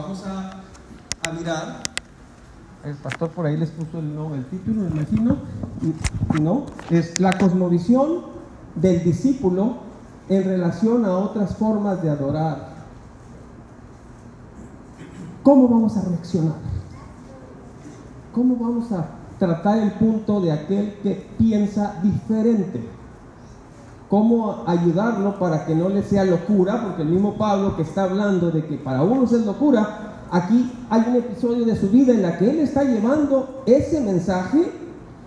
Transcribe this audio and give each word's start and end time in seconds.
Vamos 0.00 0.22
a, 0.26 1.32
mirar. 1.32 1.82
El 2.84 2.94
pastor 2.98 3.30
por 3.30 3.46
ahí 3.46 3.56
les 3.56 3.70
puso 3.70 3.98
el, 3.98 4.46
título, 4.46 4.82
me 4.82 4.90
imagino. 4.90 5.38
No, 6.40 6.66
es 6.88 7.18
la 7.18 7.36
cosmovisión 7.36 8.20
del 8.76 9.02
discípulo 9.02 9.78
en 10.28 10.44
relación 10.44 11.04
a 11.04 11.18
otras 11.18 11.56
formas 11.56 12.00
de 12.00 12.10
adorar. 12.10 12.74
¿Cómo 15.42 15.66
vamos 15.66 15.96
a 15.96 16.02
reaccionar? 16.02 16.58
¿Cómo 18.32 18.54
vamos 18.54 18.92
a 18.92 19.04
tratar 19.40 19.78
el 19.78 19.90
punto 19.94 20.40
de 20.40 20.52
aquel 20.52 20.94
que 21.02 21.28
piensa 21.36 21.98
diferente? 22.04 22.97
¿Cómo 24.08 24.64
ayudarlo 24.66 25.38
para 25.38 25.66
que 25.66 25.74
no 25.74 25.88
le 25.88 26.02
sea 26.02 26.24
locura? 26.24 26.82
Porque 26.82 27.02
el 27.02 27.08
mismo 27.08 27.36
Pablo 27.36 27.76
que 27.76 27.82
está 27.82 28.04
hablando 28.04 28.50
de 28.50 28.64
que 28.64 28.76
para 28.76 29.02
unos 29.02 29.32
es 29.32 29.44
locura, 29.44 30.24
aquí 30.30 30.72
hay 30.88 31.04
un 31.08 31.16
episodio 31.16 31.64
de 31.66 31.76
su 31.76 31.88
vida 31.88 32.12
en 32.12 32.22
la 32.22 32.38
que 32.38 32.50
él 32.50 32.60
está 32.60 32.84
llevando 32.84 33.62
ese 33.66 34.00
mensaje 34.00 34.72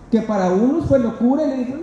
que 0.09 0.21
para 0.21 0.51
unos 0.51 0.87
fue 0.87 0.99
locura 0.99 1.43
y 1.43 1.47
le 1.47 1.57
dijo, 1.57 1.75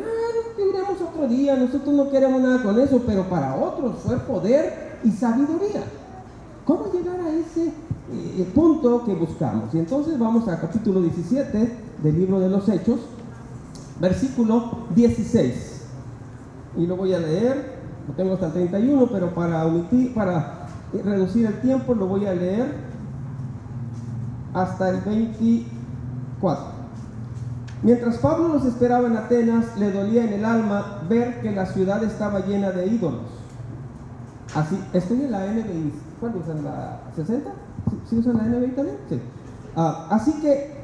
otro 1.19 1.29
día, 1.29 1.57
nosotros 1.57 1.95
no 1.95 2.11
queremos 2.11 2.41
nada 2.41 2.63
con 2.63 2.79
eso, 2.79 3.03
pero 3.07 3.25
para 3.25 3.57
otros 3.57 3.97
fue 4.05 4.17
poder 4.19 4.99
y 5.05 5.11
sabiduría. 5.11 5.83
¿Cómo 6.65 6.93
llegar 6.93 7.19
a 7.21 7.31
ese 7.31 7.69
eh, 7.69 8.51
punto 8.55 9.05
que 9.05 9.15
buscamos? 9.15 9.75
Y 9.75 9.79
entonces 9.79 10.19
vamos 10.19 10.47
al 10.49 10.61
capítulo 10.61 11.01
17 11.01 11.73
del 12.03 12.19
libro 12.19 12.39
de 12.41 12.49
los 12.49 12.69
Hechos, 12.69 13.01
versículo 14.01 14.87
16. 14.95 15.78
Y 16.77 16.87
lo 16.87 16.97
voy 16.97 17.15
a 17.15 17.19
leer, 17.19 17.79
lo 18.07 18.15
tengo 18.15 18.35
hasta 18.35 18.47
el 18.47 18.53
31, 18.53 19.09
pero 19.11 19.35
para 19.35 19.65
omitir, 19.67 20.15
para 20.15 20.67
reducir 20.93 21.47
el 21.47 21.61
tiempo 21.61 21.95
lo 21.95 22.07
voy 22.07 22.27
a 22.27 22.35
leer 22.35 22.73
hasta 24.55 24.91
el 24.91 25.01
24. 25.01 26.79
Mientras 27.83 28.19
Pablo 28.19 28.49
los 28.49 28.65
esperaba 28.65 29.07
en 29.07 29.17
Atenas, 29.17 29.77
le 29.79 29.93
dolía 29.93 30.25
en 30.25 30.33
el 30.33 30.45
alma 30.45 31.03
ver 31.09 31.41
que 31.41 31.53
la 31.53 31.67
ciudad 31.67 32.03
estaba 32.03 32.41
llena 32.41 32.71
de 32.73 32.87
ídolos. 32.87 33.21
Así, 34.55 34.79
estoy 34.93 35.23
en 35.23 35.31
la 35.31 35.47
NBI. 35.47 35.93
¿Cuál 36.21 36.37
usan 36.37 36.65
la 36.65 37.01
60? 37.15 37.51
¿Sí, 38.09 38.19
usan 38.19 38.37
la 38.39 38.45
NBI 38.45 38.71
también? 38.73 38.97
Sí. 39.09 39.21
Ah, 39.77 40.09
así 40.11 40.33
que 40.41 40.77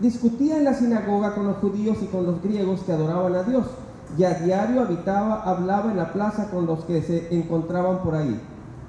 discutía 0.00 0.56
en 0.56 0.64
la 0.64 0.74
sinagoga 0.74 1.34
con 1.34 1.46
los 1.46 1.56
judíos 1.58 1.98
y 2.02 2.06
con 2.06 2.26
los 2.26 2.42
griegos 2.42 2.80
que 2.80 2.92
adoraban 2.92 3.34
a 3.34 3.42
Dios. 3.42 3.66
Y 4.16 4.24
a 4.24 4.34
diario 4.34 4.82
habitaba, 4.82 5.42
hablaba 5.42 5.90
en 5.90 5.96
la 5.96 6.12
plaza 6.12 6.50
con 6.50 6.66
los 6.66 6.84
que 6.84 7.02
se 7.02 7.34
encontraban 7.34 8.02
por 8.02 8.14
ahí. 8.14 8.40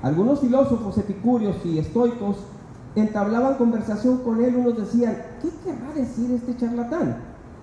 Algunos 0.02 0.40
filósofos 0.40 0.98
epicúreos 0.98 1.56
y 1.64 1.80
estoicos 1.80 2.38
entablaban 2.96 3.56
conversación 3.56 4.20
con 4.20 4.44
él, 4.44 4.56
unos 4.56 4.78
decían, 4.78 5.18
¿qué 5.42 5.50
querrá 5.64 5.94
decir 5.94 6.32
este 6.32 6.56
charlatán? 6.58 7.18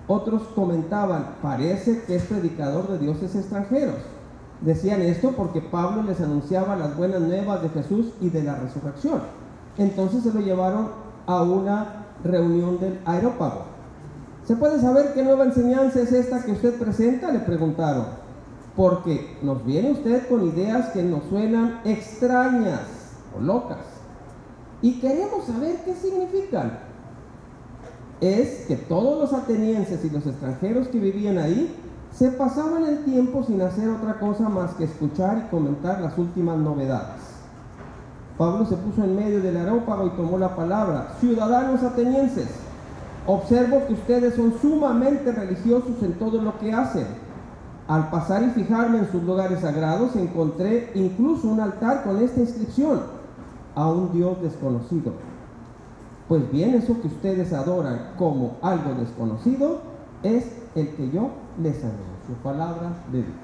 Otros 0.07 0.43
comentaban, 0.55 1.35
parece 1.41 2.03
que 2.03 2.15
es 2.17 2.23
predicador 2.23 2.89
de 2.89 2.99
dioses 2.99 3.33
extranjeros. 3.35 3.95
Decían 4.61 5.01
esto 5.01 5.31
porque 5.31 5.61
Pablo 5.61 6.03
les 6.03 6.19
anunciaba 6.21 6.75
las 6.75 6.95
buenas 6.97 7.21
nuevas 7.21 7.61
de 7.61 7.69
Jesús 7.69 8.07
y 8.21 8.29
de 8.29 8.43
la 8.43 8.55
resurrección. 8.55 9.21
Entonces 9.77 10.23
se 10.23 10.33
lo 10.33 10.41
llevaron 10.41 10.89
a 11.25 11.41
una 11.41 12.02
reunión 12.23 12.79
del 12.79 12.99
aerópago. 13.05 13.65
¿Se 14.45 14.55
puede 14.55 14.79
saber 14.79 15.13
qué 15.13 15.23
nueva 15.23 15.45
enseñanza 15.45 16.01
es 16.01 16.11
esta 16.11 16.43
que 16.43 16.51
usted 16.51 16.77
presenta? 16.77 17.31
Le 17.31 17.39
preguntaron. 17.39 18.05
Porque 18.75 19.37
nos 19.41 19.63
viene 19.65 19.91
usted 19.91 20.27
con 20.27 20.47
ideas 20.47 20.89
que 20.89 21.03
nos 21.03 21.23
suenan 21.25 21.81
extrañas 21.85 22.81
o 23.37 23.41
locas 23.41 23.93
y 24.83 24.99
queremos 24.99 25.45
saber 25.45 25.77
qué 25.85 25.95
significan. 25.95 26.77
Es 28.19 28.65
que 28.67 28.75
todos 28.75 29.19
los 29.19 29.33
atenienses 29.41 30.03
y 30.05 30.09
los 30.09 30.27
extranjeros 30.27 30.89
que 30.89 30.99
vivían 30.99 31.37
ahí 31.37 31.73
se 32.11 32.29
pasaban 32.31 32.85
el 32.85 33.03
tiempo 33.05 33.43
sin 33.43 33.61
hacer 33.61 33.89
otra 33.89 34.19
cosa 34.19 34.49
más 34.49 34.73
que 34.73 34.83
escuchar 34.83 35.45
y 35.45 35.49
comentar 35.49 36.01
las 36.01 36.17
últimas 36.17 36.57
novedades. 36.57 37.32
Pablo 38.37 38.65
se 38.65 38.75
puso 38.77 39.03
en 39.03 39.15
medio 39.15 39.41
del 39.41 39.57
aerópago 39.57 40.07
y 40.07 40.09
tomó 40.11 40.37
la 40.37 40.55
palabra. 40.55 41.15
Ciudadanos 41.19 41.83
atenienses, 41.83 42.49
observo 43.27 43.85
que 43.87 43.93
ustedes 43.93 44.35
son 44.35 44.53
sumamente 44.61 45.31
religiosos 45.31 46.01
en 46.01 46.13
todo 46.13 46.41
lo 46.41 46.57
que 46.59 46.73
hacen. 46.73 47.05
Al 47.87 48.09
pasar 48.09 48.43
y 48.43 48.49
fijarme 48.51 48.99
en 48.99 49.11
sus 49.11 49.23
lugares 49.23 49.59
sagrados, 49.59 50.15
encontré 50.15 50.91
incluso 50.95 51.47
un 51.47 51.59
altar 51.59 52.03
con 52.03 52.17
esta 52.21 52.39
inscripción 52.39 53.01
a 53.75 53.87
un 53.87 54.11
Dios 54.13 54.41
desconocido. 54.41 55.13
Pues 56.27 56.49
bien, 56.51 56.73
eso 56.75 56.99
que 57.01 57.07
ustedes 57.07 57.51
adoran 57.53 58.13
como 58.17 58.55
algo 58.61 58.93
desconocido 58.95 59.81
es 60.23 60.45
el 60.75 60.89
que 60.95 61.11
yo 61.11 61.29
les 61.61 61.75
su 62.25 62.33
palabra 62.41 62.93
de 63.11 63.19
Dios. 63.19 63.42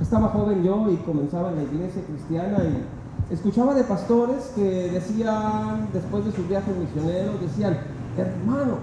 Estaba 0.00 0.28
joven 0.28 0.62
yo 0.62 0.90
y 0.90 0.96
comenzaba 0.98 1.50
en 1.50 1.56
la 1.56 1.62
iglesia 1.64 2.02
cristiana 2.06 2.58
y 2.64 3.32
escuchaba 3.32 3.74
de 3.74 3.84
pastores 3.84 4.52
que 4.54 4.90
decían, 4.92 5.88
después 5.92 6.24
de 6.24 6.32
sus 6.32 6.48
viajes 6.48 6.74
misioneros, 6.76 7.40
decían, 7.40 7.78
hermanos, 8.16 8.78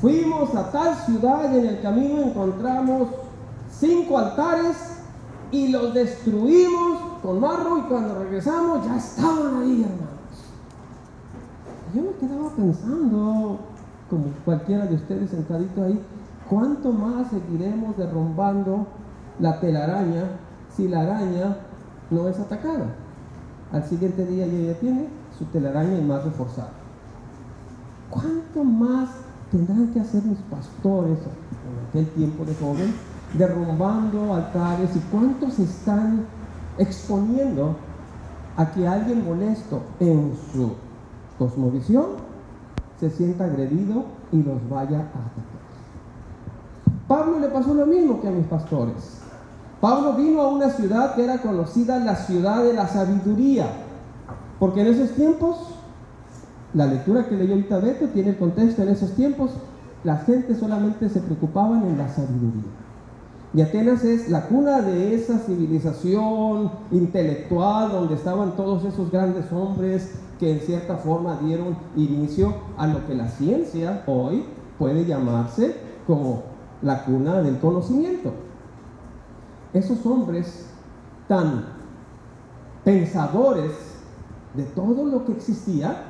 fuimos 0.00 0.54
a 0.54 0.70
tal 0.70 0.94
ciudad 0.94 1.52
y 1.52 1.58
en 1.58 1.66
el 1.66 1.82
camino 1.82 2.22
encontramos 2.22 3.08
cinco 3.70 4.18
altares 4.18 4.76
y 5.52 5.68
los 5.68 5.94
destruimos 5.94 7.00
con 7.22 7.40
marro 7.40 7.78
y 7.78 7.82
cuando 7.82 8.18
regresamos 8.18 8.84
ya 8.84 8.96
estaban 8.96 9.62
ahí, 9.62 9.82
hermanos. 9.82 10.16
Yo 11.94 12.02
me 12.02 12.12
quedaba 12.12 12.50
pensando, 12.50 13.58
como 14.10 14.24
cualquiera 14.44 14.86
de 14.86 14.96
ustedes 14.96 15.30
sentadito 15.30 15.84
ahí, 15.84 16.00
¿cuánto 16.48 16.92
más 16.92 17.28
seguiremos 17.30 17.96
derrumbando 17.96 18.86
la 19.38 19.60
telaraña 19.60 20.24
si 20.74 20.88
la 20.88 21.02
araña 21.02 21.56
no 22.10 22.28
es 22.28 22.38
atacada? 22.38 22.86
Al 23.72 23.84
siguiente 23.84 24.24
día 24.26 24.46
ya 24.46 24.78
tiene 24.78 25.08
su 25.36 25.44
telaraña 25.46 25.98
y 25.98 26.02
más 26.02 26.24
reforzada. 26.24 26.70
¿Cuánto 28.10 28.64
más 28.64 29.10
tendrán 29.50 29.88
que 29.88 30.00
hacer 30.00 30.22
mis 30.22 30.38
pastores 30.50 31.18
en 31.18 31.88
aquel 31.88 32.08
tiempo 32.14 32.44
de 32.44 32.54
joven 32.54 32.94
derrumbando 33.34 34.34
altares 34.34 34.94
y 34.94 35.00
cuántos 35.10 35.58
están 35.58 36.24
exponiendo 36.78 37.76
a 38.56 38.70
que 38.70 38.86
alguien 38.86 39.24
molesto 39.24 39.82
en 40.00 40.32
su 40.52 40.72
cosmovisión 41.38 42.06
se 42.98 43.10
sienta 43.10 43.44
agredido 43.44 44.04
y 44.32 44.42
los 44.42 44.68
vaya 44.68 44.98
a 44.98 45.02
atacar. 45.02 45.46
Pablo 47.06 47.38
le 47.38 47.48
pasó 47.48 47.74
lo 47.74 47.86
mismo 47.86 48.20
que 48.20 48.28
a 48.28 48.30
mis 48.30 48.46
pastores. 48.46 49.25
Pablo 49.80 50.14
vino 50.14 50.40
a 50.40 50.48
una 50.48 50.70
ciudad 50.70 51.14
que 51.14 51.24
era 51.24 51.38
conocida 51.38 51.98
la 51.98 52.16
ciudad 52.16 52.64
de 52.64 52.72
la 52.72 52.88
sabiduría, 52.88 53.66
porque 54.58 54.80
en 54.80 54.86
esos 54.86 55.10
tiempos, 55.10 55.56
la 56.72 56.86
lectura 56.86 57.28
que 57.28 57.36
leyó 57.36 57.52
ahorita 57.54 57.78
Beto 57.78 58.06
tiene 58.08 58.30
el 58.30 58.38
contexto, 58.38 58.82
en 58.82 58.88
esos 58.88 59.12
tiempos 59.12 59.50
la 60.02 60.18
gente 60.18 60.54
solamente 60.54 61.08
se 61.08 61.20
preocupaban 61.20 61.86
en 61.86 61.98
la 61.98 62.08
sabiduría. 62.08 62.62
Y 63.52 63.60
Atenas 63.60 64.04
es 64.04 64.28
la 64.28 64.46
cuna 64.48 64.80
de 64.80 65.14
esa 65.14 65.38
civilización 65.38 66.70
intelectual 66.90 67.90
donde 67.90 68.14
estaban 68.14 68.56
todos 68.56 68.84
esos 68.84 69.10
grandes 69.10 69.50
hombres 69.52 70.18
que 70.38 70.52
en 70.52 70.60
cierta 70.60 70.96
forma 70.96 71.38
dieron 71.42 71.76
inicio 71.96 72.54
a 72.76 72.86
lo 72.86 73.06
que 73.06 73.14
la 73.14 73.28
ciencia 73.28 74.02
hoy 74.06 74.44
puede 74.78 75.06
llamarse 75.06 75.74
como 76.06 76.42
la 76.82 77.04
cuna 77.04 77.40
del 77.40 77.58
conocimiento. 77.58 78.45
Esos 79.76 80.06
hombres 80.06 80.64
tan 81.28 81.66
pensadores 82.82 83.72
de 84.54 84.62
todo 84.62 85.04
lo 85.04 85.26
que 85.26 85.32
existía, 85.32 86.02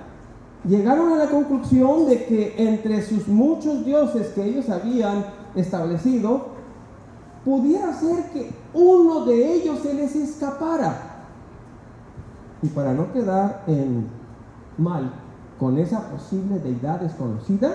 llegaron 0.65 1.13
a 1.13 1.17
la 1.17 1.29
conclusión 1.29 2.07
de 2.07 2.27
que 2.27 2.55
entre 2.59 3.03
sus 3.03 3.27
muchos 3.27 3.85
dioses 3.85 4.29
que 4.29 4.45
ellos 4.45 4.69
habían 4.69 5.25
establecido, 5.57 6.47
pudiera 7.45 7.93
ser 7.93 8.31
que 8.31 8.53
uno 8.73 9.25
de 9.25 9.55
ellos 9.55 9.81
se 9.81 9.95
les 9.95 10.15
escapara. 10.15 11.25
Y 12.63 12.69
para 12.69 12.95
no 12.95 13.13
quedar 13.13 13.65
en 13.67 14.07
mal 14.79 15.11
con 15.59 15.77
esa 15.77 16.09
posible 16.09 16.61
deidad 16.61 17.01
desconocida, 17.01 17.73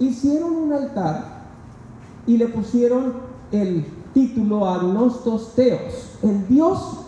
hicieron 0.00 0.56
un 0.56 0.72
altar 0.72 1.42
y 2.26 2.36
le 2.36 2.48
pusieron 2.48 3.12
el 3.52 4.01
título 4.12 4.68
Agnostos 4.68 5.54
Teos, 5.54 6.18
el 6.22 6.46
Dios 6.48 7.06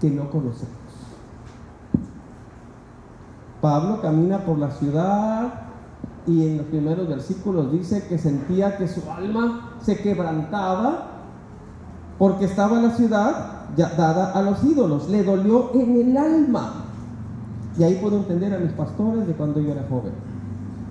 que 0.00 0.10
no 0.10 0.30
conocemos. 0.30 0.74
Pablo 3.60 4.00
camina 4.02 4.44
por 4.44 4.58
la 4.58 4.70
ciudad 4.70 5.54
y 6.26 6.46
en 6.46 6.58
los 6.58 6.66
primeros 6.66 7.08
versículos 7.08 7.72
dice 7.72 8.06
que 8.08 8.18
sentía 8.18 8.76
que 8.76 8.88
su 8.88 9.00
alma 9.10 9.76
se 9.82 9.96
quebrantaba 9.98 11.08
porque 12.18 12.44
estaba 12.44 12.80
la 12.80 12.90
ciudad 12.90 13.54
ya 13.76 13.88
dada 13.90 14.32
a 14.32 14.42
los 14.42 14.62
ídolos, 14.64 15.08
le 15.08 15.24
dolió 15.24 15.70
en 15.74 15.96
el 15.96 16.16
alma. 16.16 16.84
Y 17.78 17.82
ahí 17.82 17.98
puedo 18.00 18.18
entender 18.18 18.54
a 18.54 18.58
mis 18.58 18.72
pastores 18.72 19.26
de 19.26 19.32
cuando 19.32 19.60
yo 19.60 19.72
era 19.72 19.84
joven. 19.88 20.12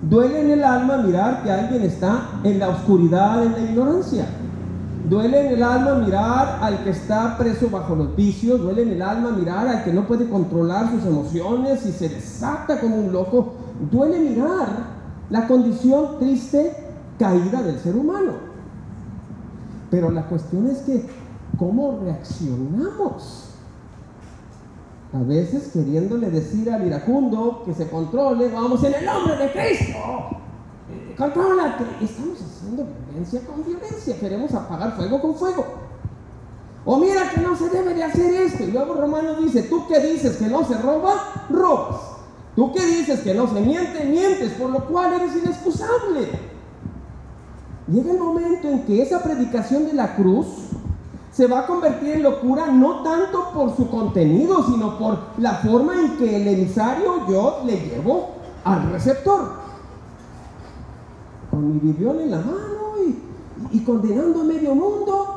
Duele 0.02 0.42
en 0.42 0.50
el 0.50 0.64
alma 0.64 0.98
mirar 0.98 1.42
que 1.42 1.50
alguien 1.50 1.82
está 1.82 2.28
en 2.42 2.58
la 2.58 2.68
oscuridad, 2.68 3.44
en 3.44 3.52
la 3.52 3.60
ignorancia. 3.60 4.26
Duele 5.14 5.46
en 5.46 5.52
el 5.54 5.62
alma 5.62 5.94
mirar 5.94 6.58
al 6.60 6.82
que 6.82 6.90
está 6.90 7.38
preso 7.38 7.70
bajo 7.70 7.94
los 7.94 8.16
vicios, 8.16 8.60
duele 8.60 8.82
en 8.82 8.90
el 8.94 9.00
alma 9.00 9.30
mirar 9.30 9.68
al 9.68 9.84
que 9.84 9.92
no 9.92 10.08
puede 10.08 10.28
controlar 10.28 10.90
sus 10.90 11.04
emociones 11.04 11.86
y 11.86 11.92
se 11.92 12.08
desata 12.08 12.80
como 12.80 12.96
un 12.96 13.12
loco. 13.12 13.54
Duele 13.92 14.18
mirar 14.18 14.66
la 15.30 15.46
condición 15.46 16.18
triste, 16.18 16.74
caída 17.16 17.62
del 17.62 17.78
ser 17.78 17.94
humano. 17.94 18.32
Pero 19.88 20.10
la 20.10 20.26
cuestión 20.26 20.66
es 20.66 20.78
que, 20.78 21.06
¿cómo 21.60 22.00
reaccionamos? 22.02 23.50
A 25.12 25.22
veces 25.22 25.70
queriéndole 25.72 26.28
decir 26.28 26.68
al 26.72 26.84
iracundo 26.84 27.62
que 27.64 27.72
se 27.72 27.88
controle, 27.88 28.48
vamos 28.48 28.82
en 28.82 28.94
el 28.94 29.04
nombre 29.04 29.36
de 29.36 29.52
Cristo. 29.52 29.98
Eh, 30.90 31.14
contrólate. 31.16 31.84
Estamos 32.02 32.40
haciendo 32.74 32.86
violencia 33.06 33.40
con 33.46 33.64
violencia. 33.64 34.18
Queremos 34.18 34.54
apagar 34.54 34.96
fuego 34.96 35.20
con 35.20 35.34
fuego. 35.34 35.64
O 36.84 36.98
mira 36.98 37.30
que 37.30 37.40
no 37.40 37.56
se 37.56 37.70
debe 37.70 37.94
de 37.94 38.04
hacer 38.04 38.34
esto. 38.34 38.64
Y 38.64 38.72
luego 38.72 38.94
Romano 38.94 39.34
dice, 39.40 39.62
tú 39.62 39.86
que 39.86 40.00
dices 40.00 40.36
que 40.36 40.46
no 40.46 40.64
se 40.64 40.76
roba, 40.78 41.46
robas. 41.48 42.00
Tú 42.54 42.72
que 42.72 42.84
dices 42.84 43.20
que 43.20 43.34
no 43.34 43.48
se 43.48 43.60
miente, 43.60 44.04
mientes, 44.04 44.52
por 44.52 44.70
lo 44.70 44.84
cual 44.86 45.14
eres 45.14 45.36
inexcusable. 45.36 46.28
Llega 47.88 48.12
el 48.12 48.18
momento 48.18 48.68
en 48.68 48.84
que 48.84 49.02
esa 49.02 49.22
predicación 49.22 49.86
de 49.86 49.94
la 49.94 50.14
cruz 50.14 50.46
se 51.32 51.46
va 51.46 51.60
a 51.60 51.66
convertir 51.66 52.12
en 52.12 52.22
locura 52.22 52.66
no 52.68 53.02
tanto 53.02 53.50
por 53.52 53.76
su 53.76 53.90
contenido, 53.90 54.64
sino 54.66 54.98
por 54.98 55.18
la 55.38 55.54
forma 55.54 55.94
en 56.00 56.16
que 56.16 56.36
el 56.36 56.46
emisario 56.46 57.26
yo 57.28 57.62
le 57.66 57.76
llevo 57.76 58.30
al 58.62 58.92
receptor. 58.92 59.63
Con 61.54 61.72
mi 61.72 61.78
biblión 61.78 62.18
en 62.18 62.32
la 62.32 62.38
mano 62.38 62.98
y, 63.06 63.76
y 63.76 63.84
condenando 63.84 64.40
a 64.40 64.44
medio 64.44 64.74
mundo. 64.74 65.34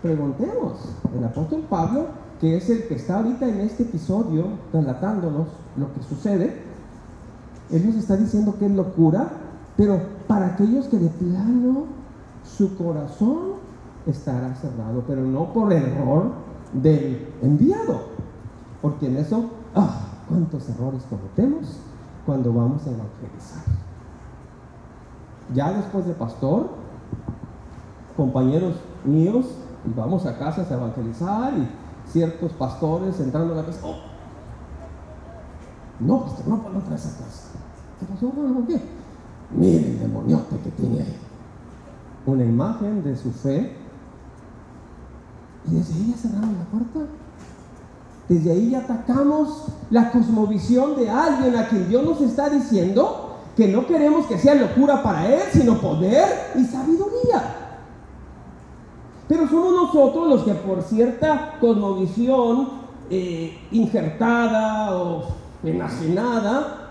Preguntemos, 0.00 0.74
el 1.16 1.24
apóstol 1.24 1.64
Pablo, 1.68 2.06
que 2.40 2.56
es 2.56 2.70
el 2.70 2.86
que 2.86 2.94
está 2.94 3.16
ahorita 3.16 3.48
en 3.48 3.62
este 3.62 3.82
episodio 3.82 4.44
relatándonos 4.72 5.48
lo 5.76 5.92
que 5.92 6.02
sucede, 6.08 6.62
él 7.72 7.84
nos 7.84 7.96
está 7.96 8.16
diciendo 8.16 8.54
que 8.60 8.66
es 8.66 8.72
locura, 8.72 9.28
pero 9.76 10.00
para 10.28 10.54
aquellos 10.54 10.86
que 10.86 10.98
de 10.98 11.08
plano 11.08 11.86
su 12.44 12.76
corazón 12.76 13.54
estará 14.06 14.54
cerrado, 14.54 15.02
pero 15.08 15.22
no 15.22 15.52
por 15.52 15.72
error 15.72 16.30
del 16.72 17.26
enviado, 17.42 18.02
porque 18.80 19.06
en 19.06 19.16
eso, 19.16 19.50
ah, 19.74 20.00
cuántos 20.28 20.68
errores 20.68 21.02
cometemos 21.10 21.80
cuando 22.24 22.52
vamos 22.52 22.86
a 22.86 22.90
evangelizar. 22.90 23.81
Ya 25.54 25.72
después 25.72 26.06
de 26.06 26.14
pastor, 26.14 26.70
compañeros 28.16 28.74
míos, 29.04 29.46
y 29.84 29.98
vamos 29.98 30.26
a 30.26 30.38
casas 30.38 30.70
a 30.70 30.74
evangelizar 30.74 31.52
y 31.54 31.68
ciertos 32.10 32.52
pastores 32.52 33.18
entrando 33.20 33.54
a 33.54 33.56
la 33.58 33.66
casa, 33.66 33.80
oh, 33.84 33.96
no, 36.00 36.24
pastor, 36.24 36.48
no, 36.48 36.56
no 36.72 36.80
traes 36.80 37.06
a 37.06 37.24
casa. 37.24 37.48
¿Qué 37.98 38.06
pasó? 38.06 38.30
¿Por 38.30 38.66
qué? 38.66 38.80
Mire 39.56 39.90
el 39.92 39.98
demoniote 40.00 40.58
que 40.58 40.70
tiene 40.70 41.00
ahí. 41.00 41.16
Una 42.26 42.44
imagen 42.44 43.02
de 43.02 43.16
su 43.16 43.30
fe 43.32 43.76
y 45.70 45.74
desde 45.74 45.94
ahí 45.94 46.10
ya 46.10 46.16
cerramos 46.16 46.56
la 46.58 46.64
puerta. 46.64 47.12
Desde 48.28 48.52
ahí 48.52 48.70
ya 48.70 48.78
atacamos 48.78 49.66
la 49.90 50.10
cosmovisión 50.10 50.96
de 50.96 51.10
alguien 51.10 51.56
a 51.56 51.68
quien 51.68 51.88
Dios 51.88 52.04
nos 52.04 52.20
está 52.20 52.48
diciendo 52.48 53.31
que 53.56 53.68
no 53.68 53.86
queremos 53.86 54.26
que 54.26 54.38
sea 54.38 54.54
locura 54.54 55.02
para 55.02 55.26
Él, 55.26 55.42
sino 55.52 55.78
poder 55.78 56.52
y 56.54 56.64
sabiduría. 56.64 57.56
Pero 59.28 59.48
somos 59.48 59.72
nosotros 59.72 60.28
los 60.28 60.44
que 60.44 60.54
por 60.54 60.82
cierta 60.82 61.58
cosmovisión 61.60 62.82
eh, 63.10 63.58
injertada 63.70 64.96
o 64.96 65.24
enajenada, 65.62 66.90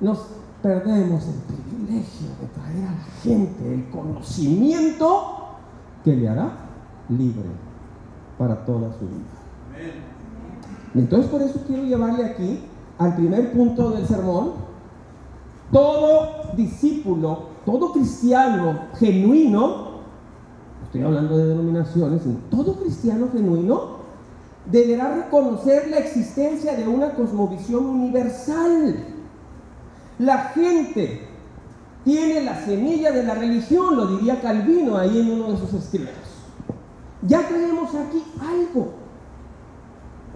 nos 0.00 0.18
perdemos 0.62 1.24
el 1.26 1.34
privilegio 1.54 2.28
de 2.40 2.46
traer 2.48 2.88
a 2.88 2.92
la 2.92 3.04
gente 3.22 3.74
el 3.74 3.90
conocimiento 3.90 5.48
que 6.04 6.16
le 6.16 6.28
hará 6.28 6.52
libre 7.08 7.50
para 8.38 8.64
toda 8.64 8.92
su 8.98 9.06
vida. 9.06 9.92
Entonces 10.94 11.30
por 11.30 11.42
eso 11.42 11.60
quiero 11.66 11.84
llevarle 11.84 12.24
aquí 12.24 12.60
al 12.98 13.14
primer 13.16 13.52
punto 13.52 13.90
del 13.90 14.06
sermón. 14.06 14.71
Todo 15.72 16.52
discípulo, 16.54 17.44
todo 17.64 17.92
cristiano 17.92 18.88
genuino, 18.98 20.02
estoy 20.84 21.00
hablando 21.00 21.38
de 21.38 21.46
denominaciones, 21.46 22.20
todo 22.50 22.74
cristiano 22.74 23.28
genuino 23.32 24.02
deberá 24.66 25.14
reconocer 25.16 25.88
la 25.88 25.96
existencia 25.96 26.76
de 26.76 26.86
una 26.86 27.14
cosmovisión 27.14 27.86
universal. 27.86 28.96
La 30.18 30.38
gente 30.50 31.26
tiene 32.04 32.42
la 32.42 32.62
semilla 32.66 33.10
de 33.10 33.24
la 33.24 33.34
religión, 33.34 33.96
lo 33.96 34.06
diría 34.08 34.42
Calvino 34.42 34.98
ahí 34.98 35.20
en 35.20 35.30
uno 35.32 35.52
de 35.52 35.56
sus 35.56 35.72
escritos. 35.72 36.12
Ya 37.22 37.48
tenemos 37.48 37.94
aquí 37.94 38.22
algo. 38.40 38.92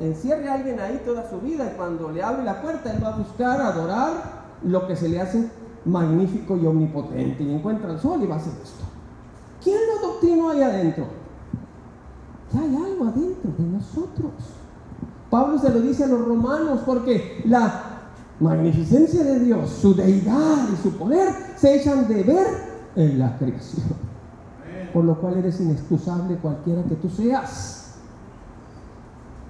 Encierre 0.00 0.48
a 0.48 0.54
alguien 0.54 0.80
ahí 0.80 1.02
toda 1.04 1.28
su 1.28 1.40
vida 1.40 1.70
y 1.70 1.76
cuando 1.76 2.10
le 2.10 2.22
abre 2.22 2.42
la 2.42 2.62
puerta, 2.62 2.90
él 2.90 3.04
va 3.04 3.08
a 3.08 3.18
buscar, 3.18 3.60
adorar 3.60 4.35
lo 4.64 4.86
que 4.86 4.96
se 4.96 5.08
le 5.08 5.20
hace 5.20 5.50
magnífico 5.84 6.56
y 6.56 6.66
omnipotente. 6.66 7.42
Y 7.42 7.54
encuentra 7.54 7.92
el 7.92 8.00
sol 8.00 8.20
y 8.22 8.26
va 8.26 8.36
a 8.36 8.38
hacer 8.38 8.52
esto. 8.62 8.84
¿Quién 9.62 9.78
lo 9.92 10.08
doctrinó 10.08 10.50
ahí 10.50 10.62
adentro? 10.62 11.06
Ya 12.52 12.60
hay 12.60 12.76
algo 12.76 13.06
adentro 13.06 13.50
de 13.58 13.64
nosotros. 13.64 14.32
Pablo 15.30 15.58
se 15.58 15.70
lo 15.70 15.80
dice 15.80 16.04
a 16.04 16.08
los 16.08 16.24
romanos 16.24 16.80
porque 16.86 17.42
la 17.46 17.82
magnificencia 18.38 19.24
de 19.24 19.40
Dios, 19.40 19.70
su 19.70 19.94
deidad 19.94 20.68
y 20.72 20.82
su 20.82 20.92
poder 20.96 21.28
se 21.56 21.76
echan 21.76 22.06
de 22.06 22.22
ver 22.22 22.46
en 22.94 23.18
la 23.18 23.36
creación 23.36 24.06
por 24.96 25.04
lo 25.04 25.20
cual 25.20 25.36
eres 25.36 25.60
inexcusable 25.60 26.36
cualquiera 26.36 26.82
que 26.84 26.94
tú 26.94 27.10
seas. 27.10 27.96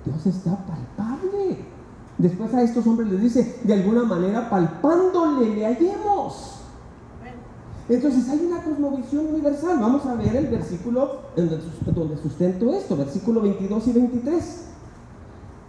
Dios 0.05 0.27
está 0.27 0.57
palpable. 0.57 1.36
Después 2.19 2.53
a 2.55 2.63
estos 2.63 2.87
hombres 2.87 3.11
les 3.13 3.21
dice, 3.21 3.61
de 3.63 3.75
alguna 3.75 4.05
manera 4.05 4.49
palpándole 4.49 5.55
le 5.55 5.67
hallemos. 5.67 6.53
Entonces 7.89 8.29
hay 8.29 8.45
una 8.47 8.63
cosmovisión 8.63 9.27
universal. 9.27 9.79
Vamos 9.79 10.05
a 10.07 10.15
ver 10.15 10.35
el 10.35 10.47
versículo 10.47 11.21
donde 11.37 12.17
sustento 12.17 12.73
esto, 12.73 12.97
versículo 12.97 13.43
22 13.43 13.87
y 13.89 13.93
23. 13.93 14.63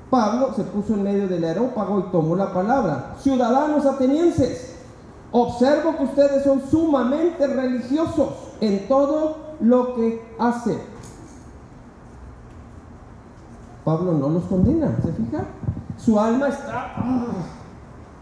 Pablo 0.09 0.53
se 0.55 0.63
puso 0.63 0.93
en 0.93 1.03
medio 1.03 1.27
del 1.27 1.43
aerópago 1.43 1.99
y 1.99 2.11
tomó 2.11 2.35
la 2.35 2.53
palabra. 2.53 3.15
Ciudadanos 3.19 3.85
atenienses, 3.85 4.75
observo 5.31 5.97
que 5.97 6.03
ustedes 6.05 6.43
son 6.43 6.61
sumamente 6.69 7.45
religiosos 7.45 8.29
en 8.61 8.87
todo 8.87 9.35
lo 9.59 9.95
que 9.95 10.21
hace. 10.39 10.77
Pablo 13.83 14.13
no 14.13 14.29
los 14.29 14.43
condena, 14.45 14.97
¿se 15.03 15.11
fija? 15.13 15.45
Su 15.97 16.19
alma 16.19 16.47
está... 16.49 16.93
¡ah! 16.97 17.25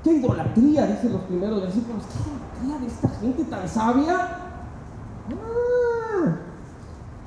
¡Qué 0.03 0.13
idolatría! 0.13 0.87
Dicen 0.87 1.13
los 1.13 1.21
primeros 1.23 1.61
versículos. 1.61 2.03
¿Qué 2.03 2.65
idolatría 2.67 2.79
de 2.79 2.93
esta 2.93 3.09
gente 3.19 3.43
tan 3.45 3.67
sabia? 3.67 4.15
¡Ah! 5.31 6.35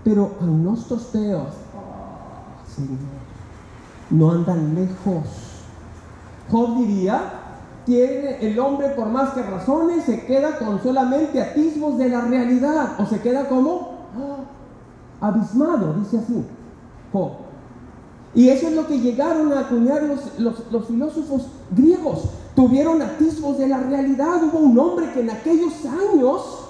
Pero 0.04 0.32
agnostos 0.40 1.08
feos, 1.12 1.48
oh, 1.76 2.66
Señor, 2.66 2.98
no 4.10 4.30
andan 4.30 4.74
lejos. 4.74 5.24
Job 6.50 6.78
diría, 6.78 7.20
tiene 7.84 8.38
el 8.40 8.58
hombre 8.58 8.88
por 8.90 9.08
más 9.10 9.30
que 9.30 9.42
razones, 9.42 10.04
se 10.04 10.24
queda 10.24 10.58
con 10.58 10.82
solamente 10.82 11.42
atismos 11.42 11.98
de 11.98 12.08
la 12.08 12.22
realidad, 12.22 12.98
o 12.98 13.04
se 13.04 13.20
queda 13.20 13.48
como 13.48 13.98
abismado, 15.20 15.92
dice 15.94 16.18
así 16.18 16.46
Y 18.38 18.50
eso 18.50 18.68
es 18.68 18.74
lo 18.74 18.86
que 18.86 19.00
llegaron 19.00 19.52
a 19.52 19.62
acuñar 19.62 20.00
los, 20.38 20.86
filósofos 20.86 21.48
griegos. 21.72 22.26
Tuvieron 22.54 23.02
atismos 23.02 23.58
de 23.58 23.66
la 23.66 23.78
realidad. 23.78 24.40
Hubo 24.44 24.60
un 24.60 24.78
hombre 24.78 25.12
que 25.12 25.22
en 25.22 25.30
aquellos 25.30 25.72
años, 25.84 26.68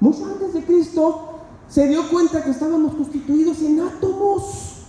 mucho 0.00 0.26
antes 0.26 0.54
de 0.54 0.64
Cristo, 0.64 1.38
se 1.68 1.86
dio 1.86 2.02
cuenta 2.10 2.42
que 2.42 2.50
estábamos 2.50 2.92
constituidos 2.94 3.62
en 3.62 3.82
átomos. 3.82 4.86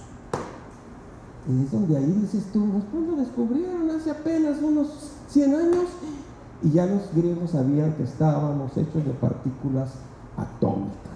Y 1.47 1.65
es 1.65 1.71
donde 1.71 1.97
ahí 1.97 2.17
dices 2.19 2.45
tú, 2.51 2.65
después 2.73 3.07
lo 3.07 3.15
descubrieron 3.17 3.91
hace 3.91 4.09
apenas 4.09 4.57
unos 4.63 4.87
100 5.27 5.53
años 5.53 5.85
y 6.63 6.71
ya 6.71 6.87
los 6.87 7.13
griegos 7.13 7.51
sabían 7.51 7.93
que 7.93 8.05
estábamos 8.05 8.75
hechos 8.75 9.05
de 9.05 9.11
partículas 9.11 9.91
atómicas 10.35 11.08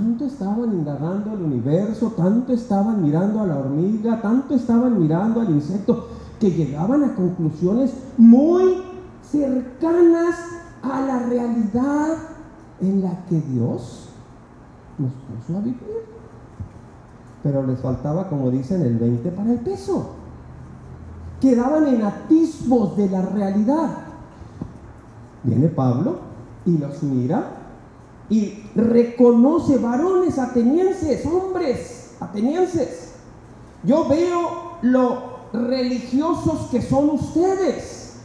tanto 0.00 0.24
estaban 0.24 0.72
indagando 0.72 1.34
el 1.34 1.42
universo, 1.42 2.14
tanto 2.16 2.54
estaban 2.54 3.02
mirando 3.02 3.40
a 3.40 3.46
la 3.46 3.58
hormiga, 3.58 4.22
tanto 4.22 4.54
estaban 4.54 4.98
mirando 4.98 5.42
al 5.42 5.50
insecto, 5.50 6.06
que 6.40 6.50
llegaban 6.50 7.04
a 7.04 7.14
conclusiones 7.14 7.92
muy 8.16 8.78
cercanas 9.22 10.36
a 10.82 11.02
la 11.02 11.18
realidad 11.18 12.16
en 12.80 13.02
la 13.02 13.26
que 13.26 13.42
Dios 13.42 14.08
nos 14.96 15.12
puso 15.12 15.58
a 15.58 15.60
vivir. 15.60 16.06
Pero 17.42 17.66
les 17.66 17.78
faltaba, 17.80 18.26
como 18.30 18.50
dicen, 18.50 18.80
el 18.80 18.96
20 18.96 19.30
para 19.32 19.52
el 19.52 19.58
peso. 19.58 20.12
Quedaban 21.42 21.86
en 21.88 22.02
atisbos 22.02 22.96
de 22.96 23.10
la 23.10 23.20
realidad. 23.20 23.90
Viene 25.42 25.68
Pablo 25.68 26.20
y 26.64 26.78
los 26.78 27.02
mira 27.02 27.59
y 28.30 28.62
reconoce 28.76 29.76
varones 29.78 30.38
atenienses, 30.38 31.26
hombres 31.26 32.14
atenienses. 32.20 33.14
Yo 33.82 34.06
veo 34.08 34.78
lo 34.82 35.30
religiosos 35.52 36.68
que 36.70 36.80
son 36.80 37.10
ustedes. 37.10 38.20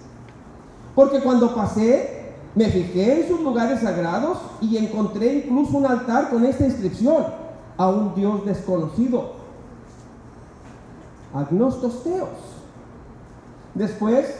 Porque 0.93 1.19
cuando 1.21 1.53
pasé, 1.55 2.33
me 2.53 2.69
fijé 2.69 3.21
en 3.21 3.27
sus 3.27 3.41
lugares 3.41 3.81
sagrados 3.81 4.37
y 4.61 4.77
encontré 4.77 5.45
incluso 5.45 5.77
un 5.77 5.85
altar 5.85 6.29
con 6.29 6.45
esta 6.45 6.65
inscripción, 6.65 7.25
a 7.75 7.89
un 7.89 8.15
Dios 8.15 8.45
desconocido. 8.45 9.33
Agnostos 11.33 12.03
teos. 12.03 12.29
Después 13.73 14.33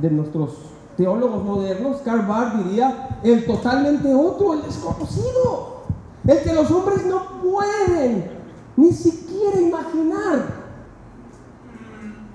de 0.00 0.10
nuestros 0.10 0.73
teólogos 0.96 1.44
modernos, 1.44 1.98
Karl 2.04 2.26
Barth 2.26 2.64
diría, 2.64 3.20
el 3.22 3.44
totalmente 3.44 4.14
otro, 4.14 4.54
el 4.54 4.62
desconocido, 4.62 5.82
el 6.26 6.42
que 6.42 6.54
los 6.54 6.70
hombres 6.70 7.06
no 7.06 7.40
pueden 7.42 8.30
ni 8.76 8.92
siquiera 8.92 9.60
imaginar, 9.60 10.46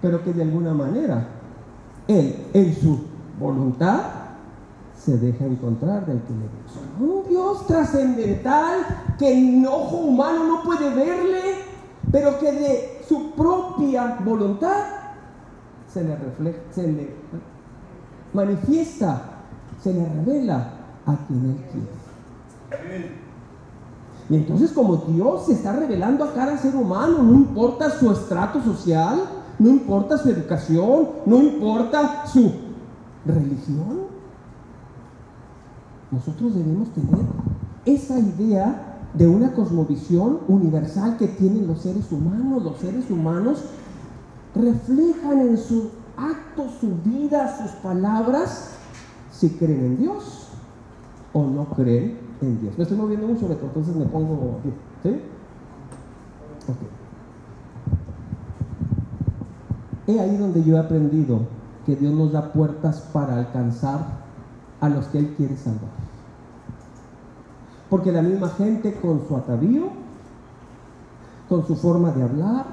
pero 0.01 0.23
que 0.23 0.33
de 0.33 0.43
alguna 0.43 0.73
manera 0.73 1.27
él, 2.07 2.47
en 2.53 2.75
su 2.75 2.99
voluntad, 3.39 4.01
se 4.97 5.17
deja 5.17 5.45
encontrar 5.45 6.05
del 6.05 6.21
que 6.21 6.33
le. 6.33 7.05
Un 7.05 7.27
Dios 7.29 7.65
trascendental 7.67 8.85
que 9.17 9.31
el 9.31 9.65
ojo 9.65 9.97
humano 9.97 10.45
no 10.45 10.63
puede 10.63 10.93
verle, 10.93 11.41
pero 12.11 12.37
que 12.39 12.51
de 12.51 13.01
su 13.07 13.31
propia 13.31 14.17
voluntad 14.25 14.83
se 15.87 16.03
le 16.03 16.15
refleja, 16.15 16.59
se 16.71 16.87
le 16.87 17.15
manifiesta, 18.33 19.21
se 19.81 19.93
le 19.93 20.07
revela 20.07 20.73
a 21.05 21.15
quien 21.27 21.45
Él 21.45 21.65
quiere. 21.71 23.19
Y 24.29 24.35
entonces 24.35 24.71
como 24.71 24.97
Dios 24.97 25.47
se 25.47 25.53
está 25.53 25.73
revelando 25.73 26.23
a 26.23 26.33
cada 26.33 26.57
ser 26.57 26.75
humano, 26.75 27.23
no 27.23 27.33
importa 27.33 27.89
su 27.89 28.11
estrato 28.11 28.61
social, 28.61 29.23
no 29.57 29.69
importa 29.69 30.17
su 30.17 30.29
educación, 30.29 31.09
no 31.25 31.37
importa 31.37 32.27
su 32.27 32.51
religión, 33.25 34.09
nosotros 36.11 36.55
debemos 36.55 36.89
tener 36.89 37.19
esa 37.85 38.19
idea 38.19 38.99
de 39.13 39.27
una 39.27 39.53
cosmovisión 39.53 40.39
universal 40.47 41.17
que 41.17 41.27
tienen 41.27 41.67
los 41.67 41.81
seres 41.81 42.11
humanos. 42.11 42.63
Los 42.63 42.77
seres 42.77 43.09
humanos 43.09 43.63
reflejan 44.55 45.39
en 45.41 45.57
su 45.57 45.89
acto, 46.19 46.69
su 46.79 46.95
vida, 47.03 47.57
sus 47.57 47.71
palabras, 47.81 48.75
si 49.31 49.49
creen 49.51 49.85
en 49.85 49.97
Dios 49.97 50.49
o 51.33 51.45
no 51.45 51.65
creen 51.69 52.17
en 52.41 52.59
Dios. 52.61 52.77
Me 52.77 52.83
estoy 52.83 52.97
moviendo 52.97 53.27
mucho, 53.27 53.47
entonces 53.49 53.95
me 53.95 54.05
pongo 54.05 54.57
aquí. 54.59 54.73
¿Sí? 55.03 55.21
Ok. 56.67 56.77
He 60.07 60.19
ahí 60.19 60.37
donde 60.37 60.63
yo 60.63 60.75
he 60.75 60.79
aprendido 60.79 61.41
que 61.85 61.95
Dios 61.95 62.13
nos 62.13 62.31
da 62.31 62.51
puertas 62.51 62.99
para 63.13 63.37
alcanzar 63.37 63.99
a 64.81 64.89
los 64.89 65.05
que 65.07 65.19
Él 65.19 65.33
quiere 65.37 65.55
salvar. 65.55 65.91
Porque 67.89 68.11
la 68.11 68.21
misma 68.21 68.49
gente 68.49 68.93
con 68.99 69.27
su 69.27 69.35
atavío, 69.35 69.89
con 71.47 71.65
su 71.65 71.75
forma 71.75 72.11
de 72.11 72.23
hablar, 72.23 72.65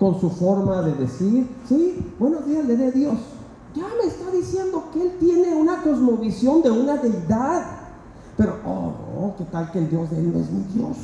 con 0.00 0.18
su 0.18 0.30
forma 0.30 0.80
de 0.80 0.94
decir, 0.94 1.46
sí, 1.68 2.12
buenos 2.18 2.46
días 2.46 2.64
le 2.64 2.74
dé 2.74 2.90
Dios. 2.90 3.18
Ya 3.74 3.86
me 4.02 4.08
está 4.08 4.30
diciendo 4.30 4.84
que 4.92 5.02
Él 5.02 5.12
tiene 5.20 5.54
una 5.54 5.82
cosmovisión 5.82 6.62
de 6.62 6.70
una 6.70 6.96
deidad. 6.96 7.66
Pero, 8.38 8.56
oh, 8.66 8.92
no, 9.20 9.36
¿qué 9.36 9.44
tal 9.44 9.70
que 9.70 9.78
el 9.78 9.90
Dios 9.90 10.10
de 10.10 10.16
Él 10.16 10.32
no 10.32 10.40
es 10.40 10.50
mi 10.50 10.62
Dios? 10.72 10.96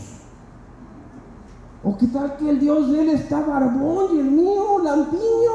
¿O 1.85 1.97
qué 1.99 2.07
tal 2.07 2.39
que 2.39 2.49
el 2.49 2.59
Dios 2.59 2.91
de 2.91 3.03
Él 3.03 3.11
está 3.11 3.41
barbón 3.41 4.17
y 4.17 4.21
el 4.21 4.31
mío 4.31 4.79
lampiño? 4.83 5.53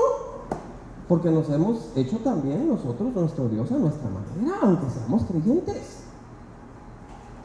Porque 1.08 1.32
nos 1.32 1.50
hemos 1.50 1.90
hecho 1.96 2.18
también 2.20 2.70
nosotros 2.70 3.12
nuestro 3.16 3.50
Dios 3.50 3.72
a 3.72 3.76
nuestra 3.76 4.08
manera, 4.08 4.60
aunque 4.62 4.88
seamos 4.92 5.24
creyentes. 5.24 6.04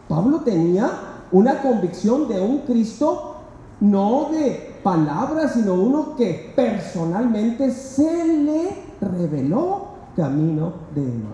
Pablo 0.08 0.40
tenía 0.42 0.90
una 1.32 1.62
convicción 1.62 2.28
de 2.28 2.38
un 2.40 2.58
Cristo 2.58 3.36
no 3.80 4.28
de 4.30 4.75
palabras, 4.86 5.54
sino 5.54 5.74
uno 5.74 6.14
que 6.14 6.52
personalmente 6.54 7.72
se 7.72 8.24
le 8.24 8.84
reveló 9.00 9.88
camino 10.14 10.74
de 10.94 11.04
Dios. 11.04 11.32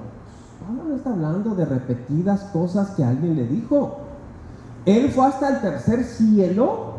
Pablo 0.67 0.85
no 0.89 0.97
está 0.97 1.11
hablando 1.11 1.55
de 1.55 1.67
repetidas 1.67 2.45
cosas 2.45 2.93
que 2.93 3.05
alguien 3.05 3.37
le 3.37 3.47
dijo. 3.47 3.99
Él 4.87 5.11
fue 5.11 5.27
hasta 5.27 5.51
el 5.51 5.61
tercer 5.61 6.03
cielo 6.03 6.93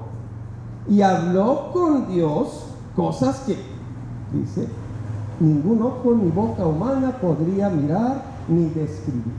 y 0.88 1.02
habló 1.02 1.72
con 1.74 2.08
Dios 2.10 2.66
cosas 2.96 3.40
que, 3.48 3.58
dice, 4.32 4.68
ningún 5.40 5.82
ojo 5.82 6.14
ni 6.14 6.30
boca 6.30 6.68
humana 6.68 7.18
podría 7.20 7.70
mirar 7.70 8.22
ni 8.48 8.66
describir. 8.66 9.34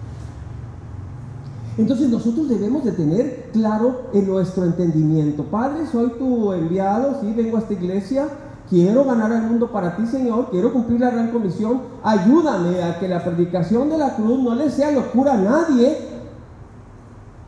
Entonces 1.76 2.08
nosotros 2.08 2.48
debemos 2.48 2.84
de 2.84 2.92
tener 2.92 3.50
claro 3.52 4.02
en 4.12 4.28
nuestro 4.28 4.64
entendimiento, 4.64 5.44
Padre, 5.44 5.86
soy 5.90 6.10
tu 6.10 6.52
enviado, 6.52 7.20
sí, 7.20 7.32
vengo 7.36 7.56
a 7.56 7.60
esta 7.60 7.72
iglesia, 7.72 8.28
quiero 8.70 9.04
ganar 9.04 9.32
al 9.32 9.42
mundo 9.42 9.70
para 9.72 9.96
ti, 9.96 10.06
Señor, 10.06 10.50
quiero 10.50 10.72
cumplir 10.72 11.00
la 11.00 11.10
gran 11.10 11.32
comisión, 11.32 11.80
ayúdame 12.04 12.82
a 12.82 13.00
que 13.00 13.08
la 13.08 13.24
predicación 13.24 13.90
de 13.90 13.98
la 13.98 14.14
cruz 14.14 14.40
no 14.40 14.54
le 14.54 14.70
sea 14.70 14.92
locura 14.92 15.34
a 15.34 15.36
nadie, 15.36 15.98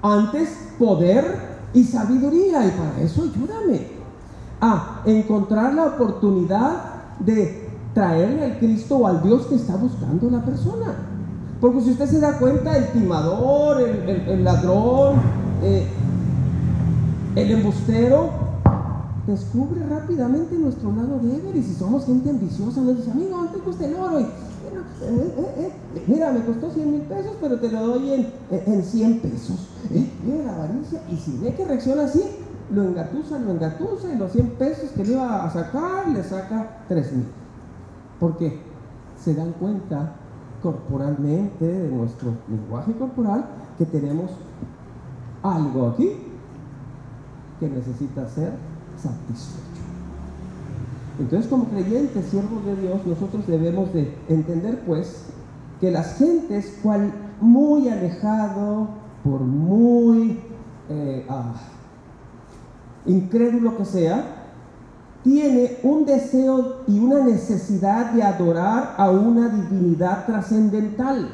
antes 0.02 0.48
poder 0.78 1.56
y 1.72 1.84
sabiduría, 1.84 2.66
y 2.66 2.70
para 2.70 3.00
eso 3.00 3.22
ayúdame. 3.22 3.96
A 4.60 5.02
encontrar 5.04 5.74
la 5.74 5.84
oportunidad 5.84 6.72
de 7.20 7.68
traerle 7.94 8.44
al 8.44 8.58
Cristo 8.58 8.96
o 8.96 9.06
al 9.06 9.22
Dios 9.22 9.46
que 9.46 9.54
está 9.54 9.76
buscando 9.76 10.30
la 10.30 10.44
persona. 10.44 11.15
Porque 11.60 11.80
si 11.80 11.90
usted 11.90 12.06
se 12.06 12.20
da 12.20 12.38
cuenta, 12.38 12.76
el 12.76 12.92
timador, 12.92 13.80
el, 13.80 14.44
ladrón, 14.44 15.16
eh, 15.62 15.86
el 17.34 17.50
embustero, 17.50 18.30
descubre 19.26 19.80
rápidamente 19.88 20.54
nuestro 20.56 20.94
lado 20.94 21.18
débil. 21.22 21.56
Y 21.56 21.62
si 21.62 21.74
somos 21.74 22.04
gente 22.04 22.28
ambiciosa, 22.28 22.82
nos 22.82 22.98
dice, 22.98 23.10
amigo, 23.10 23.38
¿cuánto 23.38 23.60
cuesta 23.60 23.86
el 23.86 23.94
oro? 23.94 24.20
Y, 24.20 24.24
eh, 24.24 24.28
eh, 25.02 25.72
mira, 26.06 26.30
me 26.32 26.44
costó 26.44 26.70
100 26.70 26.90
mil 26.90 27.00
pesos, 27.02 27.32
pero 27.40 27.58
te 27.58 27.70
lo 27.70 27.86
doy 27.86 28.12
en, 28.12 28.32
en 28.50 28.82
100 28.82 29.20
pesos. 29.20 29.68
Mira 29.90 30.44
la 30.44 30.54
avaricia. 30.54 31.00
Y 31.10 31.16
si 31.16 31.38
ve 31.38 31.54
que 31.54 31.64
reacciona 31.64 32.04
así, 32.04 32.22
lo 32.70 32.82
engatusa, 32.82 33.38
lo 33.38 33.52
engatusa, 33.52 34.12
y 34.12 34.18
los 34.18 34.32
100 34.32 34.50
pesos 34.50 34.90
que 34.90 35.04
le 35.04 35.12
iba 35.12 35.42
a 35.44 35.50
sacar, 35.50 36.08
le 36.08 36.22
saca 36.22 36.84
3 36.88 37.12
mil. 37.12 37.26
¿Por 38.20 38.36
qué? 38.36 38.60
Se 39.22 39.34
dan 39.34 39.52
cuenta 39.52 40.16
corporalmente, 40.66 41.64
de 41.64 41.88
nuestro 41.88 42.32
lenguaje 42.48 42.92
corporal, 42.94 43.46
que 43.78 43.86
tenemos 43.86 44.32
algo 45.40 45.90
aquí 45.90 46.10
que 47.60 47.68
necesita 47.68 48.28
ser 48.28 48.52
satisfecho. 48.96 49.62
Entonces, 51.20 51.48
como 51.48 51.66
creyentes, 51.66 52.26
siervos 52.26 52.64
de 52.64 52.76
Dios, 52.82 53.06
nosotros 53.06 53.46
debemos 53.46 53.92
de 53.92 54.12
entender, 54.28 54.82
pues, 54.84 55.26
que 55.80 55.92
las 55.92 56.18
gentes, 56.18 56.80
cual 56.82 57.12
muy 57.40 57.88
alejado, 57.88 58.88
por 59.22 59.42
muy 59.42 60.40
eh, 60.88 61.26
ah, 61.28 61.54
incrédulo 63.06 63.76
que 63.76 63.84
sea, 63.84 64.35
tiene 65.26 65.78
un 65.82 66.06
deseo 66.06 66.82
y 66.86 67.00
una 67.00 67.18
necesidad 67.24 68.12
de 68.12 68.22
adorar 68.22 68.94
a 68.96 69.10
una 69.10 69.48
divinidad 69.48 70.24
trascendental. 70.24 71.30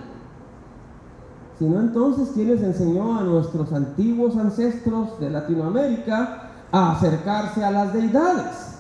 Si 1.59 1.67
no, 1.67 1.79
entonces, 1.79 2.31
¿quién 2.33 2.49
les 2.49 2.63
enseñó 2.63 3.19
a 3.19 3.23
nuestros 3.23 3.71
antiguos 3.71 4.35
ancestros 4.39 5.21
de 5.21 5.29
Latinoamérica 5.29 6.53
a 6.73 6.93
acercarse 6.93 7.63
a 7.63 7.71
las 7.71 7.93
deidades? 7.93 8.79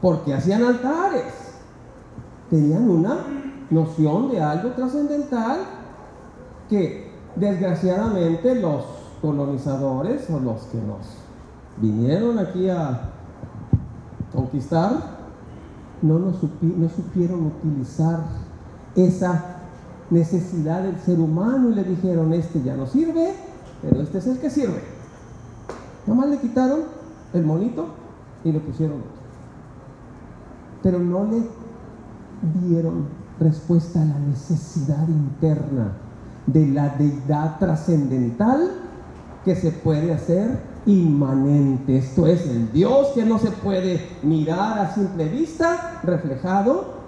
Porque 0.00 0.34
hacían 0.34 0.64
altares. 0.64 1.32
Tenían 2.50 2.90
una 2.90 3.18
noción 3.70 4.28
de 4.32 4.42
algo 4.42 4.70
trascendental 4.70 5.60
que 6.68 7.12
desgraciadamente 7.36 8.56
los 8.56 8.82
colonizadores 9.20 10.28
o 10.30 10.40
los 10.40 10.62
que 10.62 10.78
nos 10.78 11.06
vinieron 11.76 12.40
aquí 12.40 12.68
a 12.68 13.11
conquistar 14.32 15.22
no, 16.02 16.18
no 16.18 16.88
supieron 16.88 17.46
utilizar 17.46 18.20
esa 18.96 19.44
necesidad 20.10 20.82
del 20.82 20.98
ser 20.98 21.20
humano 21.20 21.70
y 21.70 21.74
le 21.74 21.84
dijeron, 21.84 22.32
este 22.32 22.62
ya 22.62 22.76
no 22.76 22.86
sirve, 22.86 23.34
pero 23.80 24.02
este 24.02 24.18
es 24.18 24.26
el 24.26 24.38
que 24.38 24.50
sirve. 24.50 24.82
Nomás 26.06 26.28
le 26.28 26.38
quitaron 26.38 26.80
el 27.32 27.44
monito 27.44 27.86
y 28.44 28.52
le 28.52 28.60
pusieron 28.60 28.98
otro. 28.98 29.22
Pero 30.82 30.98
no 30.98 31.24
le 31.24 31.46
dieron 32.60 33.06
respuesta 33.38 34.02
a 34.02 34.04
la 34.04 34.18
necesidad 34.18 35.08
interna 35.08 35.92
de 36.46 36.66
la 36.66 36.88
deidad 36.90 37.58
trascendental 37.58 38.72
que 39.44 39.54
se 39.54 39.70
puede 39.70 40.12
hacer 40.12 40.58
inmanente. 40.86 41.98
Esto 41.98 42.26
es 42.26 42.46
el 42.46 42.72
Dios 42.72 43.08
que 43.14 43.24
no 43.24 43.38
se 43.38 43.50
puede 43.50 44.08
mirar 44.22 44.78
a 44.78 44.94
simple 44.94 45.28
vista, 45.28 46.00
reflejado 46.02 47.02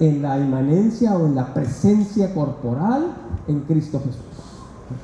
en 0.00 0.22
la 0.22 0.38
inmanencia 0.38 1.16
o 1.16 1.26
en 1.26 1.34
la 1.34 1.52
presencia 1.52 2.32
corporal 2.34 3.14
en 3.46 3.60
Cristo 3.60 3.98
Jesús. 3.98 4.22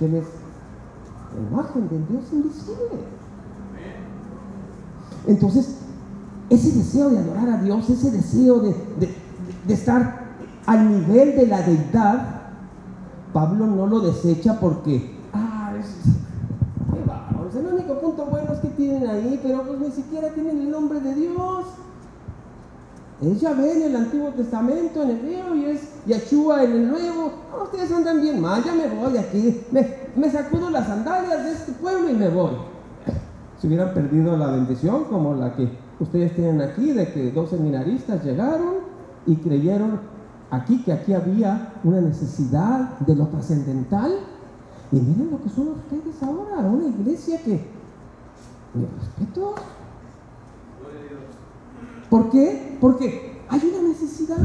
Es 0.00 0.10
la 0.10 1.50
imagen 1.50 1.88
del 1.88 2.06
Dios 2.08 2.24
invisible. 2.32 3.14
Entonces, 5.26 5.76
ese 6.50 6.72
deseo 6.72 7.10
de 7.10 7.18
adorar 7.18 7.48
a 7.48 7.62
Dios, 7.62 7.88
ese 7.88 8.10
deseo 8.10 8.60
de, 8.60 8.74
estar 9.68 10.24
al 10.66 10.90
nivel 10.90 11.36
de 11.36 11.46
la 11.46 11.62
deidad, 11.62 12.42
Pablo 13.32 13.66
no 13.66 13.86
lo 13.86 14.00
desecha 14.00 14.60
porque, 14.60 15.18
ah, 15.32 15.72
es, 15.78 15.86
qué 17.52 17.58
el 17.58 17.66
único 17.66 17.98
punto 18.00 18.26
bueno 18.26 18.52
es 18.52 18.58
que 18.60 18.68
tienen 18.98 19.10
ahí, 19.10 19.40
pero 19.42 19.62
pues 19.62 19.78
ni 19.80 19.90
siquiera 19.90 20.28
tienen 20.28 20.58
el 20.60 20.70
nombre 20.70 21.00
de 21.00 21.14
Dios. 21.14 21.64
Es 23.22 23.40
Yahvé 23.40 23.76
en 23.76 23.82
el 23.82 23.96
Antiguo 23.96 24.30
Testamento, 24.30 25.02
en 25.02 25.10
hebreo, 25.10 25.54
y 25.56 25.64
es 25.66 25.80
Yahshua 26.06 26.64
en 26.64 26.72
el 26.72 26.88
Nuevo. 26.88 27.32
ustedes 27.62 27.90
andan 27.92 28.20
bien 28.20 28.40
mal, 28.40 28.62
ya 28.64 28.74
me 28.74 28.88
voy 28.88 29.16
aquí. 29.16 29.62
Me, 29.72 30.30
sacudo 30.30 30.70
las 30.70 30.86
sandalias 30.86 31.44
de 31.44 31.52
este 31.52 31.72
pueblo 31.72 32.10
y 32.10 32.14
me 32.14 32.28
voy. 32.28 32.52
Si 33.60 33.66
hubieran 33.66 33.94
perdido 33.94 34.36
la 34.36 34.48
bendición 34.48 35.04
como 35.04 35.34
la 35.34 35.54
que 35.54 35.68
ustedes 36.00 36.34
tienen 36.34 36.60
aquí, 36.60 36.92
de 36.92 37.12
que 37.12 37.30
dos 37.30 37.50
seminaristas 37.50 38.22
llegaron 38.24 38.74
y 39.26 39.36
creyeron 39.36 40.00
aquí 40.50 40.82
que 40.82 40.92
aquí 40.92 41.14
había 41.14 41.72
una 41.82 42.00
necesidad 42.00 42.98
de 42.98 43.16
lo 43.16 43.26
trascendental. 43.28 44.12
Y 44.92 44.96
miren 44.96 45.30
lo 45.30 45.42
que 45.42 45.48
son 45.48 45.68
ustedes 45.68 46.22
ahora, 46.22 46.60
una 46.68 46.86
iglesia 46.86 47.40
que, 47.42 47.83
respeto, 48.74 49.54
¿Por 52.14 52.30
qué? 52.30 52.78
Porque 52.80 53.42
hay 53.48 53.60
una 53.74 53.88
necesidad. 53.88 54.36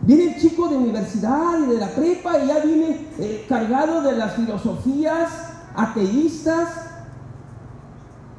Viene 0.00 0.34
el 0.34 0.40
chico 0.40 0.68
de 0.68 0.76
universidad 0.76 1.60
y 1.60 1.66
de 1.70 1.78
la 1.78 1.86
prepa 1.88 2.36
y 2.38 2.48
ya 2.48 2.64
viene 2.64 3.06
eh, 3.18 3.46
cargado 3.48 4.02
de 4.02 4.16
las 4.16 4.34
filosofías 4.34 5.30
ateístas. 5.76 6.68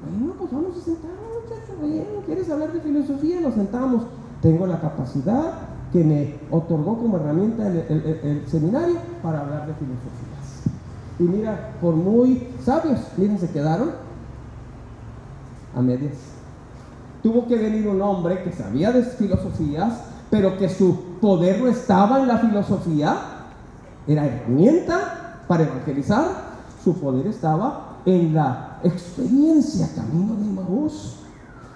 Bueno, 0.04 0.34
pues 0.38 0.52
vamos 0.52 0.78
a 0.78 0.82
sentarnos, 0.82 1.20
muchachos. 1.44 2.26
¿quieres 2.26 2.50
hablar 2.50 2.74
de 2.74 2.82
filosofía? 2.82 3.40
Nos 3.40 3.54
sentamos. 3.54 4.04
Tengo 4.42 4.68
la 4.68 4.82
capacidad 4.82 5.54
que 5.94 6.04
me 6.04 6.36
otorgó 6.52 6.98
como 6.98 7.16
herramienta 7.16 7.68
el, 7.68 8.44
seminario 8.48 8.98
para 9.22 9.40
hablar 9.40 9.68
de 9.68 9.74
filosofías. 9.76 10.74
Y 11.20 11.24
mira, 11.24 11.76
por 11.80 11.96
muy 11.96 12.50
sabios, 12.66 13.00
miren, 13.16 13.40
se 13.40 13.50
quedaron 13.50 13.92
a 15.76 15.82
medias. 15.82 16.14
Tuvo 17.22 17.48
que 17.48 17.56
venir 17.56 17.88
un 17.88 18.02
hombre 18.02 18.44
que 18.44 18.52
sabía 18.52 18.92
de 18.92 19.04
filosofías, 19.04 19.94
pero 20.30 20.58
que 20.58 20.68
su 20.70 21.20
poder 21.22 21.62
no 21.62 21.68
estaba 21.68 22.20
en 22.20 22.28
la 22.28 22.38
filosofía, 22.38 23.16
era 24.08 24.26
herramienta 24.26 25.44
para 25.48 25.64
evangelizar, 25.64 26.26
su 26.84 27.00
poder 27.00 27.28
estaba 27.28 28.00
en 28.06 28.34
la 28.34 28.80
experiencia 28.84 29.88
camino 29.96 30.36
de 30.36 30.52
Maús, 30.52 31.16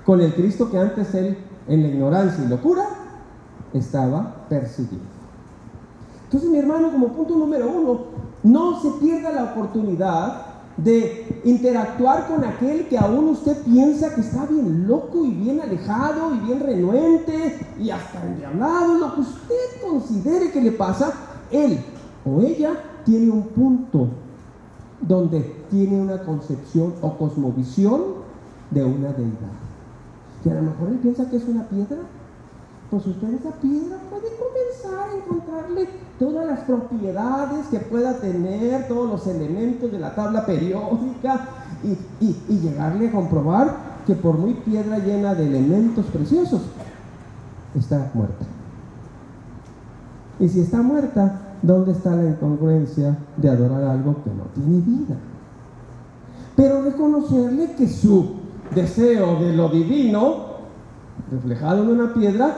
con 0.05 0.19
el 0.21 0.33
Cristo 0.33 0.69
que 0.69 0.79
antes 0.79 1.13
él, 1.15 1.37
en 1.67 1.81
la 1.81 1.87
ignorancia 1.89 2.43
y 2.43 2.47
locura, 2.47 2.83
estaba 3.73 4.45
persiguiendo. 4.49 5.05
Entonces, 6.25 6.49
mi 6.49 6.57
hermano, 6.57 6.91
como 6.91 7.07
punto 7.09 7.35
número 7.35 7.69
uno, 7.69 7.99
no 8.43 8.81
se 8.81 8.91
pierda 8.99 9.31
la 9.31 9.45
oportunidad 9.45 10.46
de 10.77 11.41
interactuar 11.43 12.27
con 12.27 12.43
aquel 12.43 12.87
que 12.87 12.97
aún 12.97 13.29
usted 13.29 13.57
piensa 13.63 14.13
que 14.13 14.21
está 14.21 14.45
bien 14.45 14.87
loco 14.87 15.25
y 15.25 15.31
bien 15.31 15.59
alejado 15.59 16.35
y 16.35 16.39
bien 16.39 16.59
renuente 16.59 17.59
y 17.79 17.89
hasta 17.89 18.23
endiablado, 18.23 18.99
lo 18.99 19.15
que 19.15 19.21
usted 19.21 19.81
considere 19.83 20.51
que 20.51 20.61
le 20.61 20.71
pasa, 20.71 21.11
él 21.51 21.79
o 22.25 22.41
ella 22.41 22.73
tiene 23.05 23.31
un 23.31 23.43
punto 23.47 24.07
donde 25.01 25.41
tiene 25.69 25.99
una 25.99 26.21
concepción 26.23 26.93
o 27.01 27.17
cosmovisión 27.17 28.01
de 28.71 28.83
una 28.83 29.13
deidad. 29.13 29.55
Que 30.43 30.51
a 30.51 30.55
lo 30.55 30.61
mejor 30.63 30.89
él 30.89 30.97
piensa 30.97 31.29
que 31.29 31.37
es 31.37 31.45
una 31.47 31.67
piedra, 31.67 31.97
pues 32.89 33.05
usted 33.05 33.33
esa 33.33 33.51
piedra 33.51 33.97
puede 34.09 34.29
encontrarle 35.17 35.87
todas 36.19 36.45
las 36.45 36.59
propiedades 36.61 37.67
que 37.67 37.79
pueda 37.79 38.13
tener, 38.19 38.87
todos 38.87 39.09
los 39.09 39.27
elementos 39.27 39.91
de 39.91 39.99
la 39.99 40.15
tabla 40.15 40.45
periódica 40.45 41.47
y, 41.83 42.55
llegarle 42.55 43.09
a 43.09 43.11
comprobar 43.11 43.75
que 44.05 44.15
por 44.15 44.37
muy 44.37 44.53
piedra 44.53 44.99
llena 44.99 45.35
de 45.35 45.47
elementos 45.47 46.05
preciosos, 46.07 46.61
está 47.75 48.09
muerta. 48.13 48.45
Y 50.39 50.49
si 50.49 50.61
está 50.61 50.81
muerta, 50.81 51.41
¿dónde 51.61 51.91
está 51.91 52.15
la 52.15 52.29
incongruencia 52.29 53.17
de 53.37 53.49
adorar 53.49 53.83
algo 53.83 54.15
que 54.23 54.29
no 54.29 54.43
tiene 54.53 54.81
vida? 54.81 55.15
Pero 56.55 56.83
reconocerle 56.83 57.73
que 57.73 57.87
su 57.87 58.37
deseo 58.73 59.39
de 59.39 59.53
lo 59.53 59.69
divino, 59.69 60.47
reflejado 61.31 61.83
en 61.83 61.89
una 61.89 62.13
piedra, 62.13 62.55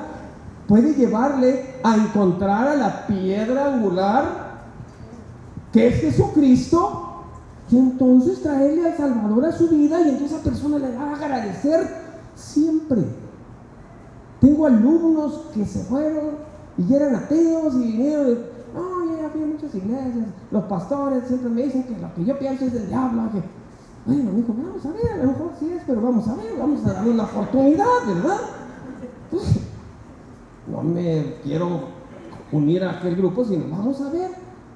puede 0.69 0.93
llevarle 0.93 1.65
a 1.83 1.95
encontrar 1.95 2.67
a 2.67 2.75
la 2.75 3.07
piedra 3.07 3.73
angular 3.73 4.59
que 5.73 5.87
es 5.87 5.95
Jesucristo 5.95 7.23
y 7.71 7.77
entonces 7.77 8.43
traerle 8.43 8.91
al 8.91 8.95
Salvador 8.95 9.45
a 9.45 9.51
su 9.51 9.67
vida 9.67 9.99
y 9.99 10.09
entonces 10.09 10.31
esa 10.31 10.43
persona 10.43 10.77
le 10.77 10.95
va 10.95 11.09
a 11.09 11.15
agradecer 11.15 11.87
siempre. 12.35 13.03
Tengo 14.39 14.67
alumnos 14.67 15.47
que 15.55 15.65
se 15.65 15.79
fueron 15.85 16.35
y 16.77 16.93
eran 16.93 17.15
ateos 17.15 17.73
y 17.73 17.79
vinieron, 17.79 18.39
no, 18.73 19.21
ya 19.21 19.29
fui 19.29 19.41
a 19.41 19.45
muchas 19.47 19.73
iglesias, 19.73 20.27
los 20.51 20.63
pastores 20.65 21.23
siempre 21.27 21.49
me 21.49 21.63
dicen 21.63 21.83
que 21.83 21.97
lo 21.97 22.13
que 22.13 22.25
yo 22.25 22.37
pienso 22.37 22.65
es 22.65 22.73
del 22.73 22.87
diablo. 22.87 23.23
Que, 23.31 23.41
bueno, 24.05 24.31
me 24.31 24.37
dijo, 24.37 24.53
vamos 24.55 24.85
a 24.85 24.91
ver, 24.91 25.13
a 25.13 25.17
lo 25.17 25.31
mejor 25.31 25.51
sí 25.59 25.71
es, 25.75 25.81
pero 25.85 25.99
vamos 25.99 26.27
a 26.27 26.35
ver, 26.35 26.57
vamos 26.59 26.85
a 26.85 26.93
darle 26.93 27.11
una 27.11 27.23
oportunidad, 27.23 27.85
¿verdad? 28.07 28.37
Pues, 29.31 29.68
no 30.71 30.83
me 30.83 31.35
quiero 31.43 31.81
unir 32.51 32.83
a 32.83 32.91
aquel 32.91 33.15
grupo, 33.15 33.43
sino 33.43 33.69
vamos 33.69 34.01
a 34.01 34.09
ver. 34.09 34.31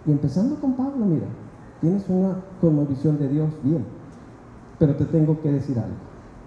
Y 0.06 0.12
empezando 0.12 0.56
con 0.56 0.74
Pablo, 0.74 1.06
mira, 1.06 1.28
tienes 1.82 2.04
una 2.10 2.36
cosmovisión 2.60 3.18
de 3.18 3.30
Dios, 3.30 3.50
bien, 3.64 3.86
pero 4.80 4.96
te 4.96 5.06
tengo 5.06 5.40
que 5.42 5.52
decir 5.52 5.78
algo. 5.78 5.96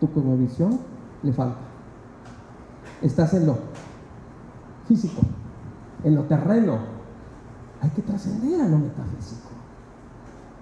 Tu 0.01 0.13
cosmovisión 0.13 0.79
le 1.23 1.33
falta. 1.33 1.59
Estás 3.03 3.35
en 3.35 3.47
lo 3.47 3.57
físico, 4.87 5.23
en 6.05 6.15
lo 6.15 6.23
terreno. 6.25 6.79
Hay 7.81 7.91
que 7.91 8.03
trascender 8.03 8.61
a 8.61 8.69
lo 8.69 8.79
metafísico. 8.79 9.49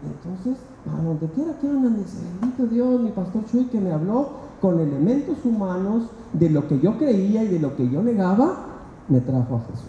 Entonces, 0.05 0.63
a 0.93 1.03
donde 1.03 1.27
quiera 1.29 1.59
que 1.59 1.69
andan, 1.69 1.97
dice, 1.97 2.19
bendito 2.41 2.67
Dios, 2.67 3.01
mi 3.01 3.11
pastor 3.11 3.45
Chuy 3.47 3.65
que 3.67 3.81
me 3.81 3.93
habló 3.93 4.45
con 4.61 4.79
elementos 4.79 5.39
humanos 5.45 6.11
de 6.33 6.51
lo 6.51 6.67
que 6.69 6.79
yo 6.81 6.99
creía 6.99 7.45
y 7.45 7.49
de 7.49 7.59
lo 7.59 7.77
que 7.77 7.89
yo 7.89 8.03
negaba, 8.03 8.74
me 9.09 9.21
trajo 9.21 9.57
a 9.57 9.61
Jesús. 9.61 9.87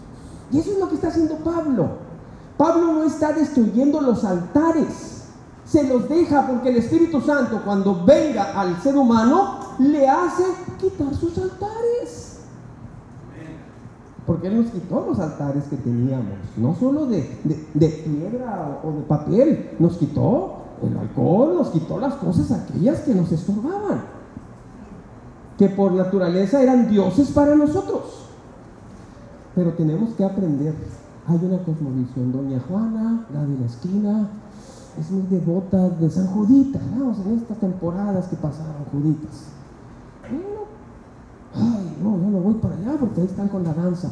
Y 0.52 0.58
eso 0.58 0.72
es 0.72 0.78
lo 0.78 0.88
que 0.88 0.94
está 0.96 1.08
haciendo 1.08 1.36
Pablo. 1.36 1.88
Pablo 2.56 2.92
no 2.92 3.04
está 3.04 3.32
destruyendo 3.32 4.00
los 4.00 4.24
altares, 4.24 5.24
se 5.66 5.86
los 5.86 6.08
deja 6.08 6.46
porque 6.46 6.70
el 6.70 6.76
Espíritu 6.76 7.20
Santo 7.20 7.60
cuando 7.64 8.04
venga 8.04 8.58
al 8.58 8.80
ser 8.80 8.96
humano 8.96 9.58
le 9.78 10.08
hace 10.08 10.44
quitar 10.80 11.14
sus 11.14 11.36
altares. 11.36 12.40
Porque 14.26 14.48
Él 14.48 14.62
nos 14.62 14.72
quitó 14.72 15.04
los 15.06 15.20
altares 15.20 15.64
que 15.64 15.76
teníamos, 15.76 16.38
no 16.56 16.74
solo 16.74 17.06
de, 17.06 17.20
piedra 17.74 18.80
o, 18.82 18.88
o 18.88 18.92
de 18.92 19.02
papel, 19.02 19.70
nos 19.78 19.96
quitó 19.98 20.62
el 20.82 20.96
alcohol, 20.96 21.54
nos 21.56 21.68
quitó 21.68 21.98
las 21.98 22.14
cosas 22.14 22.50
aquellas 22.50 23.00
que 23.00 23.14
nos 23.14 23.30
estorbaban, 23.30 24.02
que 25.58 25.68
por 25.68 25.92
naturaleza 25.92 26.62
eran 26.62 26.88
dioses 26.88 27.30
para 27.30 27.54
nosotros. 27.54 28.25
Pero 29.56 29.72
tenemos 29.72 30.10
que 30.14 30.24
aprender. 30.24 30.74
Hay 31.26 31.40
una 31.42 31.58
cosmovisión, 31.64 32.30
doña 32.30 32.60
Juana, 32.68 33.26
la 33.32 33.44
de 33.44 33.58
la 33.58 33.66
esquina, 33.66 34.28
es 35.00 35.10
muy 35.10 35.22
devota 35.22 35.88
de 35.88 36.08
San 36.08 36.26
Juditas, 36.28 36.82
vamos, 36.96 37.18
en 37.26 37.38
estas 37.38 37.58
temporadas 37.58 38.26
que 38.28 38.36
pasaron 38.36 38.84
Juditas. 38.92 39.46
Bueno, 40.30 40.66
ay, 41.54 41.96
no, 42.00 42.18
yo 42.18 42.30
no 42.30 42.38
voy 42.38 42.54
para 42.54 42.76
allá 42.76 42.96
porque 43.00 43.22
ahí 43.22 43.26
están 43.26 43.48
con 43.48 43.64
la 43.64 43.74
danza. 43.74 44.10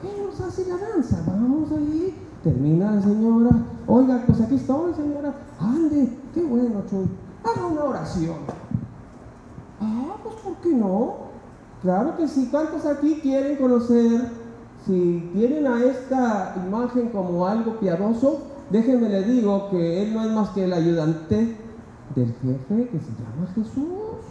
¿Qué 0.00 0.22
nos 0.22 0.40
hace 0.40 0.66
la 0.68 0.76
danza? 0.76 1.24
Vamos 1.26 1.72
ahí, 1.72 2.14
termina 2.44 2.94
la 2.94 3.02
señora, 3.02 3.50
oiga, 3.86 4.22
pues 4.26 4.40
aquí 4.40 4.54
estoy, 4.54 4.94
señora, 4.94 5.34
ande, 5.58 6.16
qué 6.34 6.44
bueno, 6.44 6.82
Chuy, 6.88 7.08
haga 7.42 7.66
una 7.66 7.84
oración. 7.84 8.36
Ah, 9.80 10.14
pues 10.22 10.36
¿por 10.36 10.54
qué 10.56 10.72
no? 10.72 11.14
Claro 11.82 12.16
que 12.16 12.28
sí, 12.28 12.48
¿cuántos 12.50 12.86
aquí 12.86 13.18
quieren 13.22 13.56
conocer? 13.56 14.47
Si 14.88 15.30
tienen 15.34 15.66
a 15.66 15.84
esta 15.84 16.54
imagen 16.66 17.10
como 17.10 17.46
algo 17.46 17.78
piadoso, 17.78 18.38
déjenme 18.70 19.10
le 19.10 19.22
digo 19.22 19.68
que 19.68 20.02
él 20.02 20.14
no 20.14 20.24
es 20.24 20.30
más 20.30 20.48
que 20.48 20.64
el 20.64 20.72
ayudante 20.72 21.54
del 22.14 22.32
jefe 22.32 22.88
que 22.88 22.98
se 22.98 23.10
llama 23.12 23.46
Jesús. 23.54 24.24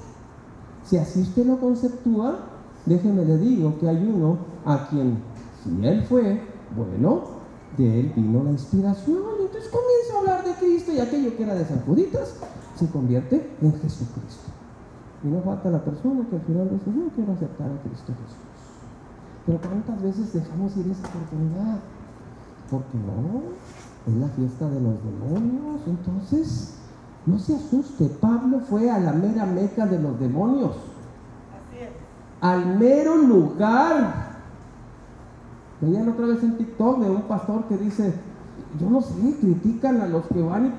Si 0.84 0.98
así 0.98 1.22
usted 1.22 1.46
lo 1.46 1.60
conceptúa, 1.60 2.40
déjenme 2.88 3.24
le 3.24 3.38
digo 3.38 3.78
que 3.80 3.88
hay 3.88 3.98
uno 3.98 4.40
a 4.66 4.88
quien, 4.90 5.20
si 5.64 5.86
él 5.86 6.04
fue, 6.06 6.42
bueno, 6.76 7.22
de 7.78 8.00
él 8.00 8.14
vino 8.16 8.44
la 8.44 8.50
inspiración. 8.50 9.20
Entonces 9.40 9.70
comienza 9.70 10.16
a 10.16 10.20
hablar 10.22 10.44
de 10.44 10.54
Cristo 10.54 10.92
y 10.92 11.00
aquello 11.00 11.38
que 11.38 11.44
era 11.44 11.54
de 11.54 11.66
San 11.66 11.82
Juditas 11.82 12.34
se 12.74 12.90
convierte 12.90 13.48
en 13.62 13.74
Jesucristo. 13.74 14.50
Y 15.24 15.28
no 15.28 15.40
falta 15.42 15.70
la 15.70 15.86
persona 15.86 16.28
que 16.28 16.36
al 16.36 16.42
final 16.42 16.68
dice, 16.72 16.90
no 16.90 17.10
quiero 17.10 17.34
aceptar 17.34 17.70
a 17.70 17.82
Cristo 17.84 18.12
Jesús. 18.24 18.57
Pero 19.48 19.60
¿cuántas 19.60 20.04
veces 20.04 20.34
dejamos 20.34 20.78
ir 20.78 20.92
esa 20.92 21.08
oportunidad? 21.08 21.80
Porque 22.70 22.98
no, 22.98 23.42
es 24.06 24.22
la 24.22 24.28
fiesta 24.28 24.70
de 24.70 24.80
los 24.80 24.96
demonios. 25.04 25.82
Entonces, 25.88 26.76
no 27.26 27.40
se 27.40 27.56
asuste, 27.56 28.06
Pablo 28.22 28.60
fue 28.60 28.92
a 28.92 29.00
la 29.00 29.14
mera 29.14 29.48
meca 29.48 29.88
de 29.88 30.00
los 30.00 30.20
demonios. 30.20 30.72
Así 30.72 31.80
es. 31.80 31.90
Al 32.42 32.78
mero 32.78 33.16
lugar. 33.16 34.28
Veían 35.82 36.10
otra 36.10 36.28
vez 36.28 36.44
en 36.44 36.58
TikTok 36.58 37.00
de 37.00 37.10
un 37.10 37.22
pastor 37.24 37.64
que 37.66 37.78
dice, 37.78 38.14
yo 38.80 38.90
no 38.90 39.02
sé, 39.02 39.38
critican 39.40 40.02
a 40.02 40.08
los 40.08 40.26
que 40.28 40.42
van, 40.42 40.74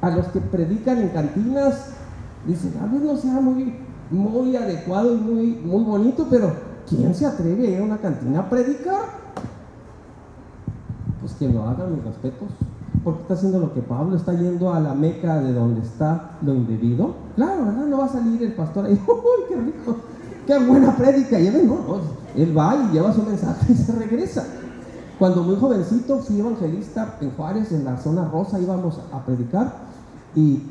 a 0.00 0.10
los 0.10 0.26
que 0.28 0.40
predican 0.40 0.98
en 0.98 1.08
cantinas 1.10 1.92
Dice, 2.46 2.70
tal 2.70 2.88
vez 2.90 3.02
no 3.02 3.16
sea 3.16 3.40
muy, 3.40 3.74
muy 4.10 4.56
adecuado 4.56 5.14
y 5.14 5.18
muy, 5.18 5.46
muy 5.64 5.84
bonito, 5.84 6.26
pero 6.30 6.52
¿quién 6.88 7.14
se 7.14 7.26
atreve 7.26 7.66
a 7.66 7.70
ir 7.70 7.78
a 7.80 7.84
una 7.84 7.98
cantina 7.98 8.40
a 8.40 8.48
predicar? 8.50 9.06
Pues 11.20 11.32
que 11.34 11.48
lo 11.48 11.64
haga, 11.64 11.86
mis 11.86 12.04
respetos. 12.04 12.48
Porque 13.04 13.22
está 13.22 13.34
haciendo 13.34 13.60
lo 13.60 13.72
que 13.72 13.80
Pablo 13.80 14.16
está 14.16 14.32
yendo 14.32 14.72
a 14.72 14.80
la 14.80 14.94
meca 14.94 15.40
de 15.40 15.52
donde 15.52 15.82
está 15.82 16.32
lo 16.42 16.54
indebido. 16.54 17.14
Claro, 17.36 17.66
¿verdad? 17.66 17.86
No 17.86 17.98
va 17.98 18.06
a 18.06 18.08
salir 18.08 18.42
el 18.42 18.52
pastor 18.52 18.86
ahí, 18.86 19.00
¡uy, 19.06 19.44
qué 19.48 19.56
rico! 19.56 19.96
¡Qué 20.46 20.58
buena 20.58 20.96
prédica! 20.96 21.38
No, 21.38 21.74
no, 21.74 22.00
él 22.34 22.56
va 22.56 22.76
y 22.76 22.94
lleva 22.94 23.12
su 23.12 23.22
mensaje 23.22 23.72
y 23.72 23.76
se 23.76 23.92
regresa. 23.92 24.44
Cuando 25.18 25.42
muy 25.42 25.56
jovencito 25.56 26.18
fui 26.18 26.40
evangelista 26.40 27.16
en 27.20 27.30
Juárez, 27.32 27.72
en 27.72 27.84
la 27.84 27.96
zona 27.96 28.28
rosa, 28.28 28.60
íbamos 28.60 29.00
a 29.12 29.24
predicar 29.24 29.72
y 30.34 30.62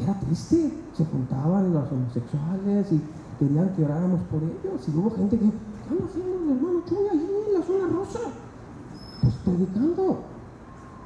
era 0.00 0.14
triste. 0.20 0.72
Se 0.96 1.04
juntaban 1.04 1.72
los 1.72 1.90
homosexuales 1.90 2.92
y 2.92 3.00
querían 3.40 3.70
que 3.70 3.84
oráramos 3.84 4.20
por 4.30 4.42
ellos. 4.42 4.86
Y 4.86 4.96
hubo 4.96 5.10
gente 5.16 5.38
que, 5.38 5.46
¿qué 5.46 5.88
andan 5.90 6.06
haciendo 6.06 6.36
el 6.36 6.50
hermano 6.56 6.82
Chuy 6.86 7.08
allí 7.10 7.26
en 7.48 7.54
la 7.58 7.66
zona 7.66 7.86
rosa? 7.88 8.20
Pues 9.22 9.34
predicando. 9.44 10.18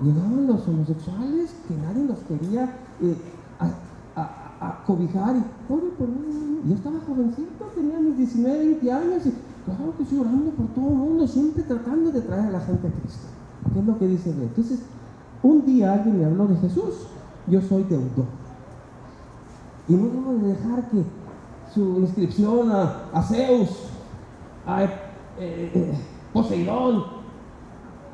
Llegaban 0.02 0.46
los 0.48 0.66
homosexuales 0.66 1.54
que 1.68 1.76
nadie 1.76 2.04
los 2.04 2.18
quería 2.26 2.64
eh, 3.00 3.16
a, 3.60 4.84
cobijar. 4.84 5.36
Y, 5.36 5.42
por 5.68 5.80
Yo 6.66 6.74
estaba 6.74 6.98
jovencito, 7.06 7.64
tenía 7.74 8.00
mis 8.00 8.16
19, 8.18 8.58
20 8.58 8.92
años 8.92 9.26
y 9.26 9.32
claro 9.64 9.96
que 9.96 10.02
estoy 10.02 10.18
orando 10.18 10.50
por 10.50 10.66
todo 10.68 10.88
el 10.88 10.96
mundo, 10.96 11.26
siempre 11.28 11.62
tratando 11.62 12.10
de 12.10 12.20
traer 12.20 12.46
a 12.46 12.50
la 12.50 12.60
gente 12.60 12.88
a 12.88 12.90
Cristo. 12.90 13.26
¿Qué 13.72 13.78
es 13.78 13.86
lo 13.86 13.98
que 13.98 14.08
dice 14.08 14.30
él? 14.30 14.42
Entonces, 14.42 14.80
un 15.42 15.64
día 15.64 15.92
alguien 15.92 16.18
me 16.18 16.24
habló 16.24 16.48
de 16.48 16.56
Jesús. 16.56 17.06
Yo 17.46 17.60
soy 17.60 17.84
deudor. 17.84 18.26
Y 19.88 19.94
no 19.94 20.08
debo 20.08 20.32
de 20.32 20.48
dejar 20.48 20.90
que 20.90 21.04
su 21.74 21.98
inscripción 22.00 22.70
a, 22.70 23.22
Zeus, 23.22 23.70
a 24.66 24.84
eh, 24.84 24.88
eh, 25.38 25.92
Poseidón, 26.32 27.04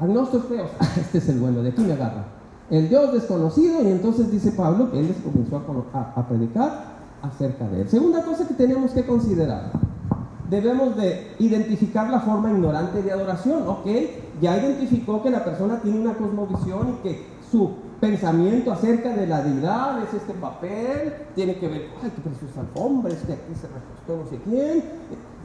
agnostos 0.01 0.45
feos, 0.47 0.71
este 0.97 1.19
es 1.19 1.29
el 1.29 1.41
bueno, 1.41 1.63
de 1.63 1.71
aquí 1.71 1.83
me 1.83 1.93
agarra. 1.93 2.25
El 2.71 2.89
Dios 2.89 3.13
desconocido, 3.13 3.83
y 3.83 3.89
entonces 3.89 4.31
dice 4.31 4.53
Pablo 4.53 4.91
que 4.91 5.01
él 5.01 5.15
comenzó 5.23 5.63
a, 5.93 6.13
a 6.21 6.29
predicar 6.29 7.01
acerca 7.21 7.69
de 7.69 7.83
él. 7.83 7.89
Segunda 7.89 8.23
cosa 8.23 8.47
que 8.47 8.55
tenemos 8.55 8.93
que 8.93 9.05
considerar, 9.05 9.73
debemos 10.49 10.97
de 10.97 11.35
identificar 11.39 12.09
la 12.09 12.21
forma 12.21 12.51
ignorante 12.51 13.03
de 13.03 13.13
adoración, 13.13 13.67
¿ok? 13.67 13.87
Ya 14.41 14.57
identificó 14.57 15.23
que 15.23 15.31
la 15.31 15.45
persona 15.45 15.81
tiene 15.81 16.01
una 16.01 16.15
cosmovisión 16.15 16.97
y 16.97 17.03
que 17.03 17.27
su 17.51 17.75
pensamiento 18.01 18.73
acerca 18.73 19.15
de 19.15 19.27
la 19.27 19.43
deidad, 19.43 20.03
es 20.03 20.15
este 20.15 20.33
papel, 20.35 21.13
tiene 21.35 21.59
que 21.59 21.69
ver, 21.69 21.89
ay, 22.03 22.11
qué 22.15 22.23
preciosa 22.23 22.61
alfombra, 22.61 23.13
este 23.13 23.35
aquí 23.35 23.55
se 23.55 23.69
recostó 23.69 24.17
no 24.17 24.27
sé 24.29 24.43
quién. 24.43 24.85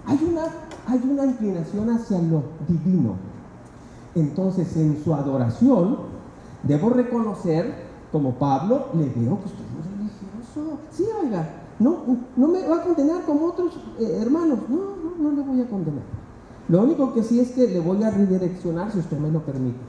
Hay 0.05 0.19
una, 0.23 0.43
hay 0.87 1.01
una 1.09 1.25
inclinación 1.25 1.89
hacia 1.89 2.19
lo 2.19 2.43
divino. 2.67 3.15
Entonces, 4.13 4.75
en 4.77 5.03
su 5.03 5.13
adoración, 5.13 5.97
debo 6.63 6.89
reconocer, 6.91 7.85
como 8.11 8.35
Pablo, 8.35 8.87
le 8.93 9.05
veo 9.09 9.39
que 9.39 9.45
usted 9.45 9.65
es 9.79 9.91
religioso. 9.91 10.79
Sí, 10.91 11.05
oiga, 11.21 11.49
no, 11.79 11.97
no 12.37 12.47
me 12.47 12.65
va 12.65 12.77
a 12.77 12.83
condenar 12.83 13.23
como 13.23 13.47
otros 13.47 13.73
eh, 13.99 14.19
hermanos. 14.21 14.59
No, 14.69 14.77
no, 14.77 15.29
no 15.29 15.35
le 15.35 15.41
voy 15.41 15.61
a 15.61 15.67
condenar. 15.67 16.03
Lo 16.69 16.83
único 16.83 17.13
que 17.13 17.23
sí 17.23 17.39
es 17.39 17.51
que 17.51 17.67
le 17.67 17.79
voy 17.79 18.01
a 18.03 18.11
redireccionar 18.11 18.91
si 18.91 18.99
usted 18.99 19.17
me 19.19 19.29
lo 19.29 19.41
permite. 19.43 19.79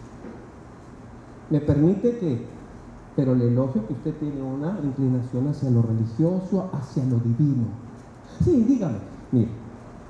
Me 1.50 1.60
permite 1.60 2.18
que 2.18 2.55
pero 3.16 3.34
le 3.34 3.48
elogio 3.48 3.86
que 3.86 3.94
usted 3.94 4.14
tiene 4.20 4.42
una 4.42 4.78
inclinación 4.82 5.48
hacia 5.48 5.70
lo 5.70 5.80
religioso, 5.80 6.70
hacia 6.72 7.02
lo 7.06 7.16
divino. 7.16 7.64
Sí, 8.44 8.62
dígame, 8.68 8.98
mire, 9.32 9.48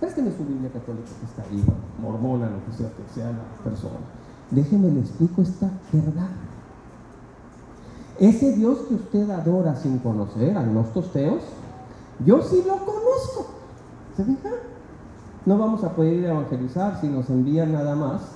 présteme 0.01 0.33
su 0.33 0.45
Biblia 0.45 0.71
católica 0.73 1.09
que 1.21 1.25
está 1.25 1.42
ahí, 1.42 1.64
mormona, 2.03 2.51
lo 2.51 2.64
que 2.66 2.77
sea 2.77 2.90
que 2.90 3.14
sea 3.14 3.31
la 3.31 3.45
persona. 3.62 4.01
Déjeme 4.51 4.90
le 4.90 5.01
explico 5.01 5.42
esta 5.42 5.71
verdad. 5.92 6.31
Ese 8.19 8.53
Dios 8.57 8.79
que 8.88 8.95
usted 8.95 9.31
adora 9.31 9.77
sin 9.77 9.99
conocer, 9.99 10.57
agnostos 10.57 11.12
teos, 11.12 11.42
yo 12.25 12.42
sí 12.42 12.64
lo 12.66 12.77
conozco. 12.79 13.47
¿Se 14.16 14.25
fija? 14.25 14.51
No 15.45 15.59
vamos 15.59 15.85
a 15.85 15.95
poder 15.95 16.14
ir 16.14 16.27
a 16.27 16.31
evangelizar 16.31 17.01
si 17.01 17.09
nos 17.09 17.31
envían 17.31 17.73
nada 17.73 17.95
más 17.95 18.36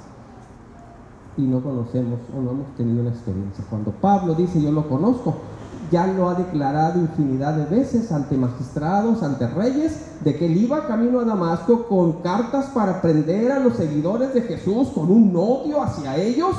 y 1.40 1.46
no 1.46 1.62
conocemos 1.62 2.20
o 2.36 2.40
no 2.40 2.50
hemos 2.50 2.74
tenido 2.76 3.00
una 3.00 3.10
experiencia. 3.10 3.64
Cuando 3.68 3.90
Pablo 3.92 4.34
dice 4.34 4.60
yo 4.60 4.70
lo 4.70 4.88
conozco, 4.88 5.36
ya 5.90 6.06
lo 6.06 6.28
ha 6.28 6.34
declarado 6.34 7.00
infinidad 7.00 7.54
de 7.54 7.64
veces 7.64 8.12
ante 8.12 8.36
magistrados, 8.36 9.22
ante 9.22 9.46
reyes, 9.48 9.96
de 10.22 10.36
que 10.36 10.46
él 10.46 10.56
iba 10.56 10.86
camino 10.86 11.20
a 11.20 11.24
Damasco 11.24 11.86
con 11.88 12.20
cartas 12.22 12.66
para 12.66 13.00
prender 13.00 13.50
a 13.50 13.58
los 13.58 13.74
seguidores 13.76 14.32
de 14.34 14.42
Jesús, 14.42 14.88
con 14.88 15.10
un 15.10 15.34
odio 15.34 15.82
hacia 15.82 16.16
ellos. 16.16 16.54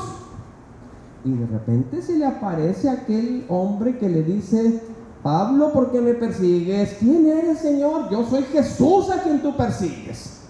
Y 1.24 1.32
de 1.32 1.46
repente 1.46 2.02
se 2.02 2.17
le 2.17 2.26
aparece 2.26 2.89
aquel 2.89 3.46
hombre 3.48 3.98
que 4.00 4.10
le 4.10 4.24
dice, 4.24 4.82
Pablo, 5.24 5.72
¿por 5.72 5.91
qué 5.91 6.02
me 6.02 6.15
persigues? 6.15 6.98
¿Quién 7.00 7.28
eres, 7.28 7.60
Señor? 7.60 8.10
Yo 8.10 8.26
soy 8.26 8.44
Jesús 8.44 9.10
a 9.12 9.22
quien 9.22 9.41
tú 9.41 9.56
persigues. 9.56 10.40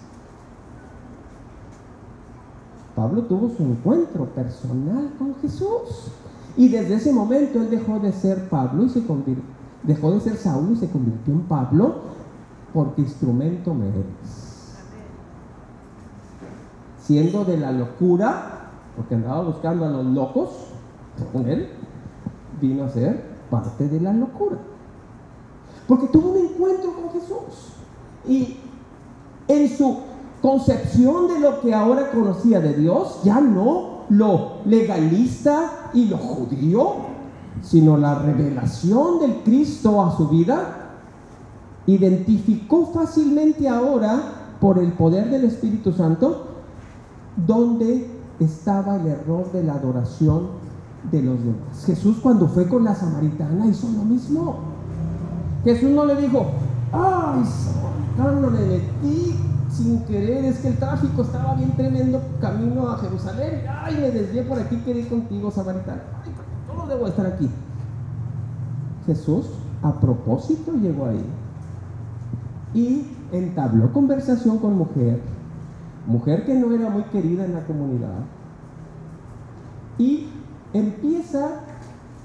Pablo 3.02 3.22
tuvo 3.22 3.50
su 3.50 3.64
encuentro 3.64 4.26
personal 4.26 5.10
con 5.18 5.34
Jesús. 5.40 6.12
Y 6.56 6.68
desde 6.68 6.94
ese 6.94 7.12
momento 7.12 7.60
él 7.60 7.68
dejó 7.68 7.98
de 7.98 8.12
ser 8.12 8.48
Pablo 8.48 8.84
y 8.84 8.90
se 8.90 9.04
convirtió, 9.04 9.42
dejó 9.82 10.12
de 10.12 10.20
ser 10.20 10.36
Saulo 10.36 10.70
y 10.70 10.76
se 10.76 10.88
convirtió 10.88 11.34
en 11.34 11.40
Pablo 11.40 11.96
porque 12.72 13.02
instrumento 13.02 13.74
me 13.74 13.88
eres. 13.88 14.76
Siendo 17.00 17.44
de 17.44 17.56
la 17.56 17.72
locura, 17.72 18.68
porque 18.96 19.16
andaba 19.16 19.42
buscando 19.42 19.84
a 19.84 19.88
los 19.88 20.06
locos, 20.06 20.50
con 21.32 21.48
él, 21.48 21.70
vino 22.60 22.84
a 22.84 22.88
ser 22.88 23.20
parte 23.50 23.88
de 23.88 24.00
la 24.00 24.12
locura. 24.12 24.58
Porque 25.88 26.06
tuvo 26.06 26.30
un 26.30 26.36
encuentro 26.36 26.92
con 26.94 27.10
Jesús. 27.10 27.72
Y 28.28 28.58
en 29.48 29.68
su 29.68 30.11
concepción 30.42 31.28
de 31.28 31.38
lo 31.38 31.60
que 31.60 31.72
ahora 31.72 32.10
conocía 32.10 32.60
de 32.60 32.74
Dios, 32.74 33.20
ya 33.24 33.40
no 33.40 34.02
lo 34.10 34.56
legalista 34.66 35.90
y 35.94 36.06
lo 36.06 36.18
judío, 36.18 36.96
sino 37.62 37.96
la 37.96 38.16
revelación 38.16 39.20
del 39.20 39.36
Cristo 39.44 40.02
a 40.02 40.16
su 40.16 40.28
vida, 40.28 40.90
identificó 41.86 42.86
fácilmente 42.86 43.68
ahora, 43.68 44.40
por 44.60 44.78
el 44.78 44.92
poder 44.92 45.28
del 45.28 45.44
Espíritu 45.44 45.92
Santo, 45.92 46.46
dónde 47.36 48.08
estaba 48.38 48.96
el 48.96 49.06
error 49.08 49.50
de 49.50 49.64
la 49.64 49.74
adoración 49.74 50.50
de 51.10 51.22
los 51.22 51.38
demás. 51.40 51.84
Jesús 51.84 52.18
cuando 52.22 52.46
fue 52.46 52.68
con 52.68 52.84
la 52.84 52.94
samaritana 52.94 53.66
hizo 53.66 53.88
lo 53.88 54.04
mismo. 54.04 54.56
Jesús 55.64 55.90
no 55.90 56.04
le 56.04 56.14
dijo, 56.14 56.46
ay, 56.92 57.42
samaritano, 57.44 58.50
le 58.50 58.66
metí 58.66 59.34
sin 59.72 60.04
querer, 60.04 60.44
es 60.44 60.58
que 60.58 60.68
el 60.68 60.78
tráfico 60.78 61.22
estaba 61.22 61.54
bien 61.54 61.74
tremendo 61.76 62.20
camino 62.40 62.90
a 62.90 62.98
Jerusalén, 62.98 63.64
ay, 63.68 63.96
me 64.00 64.10
desvié 64.10 64.42
por 64.42 64.58
aquí, 64.58 64.76
quedé 64.84 65.08
contigo, 65.08 65.50
samaritano, 65.50 66.02
ay, 66.22 66.32
no 66.76 66.86
debo 66.86 67.06
estar 67.06 67.26
aquí. 67.26 67.48
Jesús 69.06 69.46
a 69.82 69.98
propósito 69.98 70.72
llegó 70.74 71.06
ahí 71.06 71.24
y 72.74 73.06
entabló 73.32 73.92
conversación 73.92 74.58
con 74.58 74.76
mujer, 74.76 75.20
mujer 76.06 76.44
que 76.44 76.54
no 76.54 76.72
era 76.72 76.90
muy 76.90 77.04
querida 77.04 77.44
en 77.44 77.54
la 77.54 77.64
comunidad, 77.66 78.20
y 79.98 80.28
empieza 80.72 81.60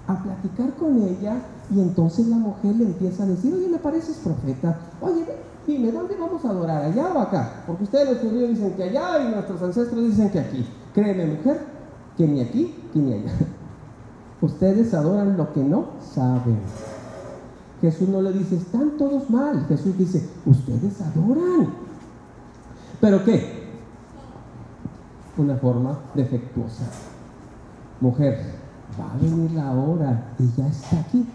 a 0.07 0.23
platicar 0.23 0.73
con 0.75 0.97
ella 1.01 1.41
y 1.69 1.79
entonces 1.79 2.27
la 2.27 2.37
mujer 2.37 2.75
le 2.75 2.85
empieza 2.85 3.23
a 3.23 3.25
decir, 3.25 3.53
oye, 3.53 3.67
me 3.69 3.77
pareces 3.77 4.17
profeta, 4.17 4.79
oye, 5.01 5.25
dime, 5.67 5.91
¿dónde 5.91 6.15
vamos 6.15 6.43
a 6.45 6.49
adorar? 6.49 6.83
¿Allá 6.83 7.11
o 7.13 7.19
acá? 7.19 7.63
Porque 7.67 7.83
ustedes 7.83 8.09
los 8.09 8.19
judíos 8.19 8.49
dicen 8.51 8.73
que 8.73 8.83
allá 8.83 9.19
y 9.21 9.31
nuestros 9.33 9.61
ancestros 9.61 10.03
dicen 10.05 10.29
que 10.31 10.39
aquí. 10.39 10.65
Créeme, 10.93 11.25
mujer, 11.25 11.59
que 12.17 12.25
ni 12.25 12.41
aquí 12.41 12.73
ni 12.93 13.13
allá. 13.13 13.31
Ustedes 14.41 14.93
adoran 14.93 15.35
lo 15.35 15.51
que 15.51 15.63
no 15.63 15.85
saben. 15.99 16.59
Jesús 17.81 18.07
no 18.09 18.21
le 18.21 18.33
dice, 18.33 18.55
están 18.55 18.97
todos 18.97 19.29
mal. 19.29 19.65
Jesús 19.67 19.97
dice, 19.97 20.27
ustedes 20.45 21.01
adoran. 21.01 21.69
¿Pero 23.01 23.23
qué? 23.23 23.67
Una 25.37 25.55
forma 25.57 25.99
defectuosa. 26.15 26.85
Mujer, 27.99 28.39
va 28.99 29.11
a 29.11 29.17
venir 29.17 29.51
la 29.51 29.71
hora 29.71 30.33
y 30.39 30.49
ya 30.55 30.67
está 30.67 30.99
aquí. 30.99 31.25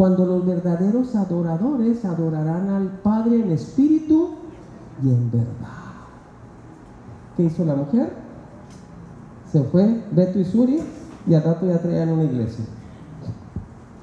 Cuando 0.00 0.24
los 0.24 0.46
verdaderos 0.46 1.14
adoradores 1.14 2.06
adorarán 2.06 2.70
al 2.70 2.88
Padre 3.02 3.42
en 3.42 3.50
espíritu 3.50 4.30
y 5.04 5.10
en 5.10 5.30
verdad. 5.30 5.44
¿Qué 7.36 7.42
hizo 7.42 7.66
la 7.66 7.74
mujer? 7.74 8.10
Se 9.52 9.62
fue 9.64 10.02
Beto 10.12 10.38
y 10.38 10.46
Suri 10.46 10.80
y 11.26 11.34
al 11.34 11.42
rato 11.42 11.66
ya 11.66 11.82
traían 11.82 12.08
una 12.08 12.24
iglesia. 12.24 12.64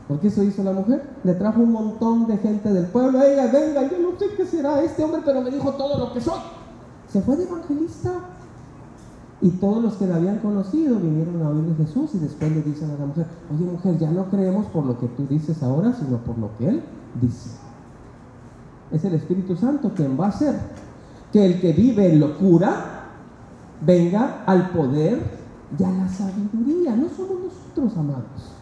¿Por 0.07 0.19
qué 0.19 0.27
eso 0.27 0.43
hizo 0.43 0.63
la 0.63 0.73
mujer? 0.73 1.01
Le 1.23 1.33
trajo 1.33 1.61
un 1.61 1.71
montón 1.71 2.27
de 2.27 2.37
gente 2.37 2.71
del 2.71 2.85
pueblo. 2.85 3.19
Ella, 3.19 3.51
venga, 3.51 3.89
yo 3.89 3.97
no 3.97 4.19
sé 4.19 4.27
qué 4.37 4.45
será 4.45 4.83
este 4.83 5.03
hombre, 5.03 5.23
pero 5.25 5.41
me 5.41 5.49
dijo 5.49 5.71
todo 5.71 5.97
lo 5.97 6.13
que 6.13 6.21
soy. 6.21 6.41
Se 7.11 7.21
fue 7.21 7.37
de 7.37 7.45
evangelista. 7.45 8.11
Y 9.39 9.51
todos 9.51 9.83
los 9.83 9.93
que 9.95 10.07
la 10.07 10.15
habían 10.15 10.39
conocido 10.39 10.99
vinieron 10.99 11.41
a 11.43 11.49
oír 11.49 11.63
de 11.65 11.85
Jesús 11.85 12.09
y 12.15 12.17
después 12.17 12.51
le 12.51 12.63
dicen 12.63 12.89
a 12.89 12.99
la 12.99 13.05
mujer, 13.05 13.27
oye 13.53 13.71
mujer, 13.71 13.97
ya 13.99 14.09
no 14.09 14.25
creemos 14.25 14.65
por 14.67 14.85
lo 14.85 14.99
que 14.99 15.07
tú 15.09 15.27
dices 15.27 15.61
ahora, 15.61 15.93
sino 15.93 16.17
por 16.17 16.37
lo 16.39 16.49
que 16.57 16.69
Él 16.69 16.83
dice. 17.21 17.51
Es 18.91 19.05
el 19.05 19.13
Espíritu 19.13 19.55
Santo 19.55 19.91
quien 19.93 20.19
va 20.19 20.25
a 20.25 20.29
hacer 20.29 20.55
que 21.31 21.45
el 21.45 21.61
que 21.61 21.71
vive 21.73 22.11
en 22.11 22.19
locura 22.19 23.09
venga 23.85 24.43
al 24.45 24.71
poder 24.71 25.21
y 25.77 25.83
a 25.83 25.91
la 25.91 26.09
sabiduría. 26.09 26.95
No 26.95 27.07
somos 27.09 27.37
nosotros, 27.43 27.95
amados. 27.95 28.53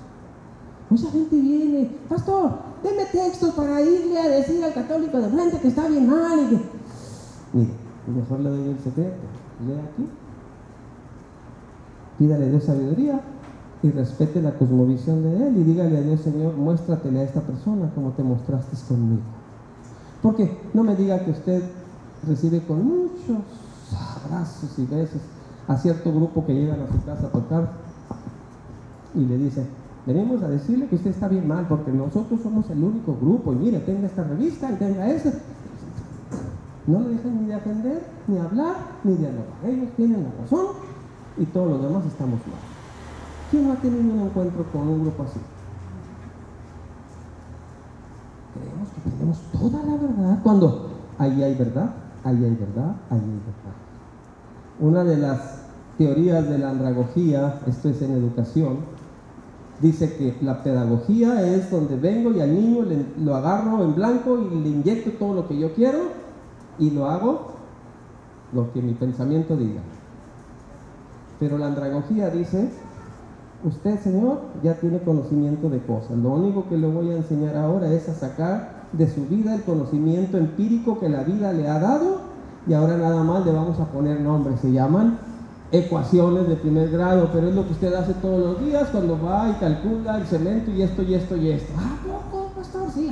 Mucha 0.89 1.09
gente 1.09 1.39
viene, 1.39 1.89
pastor, 2.09 2.51
deme 2.83 3.05
textos 3.05 3.53
para 3.53 3.81
irle 3.81 4.19
a 4.19 4.27
decir 4.27 4.61
al 4.61 4.73
católico 4.73 5.19
de 5.19 5.29
frente 5.29 5.59
que 5.59 5.67
está 5.69 5.87
bien 5.87 6.09
mal. 6.09 6.39
Y 6.43 6.47
que... 6.47 8.11
Mejor 8.11 8.39
le 8.41 8.49
doy 8.49 8.69
el 8.69 8.79
secreto. 8.79 9.15
Lee 9.65 9.79
aquí 9.79 10.09
Pídale 12.17 12.45
a 12.45 12.49
Dios 12.49 12.63
sabiduría 12.63 13.21
y 13.83 13.91
respete 13.91 14.41
la 14.41 14.53
cosmovisión 14.53 15.21
de 15.23 15.47
Él 15.47 15.57
y 15.57 15.63
dígale 15.63 15.97
a 15.97 16.01
Dios, 16.01 16.21
Señor, 16.21 16.55
muéstratele 16.55 17.19
a 17.19 17.23
esta 17.23 17.41
persona 17.41 17.91
como 17.93 18.11
te 18.11 18.23
mostraste 18.23 18.75
conmigo. 18.87 19.21
Porque 20.21 20.57
no 20.73 20.83
me 20.83 20.95
diga 20.95 21.23
que 21.23 21.31
usted 21.31 21.63
recibe 22.27 22.61
con 22.61 22.83
muchos 22.83 23.37
abrazos 24.25 24.79
y 24.79 24.85
besos 24.85 25.21
a 25.67 25.77
cierto 25.77 26.11
grupo 26.11 26.45
que 26.45 26.53
llegan 26.53 26.81
a 26.81 26.87
su 26.87 27.03
casa 27.05 27.27
a 27.27 27.29
tocar 27.29 27.69
y 29.13 29.25
le 29.25 29.37
dice, 29.37 29.65
venimos 30.05 30.41
a 30.43 30.47
decirle 30.47 30.87
que 30.87 30.95
usted 30.95 31.11
está 31.11 31.27
bien 31.27 31.47
mal 31.47 31.67
porque 31.67 31.91
nosotros 31.91 32.39
somos 32.41 32.69
el 32.69 32.83
único 32.83 33.15
grupo 33.19 33.53
y 33.53 33.55
mire, 33.57 33.79
tenga 33.79 34.07
esta 34.07 34.23
revista 34.23 34.71
y 34.71 34.75
tenga 34.75 35.09
esta. 35.09 35.31
No 36.87 36.99
le 37.01 37.09
dejan 37.09 37.41
ni 37.41 37.47
de 37.47 37.53
atender, 37.55 38.03
ni 38.27 38.37
hablar, 38.37 38.75
ni 39.03 39.15
dialogar. 39.15 39.45
Ellos 39.65 39.89
tienen 39.95 40.23
la 40.23 40.41
razón 40.41 40.67
y 41.37 41.45
todos 41.45 41.69
los 41.69 41.81
demás 41.81 42.05
estamos 42.05 42.39
mal. 42.47 42.59
¿Quién 43.51 43.67
no 43.67 43.73
ha 43.73 43.75
tenido 43.77 44.13
un 44.13 44.21
encuentro 44.21 44.63
con 44.71 44.87
un 44.87 45.01
grupo 45.01 45.23
así? 45.23 45.39
Creemos 48.53 48.89
que 48.89 49.09
tenemos 49.09 49.37
toda 49.51 49.83
la 49.83 50.01
verdad 50.01 50.39
cuando 50.43 50.89
ahí 51.17 51.43
hay 51.43 51.55
verdad, 51.55 51.93
ahí 52.23 52.43
hay 52.43 52.55
verdad, 52.55 52.95
ahí 53.09 53.19
hay 53.19 53.41
verdad. 53.45 53.75
Una 54.79 55.03
de 55.03 55.17
las 55.17 55.65
teorías 55.97 56.49
de 56.49 56.57
la 56.57 56.71
andragogía, 56.71 57.59
esto 57.67 57.89
es 57.89 58.01
en 58.01 58.11
educación, 58.13 58.77
dice 59.81 60.15
que 60.15 60.37
la 60.41 60.63
pedagogía 60.63 61.41
es 61.55 61.69
donde 61.69 61.97
vengo 61.97 62.31
y 62.31 62.41
al 62.41 62.53
niño 62.53 62.85
lo 63.19 63.35
agarro 63.35 63.83
en 63.83 63.95
blanco 63.95 64.37
y 64.39 64.59
le 64.59 64.69
inyecto 64.69 65.11
todo 65.11 65.33
lo 65.33 65.47
que 65.47 65.57
yo 65.57 65.73
quiero 65.73 65.99
y 66.79 66.91
lo 66.91 67.09
hago 67.09 67.55
lo 68.53 68.71
que 68.71 68.81
mi 68.81 68.93
pensamiento 68.93 69.57
diga. 69.57 69.81
Pero 71.39 71.57
la 71.57 71.67
andragogía 71.67 72.29
dice, 72.29 72.69
usted 73.63 73.99
Señor 73.99 74.39
ya 74.63 74.75
tiene 74.75 74.99
conocimiento 74.99 75.69
de 75.69 75.79
cosas, 75.79 76.17
lo 76.17 76.29
único 76.29 76.67
que 76.69 76.77
le 76.77 76.87
voy 76.87 77.11
a 77.11 77.17
enseñar 77.17 77.55
ahora 77.57 77.91
es 77.91 78.07
a 78.09 78.13
sacar 78.13 78.85
de 78.93 79.09
su 79.09 79.25
vida 79.25 79.53
el 79.53 79.63
conocimiento 79.63 80.37
empírico 80.37 80.99
que 80.99 81.09
la 81.09 81.23
vida 81.23 81.51
le 81.51 81.67
ha 81.67 81.79
dado 81.79 82.21
y 82.67 82.73
ahora 82.73 82.97
nada 82.97 83.23
más 83.23 83.45
le 83.45 83.51
vamos 83.51 83.79
a 83.79 83.85
poner 83.85 84.19
nombres, 84.21 84.59
se 84.61 84.71
llaman 84.71 85.17
ecuaciones 85.71 86.47
de 86.47 86.55
primer 86.55 86.89
grado, 86.89 87.29
pero 87.33 87.49
es 87.49 87.55
lo 87.55 87.65
que 87.65 87.73
usted 87.73 87.93
hace 87.93 88.13
todos 88.15 88.39
los 88.39 88.65
días 88.65 88.87
cuando 88.91 89.19
va 89.21 89.49
y 89.49 89.53
calcula 89.53 90.17
el 90.17 90.25
cemento 90.25 90.71
y 90.71 90.81
esto 90.81 91.03
y 91.03 91.13
esto 91.15 91.35
y 91.35 91.49
esto. 91.49 91.73
Ah, 91.77 91.97
poco, 92.05 92.51
pastor, 92.55 92.89
sí. 92.93 93.09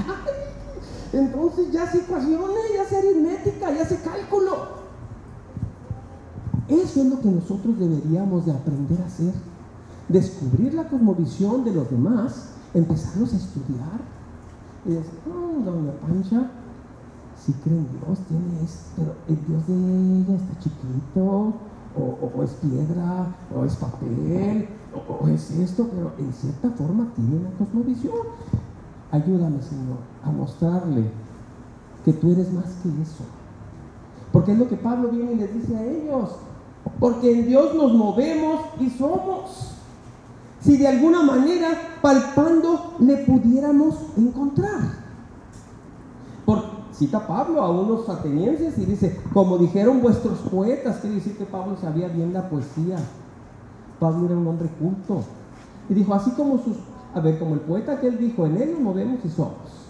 entonces 1.13 1.71
ya 1.71 1.83
hace 1.83 1.99
ecuaciones, 1.99 2.63
ya 2.75 2.81
hace 2.83 2.97
aritmética, 2.97 3.71
ya 3.71 3.81
hace 3.81 3.99
cálculo. 4.01 4.82
Eso 6.69 7.01
es 7.01 7.09
lo 7.09 7.19
que 7.19 7.29
nosotros 7.29 7.77
deberíamos 7.77 8.45
de 8.45 8.51
aprender 8.53 9.01
a 9.01 9.05
hacer. 9.05 9.33
Descubrir 10.07 10.73
la 10.73 10.87
cosmovisión 10.87 11.63
de 11.63 11.73
los 11.73 11.89
demás, 11.89 12.53
empezarlos 12.73 13.33
a 13.33 13.37
estudiar. 13.37 13.99
Y 14.85 14.91
decir, 14.91 15.19
oh, 15.27 15.63
doña 15.63 15.93
Pancha, 16.01 16.49
si 17.37 17.53
cree 17.53 17.77
en 17.77 17.87
Dios, 17.91 18.19
tiene 18.27 18.63
esto, 18.63 18.89
pero 18.95 19.15
el 19.27 19.45
Dios 19.45 19.67
de 19.67 19.73
ella 19.73 20.35
está 20.35 20.59
chiquito, 20.59 21.53
o, 21.95 22.43
es 22.43 22.51
piedra, 22.51 23.27
o 23.55 23.65
es 23.65 23.75
papel, 23.75 24.67
o, 25.07 25.27
es 25.27 25.51
esto, 25.51 25.87
pero 25.89 26.11
en 26.17 26.33
cierta 26.33 26.69
forma 26.71 27.07
tiene 27.15 27.37
una 27.37 27.51
cosmovisión. 27.57 28.15
Ayúdame, 29.11 29.61
Señor, 29.61 29.97
a 30.23 30.31
mostrarle 30.31 31.03
que 32.03 32.13
tú 32.13 32.31
eres 32.31 32.51
más 32.51 32.65
que 32.81 32.89
eso. 33.01 33.23
Porque 34.31 34.53
es 34.53 34.57
lo 34.57 34.67
que 34.67 34.75
Pablo 34.77 35.09
viene 35.09 35.33
y 35.33 35.35
les 35.35 35.53
dice 35.53 35.77
a 35.77 35.83
ellos. 35.85 36.29
Porque 36.99 37.31
en 37.31 37.47
Dios 37.47 37.73
nos 37.75 37.93
movemos 37.93 38.61
y 38.79 38.89
somos. 38.89 39.71
Si 40.61 40.77
de 40.77 40.87
alguna 40.87 41.23
manera 41.23 41.69
palpando 42.01 42.95
le 42.99 43.17
pudiéramos 43.17 43.95
encontrar. 44.17 45.03
Por, 46.45 46.63
cita 46.91 47.25
Pablo 47.27 47.61
a 47.61 47.69
unos 47.69 48.07
atenienses 48.07 48.77
y 48.77 48.85
dice, 48.85 49.19
como 49.33 49.57
dijeron 49.57 50.01
vuestros 50.01 50.39
poetas, 50.39 50.97
quiere 50.97 51.17
decir 51.17 51.37
que 51.37 51.45
Pablo 51.45 51.75
sabía 51.79 52.07
bien 52.07 52.33
la 52.33 52.49
poesía. 52.49 52.97
Pablo 53.99 54.25
era 54.27 54.37
un 54.37 54.47
hombre 54.47 54.69
culto. 54.79 55.23
Y 55.89 55.93
dijo, 55.93 56.13
así 56.13 56.31
como 56.31 56.57
sus, 56.59 56.77
a 57.13 57.19
ver, 57.19 57.39
como 57.39 57.55
el 57.55 57.61
poeta 57.61 57.99
que 57.99 58.07
él 58.07 58.17
dijo, 58.17 58.45
en 58.45 58.61
él 58.61 58.71
nos 58.73 58.81
movemos 58.81 59.19
y 59.25 59.29
somos. 59.29 59.83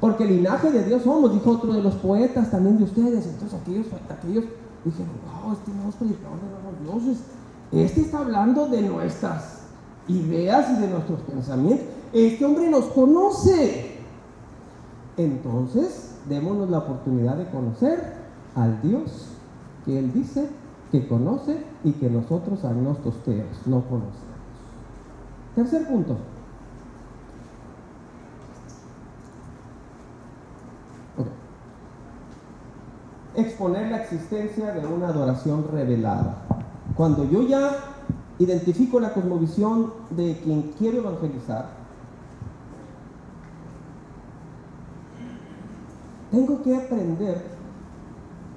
Porque 0.00 0.24
el 0.24 0.36
linaje 0.36 0.70
de 0.70 0.84
Dios 0.84 1.02
somos, 1.02 1.32
dijo 1.32 1.50
otro 1.50 1.72
de 1.72 1.82
los 1.82 1.94
poetas 1.94 2.50
también 2.50 2.78
de 2.78 2.84
ustedes. 2.84 3.26
Entonces 3.26 3.58
aquellos, 3.60 3.86
aquellos 4.10 4.44
Dije, 4.86 5.02
wow, 5.02 5.52
este 5.52 5.72
no 5.72 5.88
es 5.88 5.96
predicador 5.96 6.38
de 6.40 6.48
nuevos 6.48 7.02
dioses. 7.02 7.24
Este 7.72 8.02
está 8.02 8.18
hablando 8.18 8.68
de 8.68 8.82
nuestras 8.82 9.62
ideas 10.06 10.70
y 10.70 10.80
de 10.80 10.88
nuestros 10.88 11.20
pensamientos. 11.22 11.86
Este 12.12 12.44
hombre 12.44 12.70
nos 12.70 12.84
conoce. 12.86 13.96
Entonces, 15.16 16.14
démonos 16.28 16.70
la 16.70 16.78
oportunidad 16.78 17.36
de 17.36 17.50
conocer 17.50 18.14
al 18.54 18.80
Dios 18.80 19.26
que 19.84 19.98
Él 19.98 20.12
dice 20.12 20.48
que 20.92 21.08
conoce 21.08 21.58
y 21.82 21.90
que 21.92 22.08
nosotros 22.08 22.64
agnostos 22.64 23.14
no 23.66 23.82
conocemos. 23.82 24.14
Tercer 25.56 25.88
punto. 25.88 26.16
Exponer 33.36 33.90
la 33.90 33.98
existencia 33.98 34.72
de 34.72 34.86
una 34.86 35.08
adoración 35.08 35.66
revelada. 35.70 36.36
Cuando 36.96 37.24
yo 37.30 37.42
ya 37.42 37.70
identifico 38.38 39.00
la 39.00 39.12
cosmovisión 39.12 39.92
de 40.10 40.38
quien 40.42 40.72
quiero 40.78 40.98
evangelizar, 40.98 41.66
tengo 46.30 46.62
que 46.62 46.76
aprender 46.76 47.44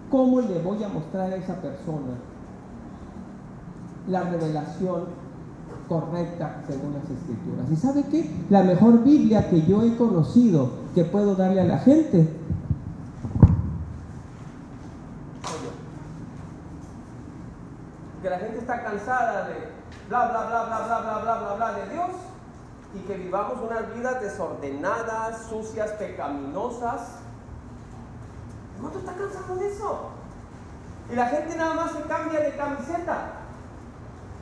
cómo 0.09 0.41
le 0.41 0.61
voy 0.61 0.83
a 0.83 0.89
mostrar 0.89 1.31
a 1.31 1.35
esa 1.35 1.61
persona 1.61 2.17
la 4.07 4.23
revelación 4.23 5.03
correcta 5.87 6.63
según 6.67 6.93
las 6.93 7.03
escrituras. 7.03 7.69
¿Y 7.71 7.75
sabe 7.75 8.03
qué? 8.09 8.29
La 8.49 8.63
mejor 8.63 9.03
Biblia 9.03 9.49
que 9.49 9.61
yo 9.63 9.83
he 9.83 9.95
conocido 9.97 10.71
que 10.95 11.03
puedo 11.03 11.35
darle 11.35 11.61
a 11.61 11.65
la 11.65 11.79
gente 11.79 12.27
que 18.21 18.29
la 18.29 18.39
gente 18.39 18.59
está 18.59 18.83
cansada 18.83 19.47
de 19.47 19.53
bla, 20.09 20.25
bla, 20.27 20.45
bla, 20.47 20.63
bla, 20.63 20.79
bla, 20.85 20.99
bla, 20.99 21.19
bla, 21.19 21.35
bla, 21.35 21.53
bla 21.53 21.73
de 21.73 21.89
Dios 21.93 22.09
y 22.95 22.99
que 23.01 23.13
vivamos 23.13 23.59
unas 23.61 23.93
vidas 23.93 24.21
desordenadas, 24.21 25.43
sucias, 25.43 25.91
pecaminosas. 25.91 27.19
¿Cuánto 28.81 28.99
está 28.99 29.13
cansado 29.13 29.55
de 29.55 29.71
eso? 29.71 30.09
Y 31.11 31.15
la 31.15 31.27
gente 31.27 31.55
nada 31.55 31.75
más 31.75 31.91
se 31.91 32.01
cambia 32.01 32.39
de 32.39 32.55
camiseta. 32.55 33.33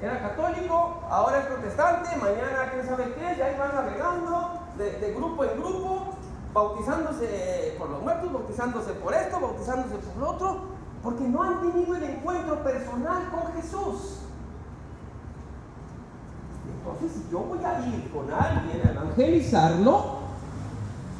Era 0.01 0.19
católico, 0.21 1.01
ahora 1.09 1.39
es 1.39 1.45
protestante, 1.47 2.15
mañana 2.15 2.71
quién 2.71 2.87
sabe 2.87 3.13
qué, 3.15 3.35
ya 3.35 3.45
ahí 3.45 3.57
van 3.57 3.75
navegando 3.75 4.59
de, 4.77 4.91
de 4.91 5.13
grupo 5.13 5.43
en 5.43 5.59
grupo, 5.59 6.13
bautizándose 6.53 7.75
por 7.77 7.89
los 7.89 8.01
muertos, 8.03 8.31
bautizándose 8.31 8.93
por 8.93 9.13
esto, 9.13 9.39
bautizándose 9.39 9.97
por 9.97 10.17
lo 10.17 10.29
otro 10.29 10.77
porque 11.03 11.23
no 11.23 11.43
han 11.43 11.61
tenido 11.61 11.95
el 11.95 12.03
encuentro 12.03 12.63
personal 12.63 13.29
con 13.31 13.53
Jesús. 13.53 14.26
Entonces, 16.87 17.21
si 17.21 17.31
yo 17.31 17.39
voy 17.39 17.59
a 17.59 17.85
ir 17.85 18.09
con 18.11 18.31
alguien 18.31 18.87
a 18.87 18.91
evangelizarlo, 18.91 20.17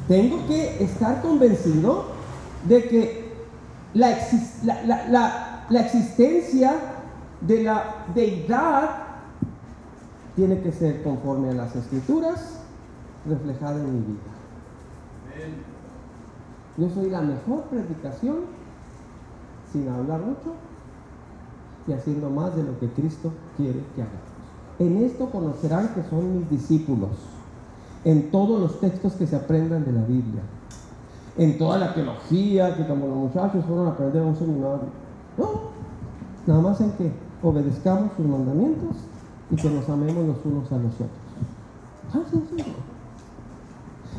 tengo 0.06 0.46
que 0.46 0.82
estar 0.82 1.20
convencido 1.20 2.06
de 2.66 2.88
que 2.88 3.32
la, 3.92 5.66
la 5.68 5.80
existencia 5.80 6.72
de 7.42 7.62
la 7.62 8.06
deidad 8.14 8.90
tiene 10.34 10.60
que 10.62 10.72
ser 10.72 11.02
conforme 11.02 11.50
a 11.50 11.54
las 11.54 11.76
escrituras 11.76 12.60
reflejada 13.26 13.76
en 13.76 13.94
mi 13.94 14.06
vida. 14.06 14.20
Yo 16.78 16.88
soy 16.90 17.10
la 17.10 17.20
mejor 17.20 17.64
predicación 17.64 18.36
sin 19.70 19.88
hablar 19.88 20.20
mucho 20.20 20.54
y 21.86 21.92
haciendo 21.92 22.30
más 22.30 22.56
de 22.56 22.62
lo 22.62 22.78
que 22.78 22.88
Cristo 22.88 23.32
quiere 23.56 23.80
que 23.94 24.02
hagamos. 24.02 24.27
En 24.78 25.04
esto 25.04 25.28
conocerán 25.30 25.94
que 25.94 26.02
son 26.08 26.38
mis 26.38 26.50
discípulos, 26.50 27.10
en 28.04 28.30
todos 28.30 28.60
los 28.60 28.80
textos 28.80 29.14
que 29.14 29.26
se 29.26 29.34
aprendan 29.36 29.84
de 29.84 29.92
la 29.92 30.02
Biblia, 30.02 30.42
en 31.36 31.58
toda 31.58 31.78
la 31.78 31.94
teología 31.94 32.76
que 32.76 32.86
como 32.86 33.06
los 33.08 33.16
muchachos 33.16 33.64
fueron 33.66 33.86
a 33.88 33.90
aprender 33.90 34.22
a 34.22 34.26
un 34.26 34.36
seminario. 34.36 34.88
No, 35.36 35.48
nada 36.46 36.60
más 36.60 36.80
en 36.80 36.92
que 36.92 37.10
obedezcamos 37.42 38.12
sus 38.16 38.26
mandamientos 38.26 38.96
y 39.50 39.56
que 39.56 39.70
nos 39.70 39.88
amemos 39.88 40.26
los 40.26 40.36
unos 40.44 40.70
a 40.70 40.76
los 40.76 40.94
otros. 40.94 41.08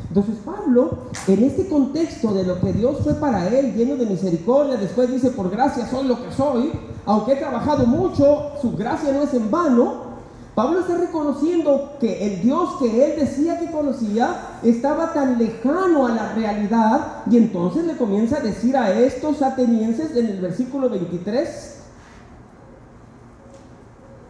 Entonces 0.08 0.36
Pablo, 0.44 0.90
en 1.28 1.44
este 1.44 1.68
contexto 1.68 2.34
de 2.34 2.44
lo 2.44 2.60
que 2.60 2.72
Dios 2.72 2.98
fue 3.02 3.14
para 3.14 3.46
él, 3.48 3.74
lleno 3.74 3.96
de 3.96 4.06
misericordia, 4.06 4.76
después 4.76 5.10
dice, 5.10 5.30
por 5.30 5.50
gracia 5.50 5.86
soy 5.86 6.06
lo 6.08 6.22
que 6.22 6.32
soy, 6.32 6.72
aunque 7.06 7.32
he 7.32 7.36
trabajado 7.36 7.86
mucho, 7.86 8.50
su 8.60 8.76
gracia 8.76 9.12
no 9.12 9.22
es 9.22 9.32
en 9.34 9.50
vano. 9.50 10.09
Pablo 10.54 10.80
está 10.80 10.98
reconociendo 10.98 11.92
que 12.00 12.26
el 12.26 12.42
Dios 12.42 12.76
que 12.80 13.04
él 13.04 13.20
decía 13.20 13.58
que 13.58 13.70
conocía 13.70 14.58
estaba 14.62 15.12
tan 15.12 15.38
lejano 15.38 16.06
a 16.06 16.10
la 16.10 16.32
realidad 16.34 17.22
y 17.30 17.36
entonces 17.36 17.84
le 17.84 17.96
comienza 17.96 18.38
a 18.38 18.40
decir 18.40 18.76
a 18.76 18.90
estos 18.90 19.42
atenienses 19.42 20.16
en 20.16 20.26
el 20.26 20.40
versículo 20.40 20.90
23, 20.90 21.76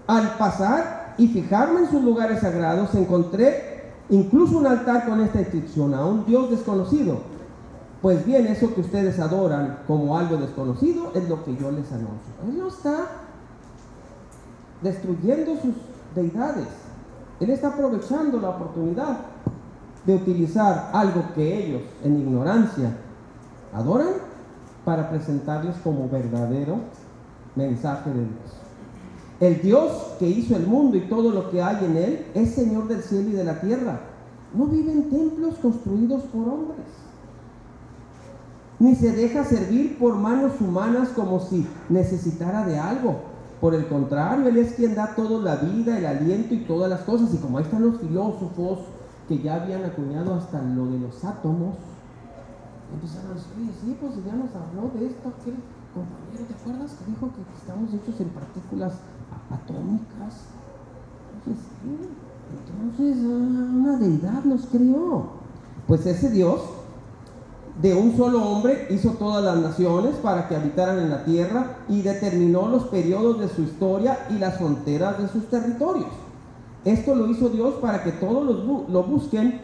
al 0.06 0.37
pasar 0.37 1.14
y 1.16 1.28
fijarme 1.28 1.80
en 1.80 1.90
sus 1.90 2.02
lugares 2.02 2.40
sagrados, 2.40 2.94
encontré 2.94 3.92
incluso 4.11 4.59
un 4.59 4.66
altar 4.66 5.06
con 5.06 5.20
esta 5.20 5.40
inscripción, 5.40 5.94
a 5.94 6.04
un 6.04 6.26
Dios 6.26 6.50
desconocido. 6.50 7.18
Pues 8.02 8.24
bien, 8.24 8.46
eso 8.46 8.74
que 8.74 8.80
ustedes 8.80 9.18
adoran 9.18 9.80
como 9.87 10.18
algo 10.18 10.37
desconocido 10.37 11.12
es 11.14 11.28
lo 11.28 11.44
que 11.44 11.56
yo 11.56 11.70
les 11.70 11.90
anuncio. 11.92 12.33
Él 12.46 12.59
no 12.59 12.68
está 12.68 13.06
destruyendo 14.83 15.54
sus 15.56 15.74
deidades. 16.14 16.66
Él 17.40 17.51
está 17.51 17.68
aprovechando 17.68 18.40
la 18.40 18.51
oportunidad 18.51 19.18
de 20.07 20.14
utilizar 20.14 20.90
algo 20.92 21.25
que 21.35 21.66
ellos 21.66 21.83
en 22.05 22.20
ignorancia 22.20 22.96
adoran 23.73 24.14
para 24.85 25.11
presentarles 25.11 25.77
como 25.85 26.09
verdadero 26.09 26.79
mensaje 27.55 28.11
de 28.11 28.20
Dios. 28.20 28.61
El 29.40 29.62
Dios 29.62 29.92
que 30.18 30.29
hizo 30.29 30.55
el 30.55 30.66
mundo 30.66 30.96
y 30.96 31.09
todo 31.09 31.31
lo 31.31 31.51
que 31.51 31.62
hay 31.62 31.85
en 31.85 31.96
él 31.96 32.27
es 32.35 32.55
Señor 32.55 32.88
del 32.88 33.03
cielo 33.03 33.31
y 33.31 33.33
de 33.33 33.44
la 33.44 33.61
tierra. 33.61 34.01
No 34.55 34.66
vive 34.66 34.92
en 34.92 35.09
templos 35.09 35.55
construidos 35.62 36.23
por 36.25 36.49
hombres. 36.49 36.87
Ni 38.79 38.94
se 38.94 39.12
deja 39.12 39.44
servir 39.44 39.99
por 39.99 40.16
manos 40.16 40.53
humanas 40.61 41.11
como 41.11 41.40
si 41.40 41.66
necesitara 41.88 42.64
de 42.66 42.79
algo. 42.79 43.30
Por 43.61 43.75
el 43.75 43.87
contrario, 43.88 44.49
Él 44.49 44.57
es 44.57 44.73
quien 44.73 44.94
da 44.94 45.14
toda 45.14 45.38
la 45.42 45.57
vida, 45.57 45.99
el 45.99 46.07
aliento 46.07 46.55
y 46.55 46.64
todas 46.64 46.88
las 46.88 47.01
cosas. 47.01 47.35
Y 47.35 47.38
como 47.38 47.59
ahí 47.59 47.64
están 47.64 47.83
los 47.83 47.99
filósofos 47.99 48.81
que 49.29 49.38
ya 49.38 49.62
habían 49.62 49.85
acuñado 49.85 50.35
hasta 50.35 50.62
lo 50.62 50.87
de 50.87 50.99
los 50.99 51.25
átomos, 51.25 51.77
empezaron 52.92 53.33
a 53.33 53.35
decir, 53.35 53.73
sí, 53.81 53.96
pues 54.01 54.14
ya 54.25 54.33
nos 54.33 54.51
habló 54.57 54.90
de 54.99 55.07
esto, 55.07 55.29
aquel 55.29 55.55
compañero, 55.94 56.44
¿te 56.49 56.55
acuerdas 56.55 56.92
que 56.92 57.11
dijo 57.11 57.31
que 57.31 57.42
estamos 57.59 57.94
hechos 57.94 58.20
en 58.20 58.29
partículas 58.31 58.94
atómicas. 59.51 60.46
Entonces, 62.51 63.25
una 63.25 63.96
deidad 63.96 64.44
nos 64.44 64.66
creó. 64.66 65.40
Pues 65.87 66.07
ese 66.07 66.31
Dios, 66.31 66.61
de 67.80 67.94
un 67.94 68.16
solo 68.16 68.42
hombre, 68.42 68.88
hizo 68.90 69.11
todas 69.12 69.44
las 69.44 69.56
naciones 69.56 70.14
para 70.16 70.48
que 70.48 70.56
habitaran 70.56 70.98
en 70.98 71.11
la 71.11 71.24
tierra 71.24 71.78
y 71.88 72.02
determinó 72.02 72.68
los 72.68 72.85
periodos 72.85 73.40
de 73.40 73.48
su 73.48 73.62
historia 73.62 74.26
y 74.30 74.35
las 74.35 74.59
fronteras 74.59 75.18
de 75.18 75.28
sus 75.28 75.48
territorios. 75.48 76.09
Esto 76.85 77.14
lo 77.14 77.26
hizo 77.28 77.48
Dios 77.48 77.74
para 77.74 78.02
que 78.02 78.12
todos 78.12 78.44
lo 78.88 79.02
busquen, 79.04 79.61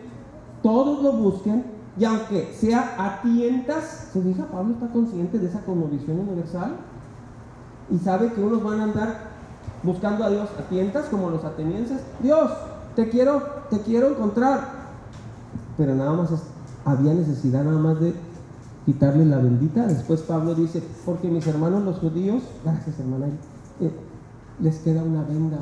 todos 0.62 1.02
lo 1.02 1.12
busquen, 1.12 1.64
y 1.98 2.04
aunque 2.04 2.52
sea 2.52 2.94
a 2.98 3.22
tientas, 3.22 4.10
¿se 4.12 4.20
fija? 4.20 4.44
Pablo 4.46 4.74
está 4.74 4.88
consciente 4.88 5.38
de 5.38 5.46
esa 5.46 5.60
conmovisión 5.60 6.20
universal 6.20 6.76
y 7.90 7.98
sabe 7.98 8.32
que 8.32 8.42
unos 8.42 8.62
van 8.62 8.80
a 8.80 8.84
andar 8.84 9.18
buscando 9.82 10.24
a 10.24 10.30
Dios 10.30 10.48
a 10.58 10.68
tientas 10.68 11.06
como 11.06 11.30
los 11.30 11.44
atenienses. 11.44 12.00
Dios, 12.20 12.50
te 12.94 13.08
quiero, 13.08 13.42
te 13.70 13.80
quiero 13.80 14.08
encontrar. 14.08 14.60
Pero 15.78 15.94
nada 15.94 16.12
más 16.12 16.30
había 16.86 17.12
necesidad 17.12 17.64
nada 17.64 17.78
más 17.78 18.00
de 18.00 18.14
quitarle 18.86 19.26
la 19.26 19.38
bendita. 19.38 19.86
Después 19.86 20.22
Pablo 20.22 20.54
dice, 20.54 20.82
porque 21.04 21.28
mis 21.28 21.46
hermanos 21.46 21.84
los 21.84 21.98
judíos, 21.98 22.42
gracias 22.64 22.98
hermana, 22.98 23.26
eh, 23.80 23.90
les 24.60 24.76
queda 24.78 25.02
una 25.02 25.22
venda. 25.22 25.58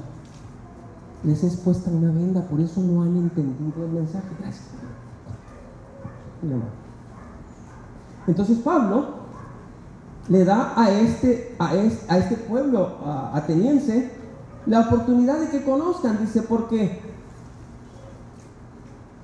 Les 1.24 1.42
es 1.42 1.56
puesta 1.56 1.90
una 1.90 2.12
venda, 2.12 2.42
por 2.42 2.60
eso 2.60 2.80
no 2.82 3.02
han 3.02 3.16
entendido 3.16 3.84
el 3.84 3.92
mensaje. 3.92 4.28
Gracias. 4.38 4.68
Entonces 8.26 8.58
Pablo 8.58 9.06
le 10.28 10.44
da 10.44 10.72
a 10.76 10.90
este, 10.90 11.56
a 11.58 11.74
este, 11.74 12.36
pueblo 12.48 12.98
ateniense 13.32 14.10
la 14.66 14.80
oportunidad 14.80 15.38
de 15.40 15.48
que 15.48 15.64
conozcan, 15.64 16.18
dice, 16.20 16.42
porque, 16.42 17.00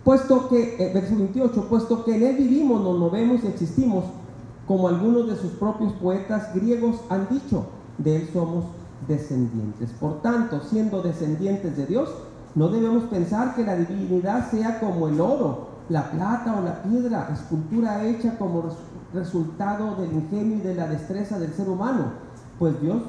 puesto 0.04 0.48
que, 0.48 0.76
eh, 0.78 0.92
verso 0.92 1.16
28, 1.16 1.68
puesto 1.68 2.04
que 2.04 2.16
en 2.16 2.22
él 2.22 2.36
vivimos, 2.36 2.80
nos 2.82 2.98
movemos 2.98 3.44
y 3.44 3.48
existimos, 3.48 4.04
como 4.66 4.88
algunos 4.88 5.28
de 5.28 5.36
sus 5.36 5.52
propios 5.52 5.92
poetas 5.94 6.54
griegos 6.54 6.96
han 7.08 7.28
dicho, 7.28 7.66
de 7.98 8.16
él 8.16 8.30
somos 8.32 8.64
descendientes. 9.08 9.90
Por 9.98 10.22
tanto, 10.22 10.60
siendo 10.60 11.02
descendientes 11.02 11.76
de 11.76 11.86
Dios, 11.86 12.08
no 12.54 12.68
debemos 12.68 13.04
pensar 13.04 13.54
que 13.54 13.64
la 13.64 13.76
divinidad 13.76 14.50
sea 14.50 14.80
como 14.80 15.08
el 15.08 15.20
oro, 15.20 15.68
la 15.88 16.10
plata 16.10 16.56
o 16.58 16.62
la 16.62 16.82
piedra, 16.82 17.28
escultura 17.32 18.04
hecha 18.04 18.38
como 18.38 18.64
resultado 19.12 19.96
del 19.96 20.12
ingenio 20.12 20.58
y 20.58 20.60
de 20.60 20.74
la 20.74 20.86
destreza 20.86 21.38
del 21.38 21.52
ser 21.52 21.68
humano, 21.68 22.12
pues 22.58 22.80
Dios 22.80 23.02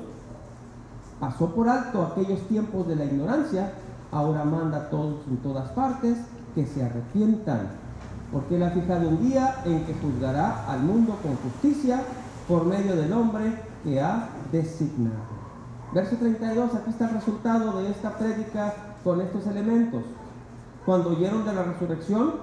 pasó 1.20 1.54
por 1.54 1.70
alto 1.70 2.02
aquellos 2.02 2.42
tiempos 2.48 2.88
de 2.88 2.96
la 2.96 3.06
ignorancia, 3.06 3.74
ahora 4.12 4.44
manda 4.44 4.78
a 4.78 4.90
todos 4.90 5.18
en 5.30 5.38
todas 5.38 5.70
partes 5.70 6.18
que 6.54 6.66
se 6.66 6.84
arrepientan, 6.84 7.70
porque 8.32 8.56
Él 8.56 8.64
ha 8.64 8.72
fijado 8.72 9.10
un 9.10 9.22
día 9.22 9.62
en 9.66 9.86
que 9.86 9.94
juzgará 9.96 10.72
al 10.72 10.82
mundo 10.82 11.18
con 11.22 11.36
justicia 11.38 12.02
por 12.48 12.66
medio 12.66 12.96
del 12.96 13.12
hombre 13.14 13.54
que 13.84 14.02
ha 14.02 14.30
designado. 14.52 15.42
Verso 15.94 16.16
32, 16.16 16.74
aquí 16.74 16.90
está 16.90 17.10
el 17.10 17.16
resultado 17.16 17.82
de 17.82 17.90
esta 17.90 18.18
prédica 18.18 18.74
con 19.04 19.20
estos 19.22 19.46
elementos. 19.48 20.04
Cuando 20.86 21.10
oyeron 21.10 21.46
de 21.46 21.54
la 21.54 21.64
resurrección, 21.64 22.34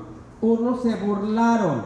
unos 0.41 0.83
se 0.83 0.95
burlaron. 0.97 1.83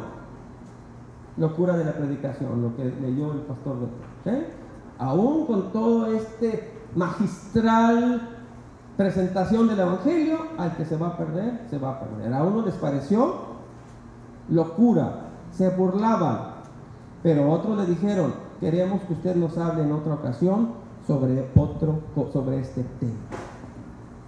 Locura 1.37 1.77
de 1.77 1.85
la 1.85 1.93
predicación, 1.93 2.63
lo 2.63 2.77
que 2.77 2.85
leyó 3.01 3.33
el 3.33 3.41
pastor 3.41 3.77
de 4.25 4.63
Aún 4.99 5.47
con 5.47 5.73
todo 5.73 6.07
este 6.13 6.71
magistral 6.95 8.42
presentación 8.97 9.69
del 9.69 9.81
Evangelio, 9.81 10.39
al 10.59 10.77
que 10.77 10.85
se 10.85 10.97
va 10.97 11.09
a 11.09 11.17
perder, 11.17 11.61
se 11.71 11.79
va 11.79 11.91
a 11.91 12.01
perder. 12.01 12.33
A 12.33 12.43
uno 12.43 12.65
les 12.65 12.75
pareció 12.75 13.53
locura, 14.49 15.31
se 15.53 15.69
burlaban, 15.71 16.39
pero 17.23 17.51
otros 17.51 17.79
le 17.79 17.87
dijeron, 17.87 18.35
queremos 18.61 19.03
que 19.03 19.15
usted 19.15 19.37
nos 19.37 19.57
hable 19.57 19.85
en 19.85 19.93
otra 19.93 20.15
ocasión 20.15 20.71
sobre 21.07 21.49
otro, 21.57 22.01
sobre 22.33 22.61
este 22.61 22.85
tema. 23.01 23.13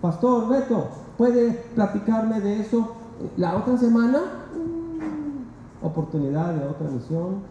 Pastor 0.01 0.49
Beto, 0.49 0.89
¿puede 1.17 1.53
platicarme 1.75 2.41
de 2.41 2.61
eso 2.61 2.93
la 3.37 3.57
otra 3.57 3.77
semana? 3.77 4.19
Mm, 4.55 5.85
oportunidad 5.87 6.55
de 6.55 6.67
otra 6.67 6.89
misión, 6.91 7.43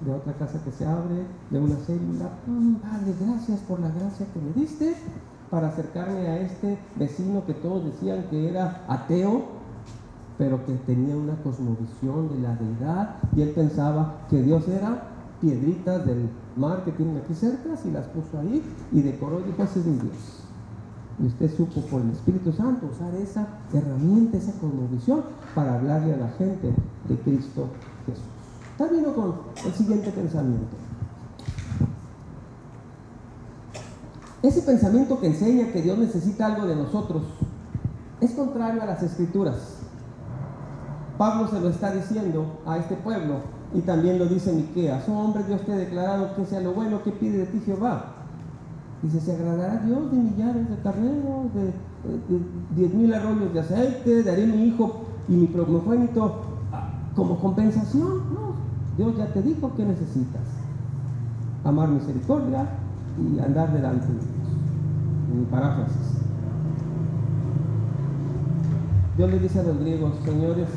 de 0.00 0.12
otra 0.12 0.32
casa 0.34 0.60
que 0.62 0.70
se 0.70 0.84
abre, 0.84 1.26
de 1.50 1.58
una 1.58 1.76
célula. 1.76 2.30
Mm, 2.46 2.74
padre, 2.76 3.14
gracias 3.20 3.60
por 3.60 3.80
la 3.80 3.88
gracia 3.88 4.26
que 4.32 4.40
me 4.40 4.52
diste 4.52 4.94
para 5.50 5.68
acercarme 5.68 6.26
a 6.26 6.40
este 6.40 6.78
vecino 6.96 7.44
que 7.46 7.54
todos 7.54 7.84
decían 7.84 8.24
que 8.30 8.48
era 8.48 8.84
ateo, 8.88 9.44
pero 10.38 10.64
que 10.66 10.74
tenía 10.74 11.16
una 11.16 11.34
cosmovisión 11.42 12.28
de 12.28 12.40
la 12.40 12.54
deidad 12.56 13.16
y 13.34 13.42
él 13.42 13.50
pensaba 13.50 14.26
que 14.28 14.42
Dios 14.42 14.68
era 14.68 15.02
piedritas 15.40 16.04
del 16.06 16.28
mar 16.56 16.84
que 16.84 16.92
tienen 16.92 17.18
aquí 17.18 17.34
cerca, 17.34 17.70
y 17.84 17.90
las 17.90 18.06
puso 18.06 18.38
ahí 18.38 18.62
y 18.92 19.02
decoró 19.02 19.40
y 19.40 19.44
dijo, 19.44 19.62
ese 19.62 19.80
es 19.80 19.86
mi 19.86 19.98
Dios. 19.98 20.42
Y 21.18 21.26
usted 21.26 21.54
supo 21.56 21.80
por 21.82 22.02
el 22.02 22.10
Espíritu 22.10 22.52
Santo 22.52 22.86
usar 22.86 23.14
esa 23.14 23.46
herramienta, 23.72 24.36
esa 24.36 24.52
cosmovisión 24.52 25.22
para 25.54 25.74
hablarle 25.74 26.14
a 26.14 26.18
la 26.18 26.28
gente 26.30 26.74
de 27.08 27.16
Cristo 27.20 27.68
Jesús. 28.04 28.24
Está 28.72 28.88
bien 28.88 29.04
con 29.14 29.34
el 29.64 29.72
siguiente 29.72 30.10
pensamiento. 30.10 30.76
Ese 34.46 34.62
pensamiento 34.62 35.18
que 35.18 35.26
enseña 35.26 35.72
que 35.72 35.82
Dios 35.82 35.98
necesita 35.98 36.46
algo 36.46 36.68
de 36.68 36.76
nosotros 36.76 37.24
es 38.20 38.30
contrario 38.30 38.80
a 38.80 38.86
las 38.86 39.02
escrituras. 39.02 39.78
Pablo 41.18 41.48
se 41.48 41.60
lo 41.60 41.68
está 41.68 41.90
diciendo 41.90 42.60
a 42.64 42.78
este 42.78 42.94
pueblo 42.94 43.40
y 43.74 43.80
también 43.80 44.20
lo 44.20 44.26
dice 44.26 44.52
Miqueas. 44.52 45.08
Oh 45.08 45.18
hombre, 45.18 45.42
Dios 45.48 45.62
te 45.62 45.72
ha 45.72 45.76
declarado 45.76 46.36
que 46.36 46.46
sea 46.46 46.60
lo 46.60 46.74
bueno 46.74 47.02
que 47.02 47.10
pide 47.10 47.38
de 47.38 47.46
ti 47.46 47.60
Jehová. 47.66 48.04
Dice, 49.02 49.20
¿se 49.20 49.34
agradará 49.34 49.78
Dios 49.78 50.12
de 50.12 50.16
millares 50.16 50.70
de 50.70 50.76
carneros, 50.76 51.52
de, 51.52 51.72
diez 52.76 52.94
mil 52.94 53.12
arroyos 53.14 53.52
de 53.52 53.58
aceite? 53.58 54.22
¿Daré 54.22 54.46
mi 54.46 54.66
hijo 54.66 55.06
y 55.28 55.32
mi 55.32 55.46
primogénito 55.48 56.42
como 57.16 57.40
compensación? 57.40 58.32
No, 58.32 58.54
Dios 58.96 59.16
ya 59.18 59.26
te 59.26 59.42
dijo 59.42 59.74
que 59.74 59.84
necesitas. 59.84 60.42
Amar 61.64 61.88
misericordia 61.88 62.68
y 63.18 63.40
andar 63.40 63.72
delante 63.72 64.06
paráfrasis. 65.50 66.20
Dios 69.16 69.30
le 69.30 69.38
dice 69.38 69.60
a 69.60 69.62
los 69.62 69.78
griegos, 69.78 70.12
señores, 70.24 70.68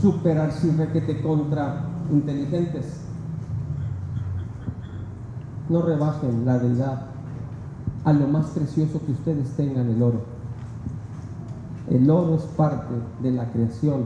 super 0.00 0.38
archirrequete 0.38 1.22
contra 1.22 1.84
inteligentes, 2.10 3.00
no 5.68 5.82
rebajen 5.82 6.44
la 6.44 6.58
deidad 6.58 7.06
a 8.04 8.12
lo 8.12 8.28
más 8.28 8.46
precioso 8.48 9.00
que 9.04 9.12
ustedes 9.12 9.48
tengan, 9.56 9.88
el 9.88 10.02
oro. 10.02 10.22
El 11.90 12.10
oro 12.10 12.34
es 12.34 12.42
parte 12.42 12.94
de 13.22 13.30
la 13.30 13.50
creación 13.50 14.04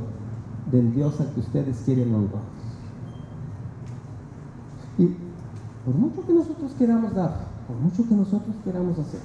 del 0.70 0.94
Dios 0.94 1.20
al 1.20 1.32
que 1.32 1.40
ustedes 1.40 1.82
quieren 1.84 2.14
honrar. 2.14 2.42
Y 4.98 5.06
por 5.84 5.94
mucho 5.94 6.26
que 6.26 6.32
nosotros 6.32 6.72
queramos 6.78 7.14
dar, 7.14 7.47
por 7.68 7.76
mucho 7.76 8.08
que 8.08 8.14
nosotros 8.14 8.56
queramos 8.64 8.98
hacer, 8.98 9.20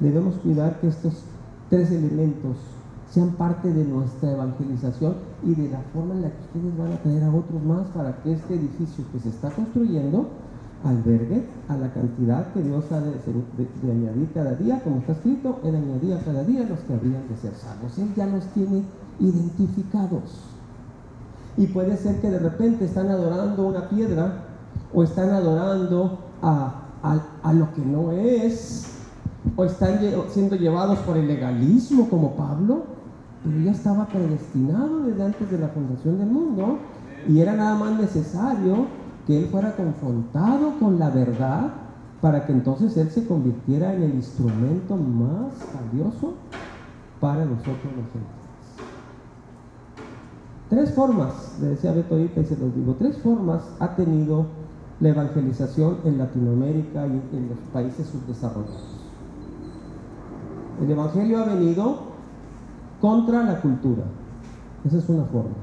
debemos 0.00 0.34
cuidar 0.36 0.80
que 0.80 0.88
estos 0.88 1.22
tres 1.70 1.90
elementos 1.92 2.56
sean 3.10 3.30
parte 3.30 3.72
de 3.72 3.84
nuestra 3.84 4.32
evangelización 4.32 5.14
y 5.44 5.54
de 5.54 5.70
la 5.70 5.80
forma 5.94 6.14
en 6.14 6.22
la 6.22 6.30
que 6.30 6.42
ustedes 6.42 6.76
van 6.76 6.92
a 6.92 7.02
traer 7.02 7.22
a 7.22 7.30
otros 7.30 7.62
más 7.62 7.86
para 7.94 8.16
que 8.22 8.32
este 8.32 8.54
edificio 8.54 9.04
que 9.12 9.20
se 9.20 9.28
está 9.28 9.50
construyendo 9.50 10.28
albergue 10.84 11.44
a 11.68 11.76
la 11.76 11.92
cantidad 11.92 12.52
que 12.52 12.62
Dios 12.62 12.84
ha 12.90 13.00
de, 13.00 13.90
añadir 13.90 14.30
cada 14.34 14.54
día, 14.54 14.80
como 14.82 14.98
está 14.98 15.12
escrito, 15.12 15.60
Él 15.64 15.74
añadía 15.76 16.20
cada 16.24 16.44
día 16.44 16.66
los 16.68 16.80
que 16.80 16.94
habrían 16.94 17.26
de 17.28 17.36
ser 17.36 17.54
salvos. 17.54 17.96
Él 17.98 18.08
ya 18.16 18.26
los 18.26 18.44
tiene 18.48 18.82
identificados. 19.18 20.42
Y 21.56 21.66
puede 21.68 21.96
ser 21.96 22.20
que 22.20 22.30
de 22.30 22.38
repente 22.38 22.84
están 22.84 23.08
adorando 23.08 23.66
una 23.66 23.88
piedra 23.88 24.44
o 24.92 25.02
están 25.02 25.30
adorando 25.30 26.18
a, 26.42 26.85
a 27.42 27.52
lo 27.52 27.72
que 27.74 27.82
no 27.82 28.12
es, 28.12 28.96
o 29.54 29.64
están 29.64 30.00
siendo 30.28 30.56
llevados 30.56 30.98
por 31.00 31.16
el 31.16 31.28
legalismo 31.28 32.08
como 32.08 32.34
Pablo, 32.34 32.84
pero 33.44 33.60
ya 33.60 33.70
estaba 33.70 34.06
predestinado 34.06 35.04
desde 35.04 35.24
antes 35.24 35.50
de 35.50 35.58
la 35.58 35.68
fundación 35.68 36.18
del 36.18 36.28
mundo 36.28 36.78
y 37.28 37.40
era 37.40 37.54
nada 37.54 37.76
más 37.76 37.98
necesario 38.00 38.86
que 39.26 39.38
él 39.38 39.46
fuera 39.46 39.76
confrontado 39.76 40.78
con 40.80 40.98
la 40.98 41.10
verdad 41.10 41.72
para 42.20 42.44
que 42.46 42.52
entonces 42.52 42.96
él 42.96 43.10
se 43.10 43.26
convirtiera 43.26 43.94
en 43.94 44.02
el 44.02 44.14
instrumento 44.14 44.96
más 44.96 45.52
valioso 45.74 46.34
para 47.20 47.44
nosotros 47.44 47.84
los 47.84 48.04
gentiles. 48.12 48.36
Tres 50.68 50.90
formas, 50.92 51.58
le 51.60 51.68
decía 51.68 51.92
Beto 51.92 52.16
ahorita 52.16 52.40
y 52.40 52.44
se 52.44 52.56
los 52.56 52.74
digo, 52.74 52.96
tres 52.98 53.16
formas 53.18 53.62
ha 53.78 53.94
tenido 53.94 54.46
la 55.00 55.08
evangelización 55.10 55.98
en 56.04 56.18
Latinoamérica 56.18 57.06
y 57.06 57.36
en 57.36 57.48
los 57.48 57.58
países 57.72 58.06
subdesarrollados. 58.06 58.96
El 60.82 60.90
Evangelio 60.90 61.38
ha 61.38 61.44
venido 61.44 61.98
contra 63.00 63.42
la 63.42 63.60
cultura. 63.60 64.04
Esa 64.84 64.98
es 64.98 65.08
una 65.08 65.24
forma. 65.24 65.56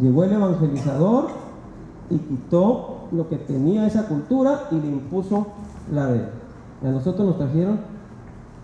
Llegó 0.00 0.24
el 0.24 0.32
evangelizador 0.32 1.28
y 2.10 2.18
quitó 2.18 3.08
lo 3.12 3.28
que 3.28 3.36
tenía 3.36 3.86
esa 3.86 4.06
cultura 4.06 4.68
y 4.70 4.76
le 4.76 4.88
impuso 4.88 5.46
la 5.92 6.06
de 6.06 6.18
él. 6.18 6.28
A 6.84 6.88
nosotros 6.88 7.26
nos 7.26 7.38
trajeron 7.38 7.78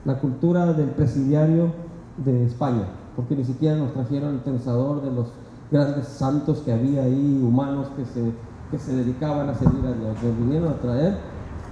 la 0.04 0.18
cultura 0.18 0.72
del 0.72 0.90
presidiario 0.90 1.72
de 2.18 2.44
España, 2.44 2.84
porque 3.16 3.36
ni 3.36 3.44
siquiera 3.44 3.76
nos 3.76 3.92
trajeron 3.92 4.34
el 4.34 4.40
pensador 4.40 5.02
de 5.02 5.10
los 5.12 5.28
grandes 5.70 6.06
santos 6.08 6.58
que 6.58 6.72
había 6.72 7.04
ahí, 7.04 7.42
humanos 7.42 7.88
que 7.96 8.04
se, 8.04 8.32
que 8.72 8.78
se 8.78 8.96
dedicaban 8.96 9.48
a 9.50 9.54
servir 9.54 9.84
a 9.86 9.92
Dios. 9.92 10.16
Vinieron 10.38 10.72
a 10.72 10.80
traer 10.80 11.18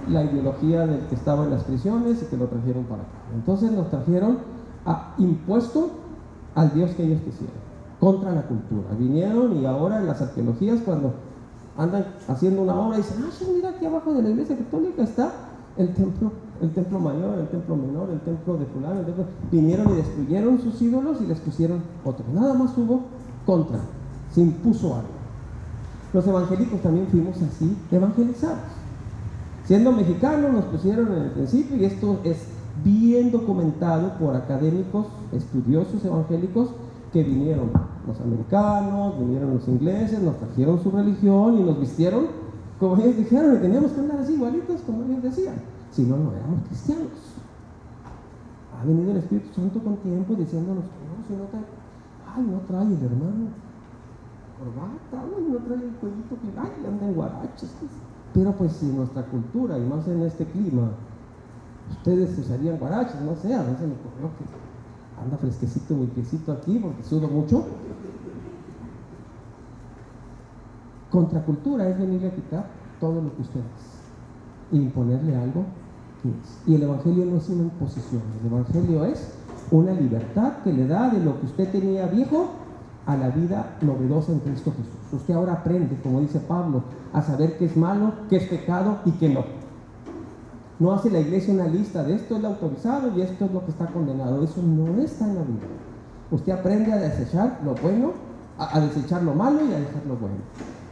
la 0.07 0.23
ideología 0.23 0.85
del 0.85 1.01
que 1.07 1.15
estaba 1.15 1.43
en 1.43 1.49
las 1.49 1.63
prisiones 1.63 2.21
y 2.21 2.25
que 2.27 2.37
lo 2.37 2.45
trajeron 2.45 2.83
para 2.85 3.01
acá. 3.01 3.11
Entonces 3.33 3.71
nos 3.71 3.89
trajeron 3.89 4.37
a 4.85 5.15
impuesto 5.17 5.89
al 6.55 6.73
Dios 6.73 6.91
que 6.91 7.03
ellos 7.03 7.21
quisieron, 7.21 7.55
contra 7.99 8.31
la 8.33 8.43
cultura. 8.43 8.89
Vinieron 8.97 9.57
y 9.57 9.65
ahora 9.65 9.97
en 9.97 10.07
las 10.07 10.21
arqueologías 10.21 10.81
cuando 10.85 11.13
andan 11.75 12.05
haciendo 12.27 12.61
una 12.61 12.75
obra 12.75 12.97
dicen, 12.97 13.17
ah, 13.23 13.45
mira 13.53 13.69
aquí 13.69 13.85
abajo 13.85 14.13
de 14.13 14.21
la 14.21 14.29
iglesia 14.29 14.57
católica 14.57 15.03
está 15.03 15.31
el 15.77 15.93
templo, 15.95 16.31
el 16.61 16.71
templo 16.71 16.99
mayor, 16.99 17.39
el 17.39 17.47
templo 17.47 17.75
menor, 17.75 18.09
el 18.11 18.19
templo 18.19 18.57
de 18.57 18.65
fulano, 18.65 18.99
el 18.99 19.05
templo... 19.05 19.25
vinieron 19.51 19.89
y 19.93 19.95
destruyeron 19.95 20.59
sus 20.59 20.79
ídolos 20.81 21.19
y 21.21 21.25
les 21.25 21.39
pusieron 21.39 21.81
otros. 22.05 22.27
Nada 22.29 22.53
más 22.53 22.77
hubo 22.77 23.01
contra, 23.45 23.79
se 24.31 24.41
impuso 24.41 24.95
algo. 24.95 25.20
Los 26.13 26.27
evangélicos 26.27 26.81
también 26.81 27.07
fuimos 27.07 27.41
así 27.41 27.77
evangelizados. 27.91 28.59
Siendo 29.65 29.91
mexicanos 29.91 30.51
nos 30.51 30.65
pusieron 30.65 31.11
en 31.13 31.23
el 31.23 31.31
principio 31.31 31.77
y 31.77 31.85
esto 31.85 32.19
es 32.23 32.47
bien 32.83 33.31
documentado 33.31 34.17
por 34.17 34.35
académicos, 34.35 35.05
estudiosos 35.31 36.03
evangélicos 36.03 36.69
que 37.13 37.23
vinieron 37.23 37.69
los 38.07 38.19
americanos, 38.19 39.19
vinieron 39.19 39.55
los 39.55 39.67
ingleses, 39.67 40.21
nos 40.21 40.37
trajeron 40.37 40.81
su 40.81 40.91
religión 40.91 41.59
y 41.59 41.63
nos 41.63 41.79
vistieron 41.79 42.41
como 42.81 42.97
ellos 42.97 43.15
dijeron 43.15 43.57
y 43.57 43.59
teníamos 43.59 43.91
que 43.91 43.99
andar 43.99 44.17
así 44.19 44.33
igualitos 44.33 44.81
como 44.81 45.03
ellos 45.03 45.21
decían, 45.21 45.53
si 45.91 46.01
no, 46.01 46.17
no 46.17 46.33
éramos 46.33 46.61
cristianos. 46.67 47.09
Ha 48.73 48.83
venido 48.83 49.11
el 49.11 49.17
Espíritu 49.17 49.53
Santo 49.53 49.79
con 49.83 49.97
tiempo 49.97 50.33
diciéndonos 50.33 50.85
que 50.85 51.05
no, 51.05 51.27
si 51.27 51.33
no 51.35 51.47
trae, 51.49 51.63
ay, 52.35 52.43
no 52.43 52.57
trae 52.67 52.87
el 52.87 53.05
hermano 53.05 53.70
corbata, 54.61 55.25
no 55.49 55.57
trae 55.57 55.83
el 55.83 55.95
cuellito 55.95 56.35
que, 56.37 56.59
ay, 56.59 56.85
anda 56.87 57.07
en. 57.07 57.49
Pero 58.33 58.51
pues 58.53 58.73
si 58.73 58.85
nuestra 58.85 59.23
cultura, 59.23 59.77
y 59.77 59.81
más 59.81 60.07
en 60.07 60.21
este 60.21 60.45
clima, 60.45 60.91
ustedes 61.89 62.37
usarían 62.37 62.77
guaraches, 62.77 63.19
no 63.21 63.35
sé, 63.35 63.53
a 63.53 63.63
veces 63.63 63.81
me 63.81 63.95
ocurrió 63.95 64.29
que 64.37 65.21
anda 65.21 65.37
fresquecito, 65.37 65.95
muy 65.95 66.07
quesito 66.07 66.51
aquí 66.51 66.79
porque 66.79 67.03
sudo 67.03 67.27
mucho. 67.27 67.65
Contracultura 71.09 71.89
es 71.89 71.99
venirle 71.99 72.29
a 72.29 72.35
quitar 72.35 72.65
todo 72.99 73.21
lo 73.21 73.35
que 73.35 73.41
ustedes 73.41 73.65
y 74.71 74.77
imponerle 74.77 75.35
algo 75.35 75.65
es. 76.23 76.61
Y 76.65 76.75
el 76.75 76.83
Evangelio 76.83 77.25
no 77.25 77.37
es 77.37 77.49
una 77.49 77.63
imposición, 77.63 78.21
el 78.39 78.47
Evangelio 78.47 79.05
es 79.05 79.33
una 79.71 79.91
libertad 79.91 80.53
que 80.63 80.71
le 80.71 80.87
da 80.87 81.09
de 81.09 81.19
lo 81.19 81.37
que 81.39 81.47
usted 81.47 81.69
tenía 81.71 82.07
viejo 82.07 82.60
a 83.05 83.17
la 83.17 83.29
vida 83.29 83.77
novedosa 83.81 84.31
en 84.31 84.39
Cristo 84.39 84.71
Jesús. 84.71 85.21
Usted 85.21 85.33
ahora 85.33 85.53
aprende, 85.53 85.97
como 86.01 86.21
dice 86.21 86.39
Pablo, 86.39 86.83
a 87.13 87.21
saber 87.21 87.57
qué 87.57 87.65
es 87.65 87.75
malo, 87.75 88.13
qué 88.29 88.37
es 88.37 88.47
pecado 88.47 88.99
y 89.05 89.11
qué 89.11 89.29
no. 89.29 89.43
No 90.79 90.93
hace 90.93 91.11
la 91.11 91.19
iglesia 91.19 91.53
una 91.53 91.67
lista 91.67 92.03
de 92.03 92.15
esto 92.15 92.35
es 92.35 92.41
lo 92.41 92.49
autorizado 92.49 93.15
y 93.15 93.21
esto 93.21 93.45
es 93.45 93.51
lo 93.51 93.63
que 93.63 93.71
está 93.71 93.87
condenado. 93.87 94.43
Eso 94.43 94.61
no 94.63 94.99
está 95.01 95.25
en 95.25 95.35
la 95.35 95.41
Biblia. 95.41 95.67
Usted 96.31 96.53
aprende 96.53 96.91
a 96.91 96.97
desechar 96.97 97.59
lo 97.63 97.75
bueno, 97.75 98.13
a, 98.57 98.79
desechar 98.79 99.21
lo 99.21 99.33
malo 99.33 99.59
y 99.63 99.73
a 99.73 99.79
dejar 99.79 100.05
lo 100.07 100.15
bueno. 100.15 100.37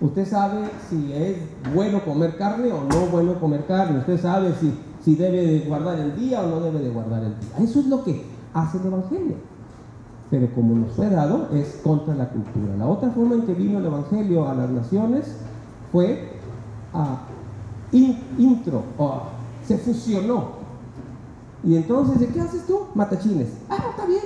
Usted 0.02 0.28
sabe 0.28 0.70
si 0.90 1.12
es 1.14 1.38
bueno 1.74 2.04
comer 2.04 2.38
carne 2.38 2.72
o 2.72 2.84
no 2.84 3.08
bueno 3.12 3.40
comer 3.40 3.66
carne. 3.66 4.00
Usted 4.00 4.22
sabe 4.22 4.54
si, 4.60 4.74
si 5.04 5.16
debe 5.16 5.46
de 5.46 5.60
guardar 5.62 5.98
el 6.00 6.16
día 6.16 6.42
o 6.42 6.50
no 6.50 6.60
debe 6.60 6.80
de 6.80 6.90
guardar 6.90 7.24
el 7.24 7.40
día. 7.40 7.50
Eso 7.60 7.80
es 7.80 7.88
lo 7.88 8.04
que 8.04 8.24
hace 8.54 8.78
el 8.78 8.86
Evangelio. 8.86 9.36
Pero 10.30 10.54
como 10.54 10.76
nos 10.76 10.92
fue 10.92 11.10
dado, 11.10 11.50
es 11.54 11.80
contra 11.84 12.14
la 12.14 12.30
cultura. 12.30 12.76
La 12.78 12.88
otra 12.88 13.10
forma 13.10 13.36
en 13.36 13.44
que 13.44 13.54
vino 13.54 13.80
el 13.80 13.86
Evangelio 13.86 14.48
a 14.48 14.54
las 14.54 14.70
naciones 14.70 15.26
fue 15.92 16.34
a 16.94 17.22
intro 17.92 18.84
o 18.98 19.24
se 19.66 19.78
fusionó. 19.78 20.60
Y 21.64 21.76
entonces, 21.76 22.20
¿de 22.20 22.28
qué 22.28 22.42
haces 22.42 22.66
tú? 22.66 22.82
Matachines. 22.96 23.50
Ah, 23.70 23.78
está 23.90 24.06
bien. 24.06 24.22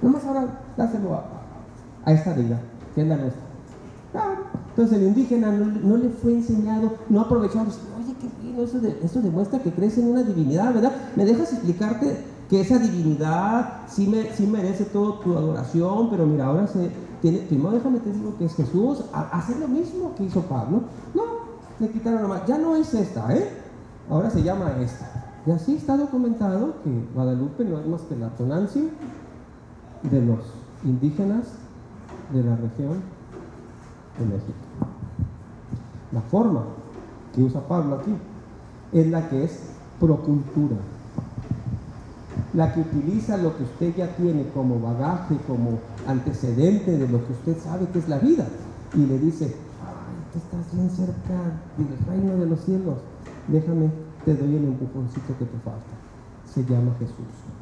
Nomás 0.00 0.24
ahora 0.24 0.60
dáselo 0.76 1.14
a, 1.14 1.24
a 2.04 2.12
esta 2.12 2.32
vida, 2.32 2.58
que 2.94 3.02
es 3.02 3.06
la 3.06 3.16
nuestra. 3.16 3.42
Entonces 4.70 4.98
el 4.98 5.08
indígena 5.08 5.50
no, 5.50 5.96
le 5.96 6.08
fue 6.08 6.32
enseñado, 6.32 6.94
no 7.08 7.20
aprovechó. 7.20 7.60
Oye, 7.60 8.14
qué 8.20 8.62
eso, 8.62 8.80
eso 9.02 9.20
demuestra 9.20 9.58
que 9.60 9.70
crees 9.70 9.98
en 9.98 10.08
una 10.08 10.22
divinidad, 10.22 10.72
¿verdad? 10.72 10.92
¿Me 11.14 11.24
dejas 11.24 11.52
explicarte 11.52 12.16
que 12.52 12.60
esa 12.60 12.78
divinidad 12.78 13.78
sí, 13.88 14.06
me, 14.06 14.30
sí 14.34 14.46
merece 14.46 14.84
toda 14.84 15.18
tu 15.20 15.38
adoración, 15.38 16.10
pero 16.10 16.26
mira, 16.26 16.44
ahora 16.44 16.66
se 16.66 16.90
tiene, 17.22 17.38
primero 17.38 17.70
déjame 17.70 17.98
te 18.00 18.12
digo 18.12 18.36
que 18.36 18.44
es 18.44 18.54
Jesús, 18.54 19.04
hace 19.10 19.58
lo 19.58 19.68
mismo 19.68 20.14
que 20.14 20.24
hizo 20.24 20.42
Pablo. 20.42 20.82
No, 21.14 21.22
le 21.80 21.88
quitaron 21.88 22.20
nomás, 22.20 22.46
ya 22.46 22.58
no 22.58 22.76
es 22.76 22.92
esta, 22.92 23.34
¿eh? 23.34 23.48
ahora 24.10 24.28
se 24.28 24.42
llama 24.42 24.70
esta. 24.82 25.32
Y 25.46 25.50
así 25.50 25.76
está 25.76 25.96
documentado 25.96 26.74
que 26.84 26.90
Guadalupe 27.14 27.64
no 27.64 27.80
es 27.80 27.86
más 27.86 28.02
que 28.02 28.16
la 28.16 28.28
tonancia 28.36 28.82
de 30.02 30.20
los 30.20 30.40
indígenas 30.84 31.46
de 32.34 32.42
la 32.44 32.54
región 32.56 33.00
de 34.18 34.26
México. 34.26 34.52
La 36.12 36.20
forma 36.20 36.64
que 37.34 37.44
usa 37.44 37.66
Pablo 37.66 37.94
aquí 37.94 38.12
es 38.92 39.06
la 39.06 39.30
que 39.30 39.42
es 39.42 39.58
procultura, 39.98 40.76
la 42.54 42.72
que 42.72 42.80
utiliza 42.80 43.36
lo 43.36 43.56
que 43.56 43.62
usted 43.62 43.96
ya 43.96 44.08
tiene 44.16 44.46
como 44.54 44.80
bagaje, 44.80 45.36
como 45.46 45.78
antecedente 46.06 46.98
de 46.98 47.08
lo 47.08 47.24
que 47.26 47.32
usted 47.32 47.58
sabe 47.58 47.86
que 47.86 47.98
es 47.98 48.08
la 48.08 48.18
vida, 48.18 48.46
y 48.94 49.06
le 49.06 49.18
dice, 49.18 49.46
ay, 49.46 50.32
tú 50.32 50.38
estás 50.38 50.74
bien 50.74 50.90
cerca 50.90 51.34
del 51.78 52.06
reino 52.06 52.36
de 52.38 52.46
los 52.46 52.60
cielos, 52.60 52.98
déjame, 53.48 53.90
te 54.24 54.34
doy 54.34 54.56
el 54.56 54.64
empujoncito 54.64 55.36
que 55.38 55.46
te 55.46 55.58
falta. 55.58 55.80
Se 56.46 56.64
llama 56.64 56.94
Jesús, 56.98 57.16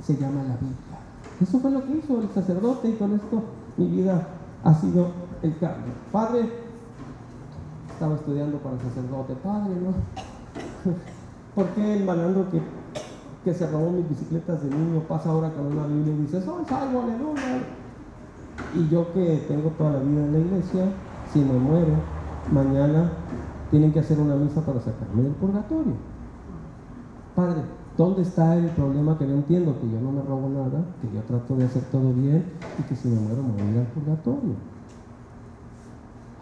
se 0.05 0.17
llama 0.17 0.43
la 0.43 0.57
Biblia. 0.57 0.99
Eso 1.41 1.61
fue 1.61 1.71
lo 1.71 1.85
que 1.87 1.97
hizo 1.97 2.21
el 2.21 2.29
sacerdote 2.31 2.89
y 2.89 2.95
con 2.95 3.15
esto 3.15 3.43
mi 3.77 3.87
vida 3.87 4.27
ha 4.65 4.75
sido 4.75 5.09
el 5.43 5.57
cambio. 5.59 5.93
Padre, 6.11 6.51
estaba 7.93 8.17
estudiando 8.17 8.59
para 8.59 8.75
el 8.75 8.83
sacerdote, 8.83 9.35
padre, 9.37 9.75
¿no? 9.77 9.95
¿Por 11.55 11.67
qué 11.69 11.97
el 11.97 12.05
malandro 12.05 12.51
que, 12.51 12.61
que 13.45 13.55
se 13.55 13.67
robó 13.71 13.91
mis 13.91 14.09
bicicletas 14.09 14.63
de 14.63 14.71
niño 14.71 15.01
pasa 15.09 15.31
ahora 15.31 15.51
con 15.53 15.67
una 15.67 15.87
Biblia 15.87 16.15
y 16.15 16.19
dice, 16.23 16.43
soy 16.43 16.65
salvo, 16.67 17.03
aleluya? 17.03 17.63
Y 18.75 18.89
yo 18.89 19.13
que 19.15 19.45
tengo 19.49 19.71
toda 19.71 19.93
la 19.93 20.01
vida 20.01 20.25
en 20.25 20.33
la 20.33 20.39
iglesia, 20.39 20.93
si 21.33 21.41
me 21.41 21.59
muero, 21.59 21.95
mañana 22.53 23.11
tienen 23.71 23.93
que 23.93 24.01
hacer 24.01 24.19
una 24.19 24.35
misa 24.37 24.61
para 24.61 24.81
sacarme 24.81 25.23
del 25.23 25.33
purgatorio. 25.33 25.95
Padre, 27.35 27.63
¿dónde 27.97 28.23
está 28.23 28.57
el 28.57 28.67
problema 28.71 29.17
que 29.17 29.25
no 29.25 29.35
entiendo? 29.35 29.75
Que 29.81 29.91
yo 29.91 30.01
no 30.01 30.13
me 30.13 30.23
robo 30.23 30.49
nada, 30.51 30.85
que 31.01 31.09
yo 31.15 31.23
trato 31.23 31.57
de 31.57 31.65
hacer 31.65 31.83
todo 31.85 32.13
bien 32.13 32.45
y 32.79 32.83
que 32.83 32.95
si 32.95 33.09
me 33.09 33.21
muero 33.21 33.43
me 33.43 33.53
voy 33.53 33.79
al 33.79 33.87
purgatorio. 33.87 34.55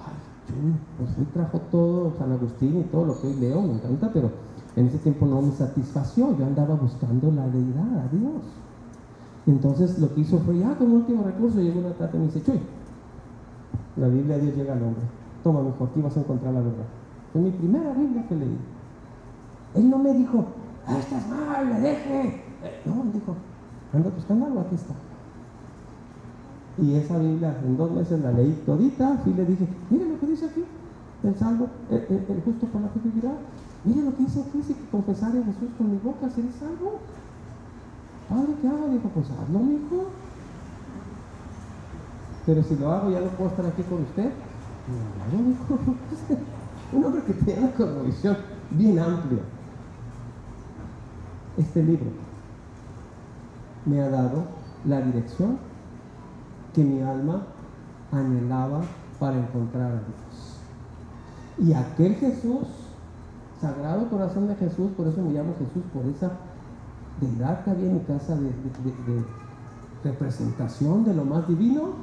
Ay, 0.04 0.74
pues 0.98 1.10
hoy 1.16 1.26
trajo 1.32 1.60
todo 1.70 2.12
San 2.18 2.32
Agustín 2.32 2.80
y 2.80 2.82
todo 2.84 3.04
lo 3.04 3.20
que 3.20 3.28
hoy 3.28 3.34
leo, 3.34 3.62
me 3.62 3.74
encanta, 3.74 4.10
pero 4.12 4.47
en 4.78 4.86
ese 4.86 4.98
tiempo 4.98 5.26
no 5.26 5.42
me 5.42 5.52
satisfació, 5.52 6.36
yo 6.36 6.46
andaba 6.46 6.74
buscando 6.74 7.32
la 7.32 7.48
deidad, 7.48 7.98
a 7.98 8.08
Dios. 8.14 8.42
Entonces 9.46 9.98
lo 9.98 10.14
que 10.14 10.20
hizo 10.20 10.38
fue, 10.38 10.58
ya 10.58 10.76
con 10.76 10.92
último 10.92 11.24
recurso, 11.24 11.60
llegó 11.60 11.80
una 11.80 11.92
tarde 11.94 12.18
y 12.18 12.20
me 12.20 12.26
dice, 12.26 12.42
Chuy, 12.42 12.60
la 13.96 14.08
Biblia 14.08 14.38
Dios 14.38 14.54
llega 14.54 14.74
al 14.74 14.82
hombre. 14.82 15.02
Toma, 15.42 15.62
mejor, 15.62 15.88
aquí 15.88 16.00
vas 16.00 16.16
a 16.16 16.20
encontrar 16.20 16.54
la 16.54 16.60
verdad. 16.60 16.84
Fue 17.32 17.42
mi 17.42 17.50
primera 17.50 17.92
Biblia 17.92 18.26
que 18.28 18.36
leí. 18.36 18.58
Él 19.74 19.90
no 19.90 19.98
me 19.98 20.12
dijo, 20.14 20.44
ah, 20.86 20.98
estás 20.98 21.26
mal, 21.28 21.68
le 21.68 21.80
deje. 21.80 22.42
No, 22.84 23.02
él 23.02 23.12
dijo, 23.12 23.34
anda 23.92 24.10
buscando 24.14 24.46
algo, 24.46 24.60
aquí 24.60 24.74
está. 24.74 24.94
Y 26.80 26.94
esa 26.94 27.18
Biblia 27.18 27.56
en 27.64 27.76
dos 27.76 27.90
meses 27.90 28.20
la 28.20 28.30
leí 28.32 28.62
todita, 28.64 29.20
y 29.26 29.30
le 29.30 29.44
dije, 29.44 29.66
mire 29.90 30.08
lo 30.08 30.20
que 30.20 30.26
dice 30.26 30.46
aquí, 30.46 30.64
el 31.24 31.34
salvo, 31.36 31.68
el, 31.90 32.42
justo 32.44 32.66
por 32.66 32.80
la 32.80 32.88
fe 32.88 33.00
vivirá. 33.04 33.32
Mire 33.84 34.02
lo 34.02 34.16
que 34.16 34.24
dice 34.24 34.40
aquí, 34.40 34.62
si 34.62 34.72
a 34.72 35.44
Jesús 35.44 35.70
con 35.76 35.90
mi 35.90 35.98
boca, 35.98 36.28
seré 36.30 36.48
salvo. 36.58 36.98
Padre, 38.28 38.54
¿qué 38.60 38.68
hago? 38.68 38.88
Dijo, 38.88 39.08
pues 39.08 39.26
hazlo, 39.30 39.60
hijo. 39.60 40.10
Pero 42.46 42.62
si 42.62 42.76
lo 42.76 42.92
hago, 42.92 43.10
ya 43.10 43.20
no 43.20 43.26
puedo 43.28 43.50
estar 43.50 43.66
aquí 43.66 43.82
con 43.82 44.02
usted. 44.02 44.30
Dijo. 45.46 45.78
Un 46.92 47.04
hombre 47.04 47.22
que 47.22 47.34
tiene 47.34 47.60
una 47.60 47.72
cosmovisión 47.72 48.36
bien 48.70 48.98
amplia. 48.98 49.42
Este 51.58 51.82
libro 51.82 52.10
me 53.84 54.00
ha 54.00 54.08
dado 54.08 54.44
la 54.86 55.00
dirección 55.00 55.58
que 56.74 56.82
mi 56.82 57.02
alma 57.02 57.42
anhelaba 58.12 58.80
para 59.18 59.38
encontrar 59.38 59.90
a 59.90 59.94
Dios. 59.94 60.27
Y 61.60 61.72
aquel 61.72 62.14
Jesús, 62.16 62.66
Sagrado 63.60 64.08
Corazón 64.08 64.48
de 64.48 64.54
Jesús, 64.56 64.90
por 64.96 65.08
eso 65.08 65.20
me 65.22 65.32
llamo 65.32 65.54
Jesús, 65.58 65.82
por 65.92 66.04
esa 66.06 66.32
deidad 67.20 67.64
que 67.64 67.70
había 67.70 67.86
en 67.86 67.94
mi 67.94 68.00
casa 68.00 68.36
de, 68.36 68.52
representación 70.04 71.04
de 71.04 71.14
lo 71.14 71.24
más 71.24 71.48
divino, 71.48 71.94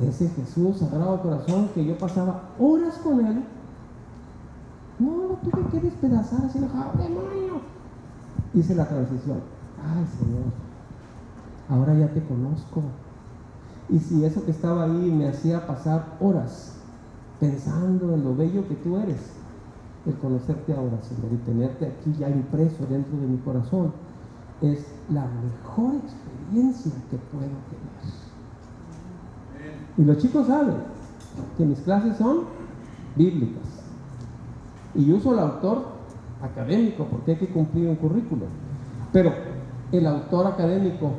ese 0.00 0.28
Jesús, 0.28 0.78
Sagrado 0.78 1.20
Corazón, 1.20 1.68
que 1.74 1.84
yo 1.84 1.98
pasaba 1.98 2.50
horas 2.58 2.98
con 2.98 3.26
él 3.26 3.42
no, 5.02 5.16
lo 5.16 5.34
tuve 5.36 5.68
que 5.70 5.80
despedazar 5.80 6.44
así, 6.44 6.58
demonio. 6.58 7.60
Hice 8.54 8.74
la 8.74 8.86
transición. 8.86 9.38
Ay, 9.82 10.06
Señor, 10.18 10.44
ahora 11.68 11.94
ya 11.94 12.08
te 12.12 12.22
conozco. 12.24 12.82
Y 13.88 13.98
si 13.98 14.24
eso 14.24 14.44
que 14.44 14.52
estaba 14.52 14.84
ahí 14.84 15.10
me 15.10 15.28
hacía 15.28 15.66
pasar 15.66 16.16
horas 16.20 16.76
pensando 17.42 18.14
en 18.14 18.22
lo 18.22 18.36
bello 18.36 18.68
que 18.68 18.76
tú 18.76 18.98
eres, 18.98 19.32
el 20.06 20.14
conocerte 20.14 20.72
ahora, 20.74 21.02
Señor, 21.02 21.32
y 21.32 21.36
tenerte 21.38 21.86
aquí 21.86 22.14
ya 22.16 22.30
impreso 22.30 22.86
dentro 22.88 23.18
de 23.18 23.26
mi 23.26 23.38
corazón, 23.38 23.92
es 24.60 24.86
la 25.10 25.26
mejor 25.26 25.96
experiencia 25.96 26.92
que 27.10 27.16
puedo 27.16 27.48
tener. 27.48 27.90
Y 29.98 30.04
los 30.04 30.18
chicos 30.18 30.46
saben 30.46 30.76
que 31.58 31.64
mis 31.64 31.80
clases 31.80 32.16
son 32.16 32.42
bíblicas. 33.16 33.82
Y 34.94 35.10
uso 35.10 35.32
el 35.32 35.40
autor 35.40 35.82
académico 36.40 37.08
porque 37.10 37.32
hay 37.32 37.38
que 37.38 37.48
cumplir 37.48 37.88
un 37.88 37.96
currículo. 37.96 38.44
Pero 39.12 39.32
el 39.90 40.06
autor 40.06 40.46
académico 40.46 41.10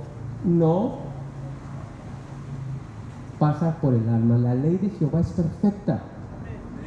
no 0.45 0.99
pasa 3.43 3.75
por 3.81 3.93
el 3.93 4.07
alma. 4.07 4.37
La 4.37 4.55
ley 4.55 4.77
de 4.77 4.89
Jehová 4.91 5.19
es 5.19 5.27
perfecta. 5.31 5.99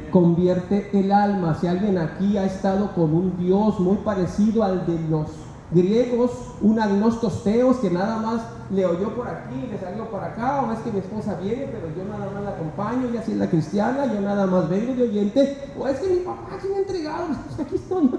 Convierte 0.09 0.89
el 0.99 1.11
alma. 1.11 1.55
Si 1.61 1.67
alguien 1.67 1.99
aquí 1.99 2.35
ha 2.35 2.45
estado 2.45 2.95
con 2.95 3.13
un 3.13 3.37
Dios 3.37 3.79
muy 3.79 3.97
parecido 3.97 4.63
al 4.63 4.87
de 4.87 4.99
los 5.07 5.27
griegos, 5.69 6.31
un 6.61 6.79
agnostos 6.79 7.43
teos 7.43 7.77
que 7.77 7.91
nada 7.91 8.17
más 8.17 8.41
le 8.71 8.87
oyó 8.87 9.13
por 9.13 9.27
aquí, 9.27 9.67
le 9.69 9.77
salió 9.77 10.09
por 10.09 10.23
acá, 10.23 10.63
o 10.63 10.71
es 10.71 10.79
que 10.79 10.91
mi 10.91 10.97
esposa 10.97 11.37
viene, 11.39 11.67
pero 11.67 11.89
yo 11.95 12.11
nada 12.11 12.31
más 12.33 12.43
la 12.43 12.49
acompaño, 12.51 13.13
y 13.13 13.17
así 13.17 13.33
es 13.33 13.37
la 13.37 13.49
cristiana, 13.51 14.11
yo 14.11 14.19
nada 14.19 14.47
más 14.47 14.67
vengo 14.67 14.95
de 14.95 15.03
oyente, 15.03 15.57
o 15.79 15.87
es 15.87 15.99
que 15.99 16.09
mi 16.11 16.19
papá 16.21 16.57
me 16.67 16.75
ha 16.75 16.79
entregado, 16.79 17.27
pues 17.27 17.59
aquí 17.59 17.75
estoy. 17.75 18.09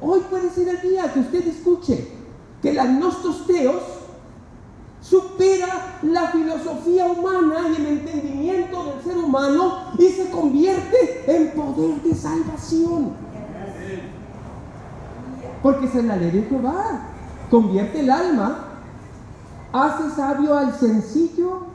Hoy 0.00 0.20
puede 0.30 0.48
ser 0.50 0.68
el 0.68 0.80
día 0.80 1.12
que 1.12 1.20
usted 1.20 1.44
escuche 1.48 2.08
que 2.62 2.70
el 2.70 2.78
agnostos 2.78 3.46
teos 3.48 3.82
supera 5.00 5.98
la 6.02 6.28
filosofía 6.28 7.06
humana 7.06 7.68
y 7.70 7.80
el 7.80 7.86
entendimiento 7.86 8.84
del 8.84 9.02
ser 9.02 9.18
humano 9.18 9.92
y 9.98 10.08
se 10.08 10.30
convierte 10.30 11.24
en 11.26 11.52
poder 11.52 12.02
de 12.02 12.14
salvación. 12.14 13.12
Porque 15.62 15.86
es 15.86 15.94
la 16.04 16.16
ley 16.16 16.30
de 16.30 16.42
Jehová. 16.42 17.06
Convierte 17.50 18.00
el 18.00 18.10
alma, 18.10 18.64
hace 19.72 20.10
sabio 20.14 20.56
al 20.56 20.74
sencillo. 20.78 21.66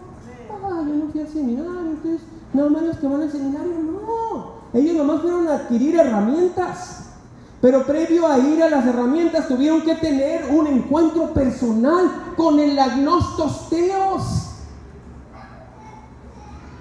Ah, 0.63 0.83
yo 0.87 0.95
no 0.95 1.11
fui 1.11 1.21
al 1.21 1.27
seminario, 1.27 1.81
entonces, 1.81 2.21
nada 2.53 2.69
más 2.69 2.83
los 2.83 2.97
que 2.97 3.07
van 3.07 3.21
al 3.21 3.31
seminario, 3.31 3.73
no. 3.83 4.55
Ellos 4.73 4.95
nomás 4.95 5.21
fueron 5.21 5.47
a 5.47 5.55
adquirir 5.55 5.95
herramientas. 5.95 7.04
Pero 7.65 7.83
previo 7.83 8.27
a 8.27 8.37
ir 8.37 8.61
a 8.61 8.69
las 8.69 8.85
herramientas 8.85 9.47
tuvieron 9.47 9.81
que 9.81 9.95
tener 9.95 10.51
un 10.51 10.67
encuentro 10.67 11.33
personal 11.33 12.33
con 12.37 12.59
el 12.59 12.77
agnostos 12.77 13.71
teos, 13.71 14.51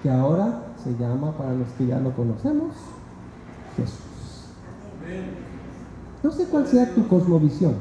que 0.02 0.10
ahora 0.10 0.64
se 0.84 0.94
llama, 0.98 1.32
para 1.38 1.54
los 1.54 1.68
que 1.78 1.86
ya 1.86 1.98
lo 2.00 2.14
conocemos, 2.14 2.74
Jesús. 3.78 3.96
No 6.22 6.30
sé 6.30 6.44
cuál 6.48 6.66
sea 6.66 6.94
tu 6.94 7.08
cosmovisión, 7.08 7.76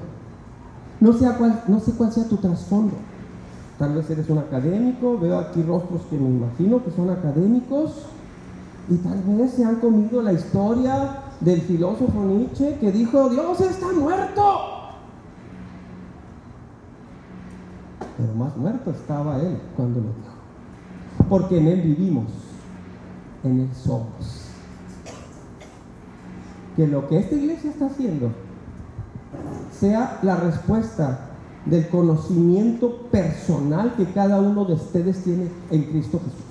no, 1.02 1.12
sea 1.12 1.38
cuál, 1.38 1.62
no 1.68 1.82
sé 1.82 1.92
cuál 1.96 2.14
sea 2.14 2.30
tu 2.30 2.38
trasfondo. 2.38 2.96
Tal 3.80 3.96
vez 3.96 4.10
eres 4.12 4.30
un 4.30 4.38
académico, 4.38 5.20
veo 5.20 5.40
aquí 5.40 5.62
rostros 5.62 6.04
que 6.10 6.18
me 6.18 6.30
imagino 6.30 6.82
que 6.82 6.92
son 6.92 7.10
académicos 7.10 7.96
y 8.90 8.96
tal 8.96 9.22
vez 9.24 9.52
se 9.52 9.66
han 9.66 9.82
comido 9.82 10.22
la 10.22 10.32
historia 10.32 11.23
del 11.44 11.62
filósofo 11.62 12.24
Nietzsche 12.24 12.78
que 12.80 12.92
dijo, 12.92 13.30
Dios 13.30 13.60
está 13.62 13.92
muerto. 13.92 14.42
Pero 18.18 18.34
más 18.34 18.56
muerto 18.56 18.92
estaba 18.92 19.40
él 19.40 19.60
cuando 19.76 20.00
lo 20.00 20.08
dijo. 20.08 21.28
Porque 21.30 21.58
en 21.58 21.68
él 21.68 21.82
vivimos, 21.82 22.26
en 23.44 23.62
él 23.62 23.70
somos. 23.74 24.50
Que 26.76 26.88
lo 26.88 27.08
que 27.08 27.20
esta 27.20 27.36
iglesia 27.36 27.72
está 27.72 27.88
haciendo 27.88 28.32
sea 29.72 30.20
la 30.22 30.38
respuesta 30.38 31.30
del 31.66 31.88
conocimiento 31.90 33.08
personal 33.12 33.94
que 33.96 34.06
cada 34.06 34.40
uno 34.40 34.66
de 34.66 34.74
ustedes 34.74 35.24
tiene 35.24 35.50
en 35.72 35.84
Cristo 35.84 36.20
Jesús. 36.20 36.44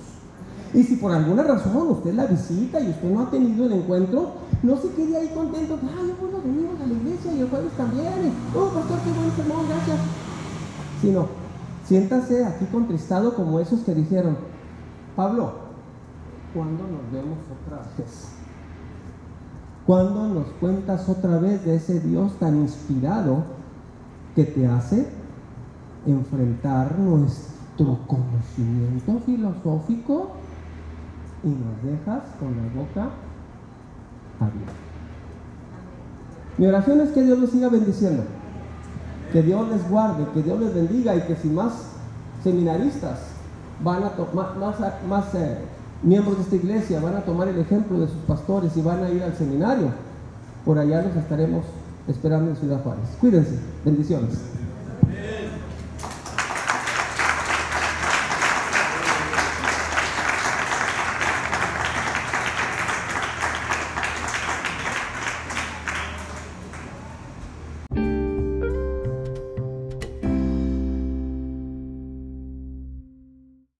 Y 0.73 0.83
si 0.83 0.95
por 0.95 1.11
alguna 1.11 1.43
razón 1.43 1.89
usted 1.89 2.13
la 2.13 2.25
visita 2.25 2.79
y 2.79 2.89
usted 2.89 3.09
no 3.09 3.21
ha 3.21 3.29
tenido 3.29 3.65
el 3.65 3.73
encuentro, 3.73 4.42
no 4.63 4.77
se 4.77 4.89
quede 4.93 5.17
ahí 5.17 5.27
contento, 5.35 5.77
ay, 5.83 6.15
puedo 6.17 6.41
venir 6.41 6.69
a 6.81 6.87
la 6.87 6.93
iglesia 6.93 7.33
y 7.33 7.41
el 7.41 7.49
jueves 7.49 7.73
también, 7.73 8.31
oh, 8.55 8.69
pastor, 8.69 8.97
qué 9.03 9.11
buen 9.11 9.31
sermón, 9.35 9.67
gracias. 9.67 9.99
Sino, 11.01 11.27
siéntase 11.85 12.45
aquí 12.45 12.65
contristado 12.71 13.35
como 13.35 13.59
esos 13.59 13.81
que 13.81 13.93
dijeron, 13.93 14.37
Pablo, 15.17 15.51
¿cuándo 16.53 16.83
nos 16.83 17.11
vemos 17.11 17.39
otra 17.61 17.81
vez? 17.97 18.29
¿Cuándo 19.85 20.29
nos 20.29 20.47
cuentas 20.61 21.09
otra 21.09 21.39
vez 21.39 21.65
de 21.65 21.75
ese 21.75 21.99
Dios 21.99 22.31
tan 22.39 22.55
inspirado 22.61 23.43
que 24.33 24.45
te 24.45 24.65
hace 24.65 25.09
enfrentar 26.05 26.97
nuestro 26.97 27.99
conocimiento 28.07 29.19
filosófico 29.25 30.31
y 31.43 31.49
nos 31.49 31.83
dejas 31.83 32.23
con 32.39 32.55
la 32.55 32.81
boca 32.81 33.09
Mi 36.57 36.67
oración 36.67 37.01
es 37.01 37.09
que 37.09 37.23
Dios 37.23 37.39
los 37.39 37.49
siga 37.49 37.69
bendiciendo, 37.69 38.23
que 39.31 39.41
Dios 39.41 39.67
les 39.69 39.89
guarde, 39.89 40.25
que 40.33 40.43
Dios 40.43 40.59
les 40.59 40.73
bendiga 40.73 41.15
y 41.15 41.21
que 41.21 41.35
si 41.35 41.47
más 41.49 41.73
seminaristas 42.43 43.19
van 43.83 44.03
a 44.03 44.09
tomar, 44.09 44.55
más, 44.57 44.75
más 45.07 45.35
eh, 45.35 45.57
miembros 46.03 46.37
de 46.37 46.43
esta 46.43 46.55
iglesia 46.55 46.99
van 46.99 47.15
a 47.15 47.21
tomar 47.21 47.47
el 47.47 47.57
ejemplo 47.59 47.99
de 47.99 48.07
sus 48.07 48.21
pastores 48.27 48.75
y 48.77 48.81
van 48.81 49.03
a 49.03 49.09
ir 49.09 49.23
al 49.23 49.35
seminario, 49.35 49.87
por 50.63 50.77
allá 50.77 51.01
los 51.01 51.15
estaremos 51.15 51.65
esperando 52.07 52.51
en 52.51 52.57
Ciudad 52.57 52.83
Juárez. 52.83 53.05
Cuídense, 53.19 53.57
bendiciones. 53.83 54.52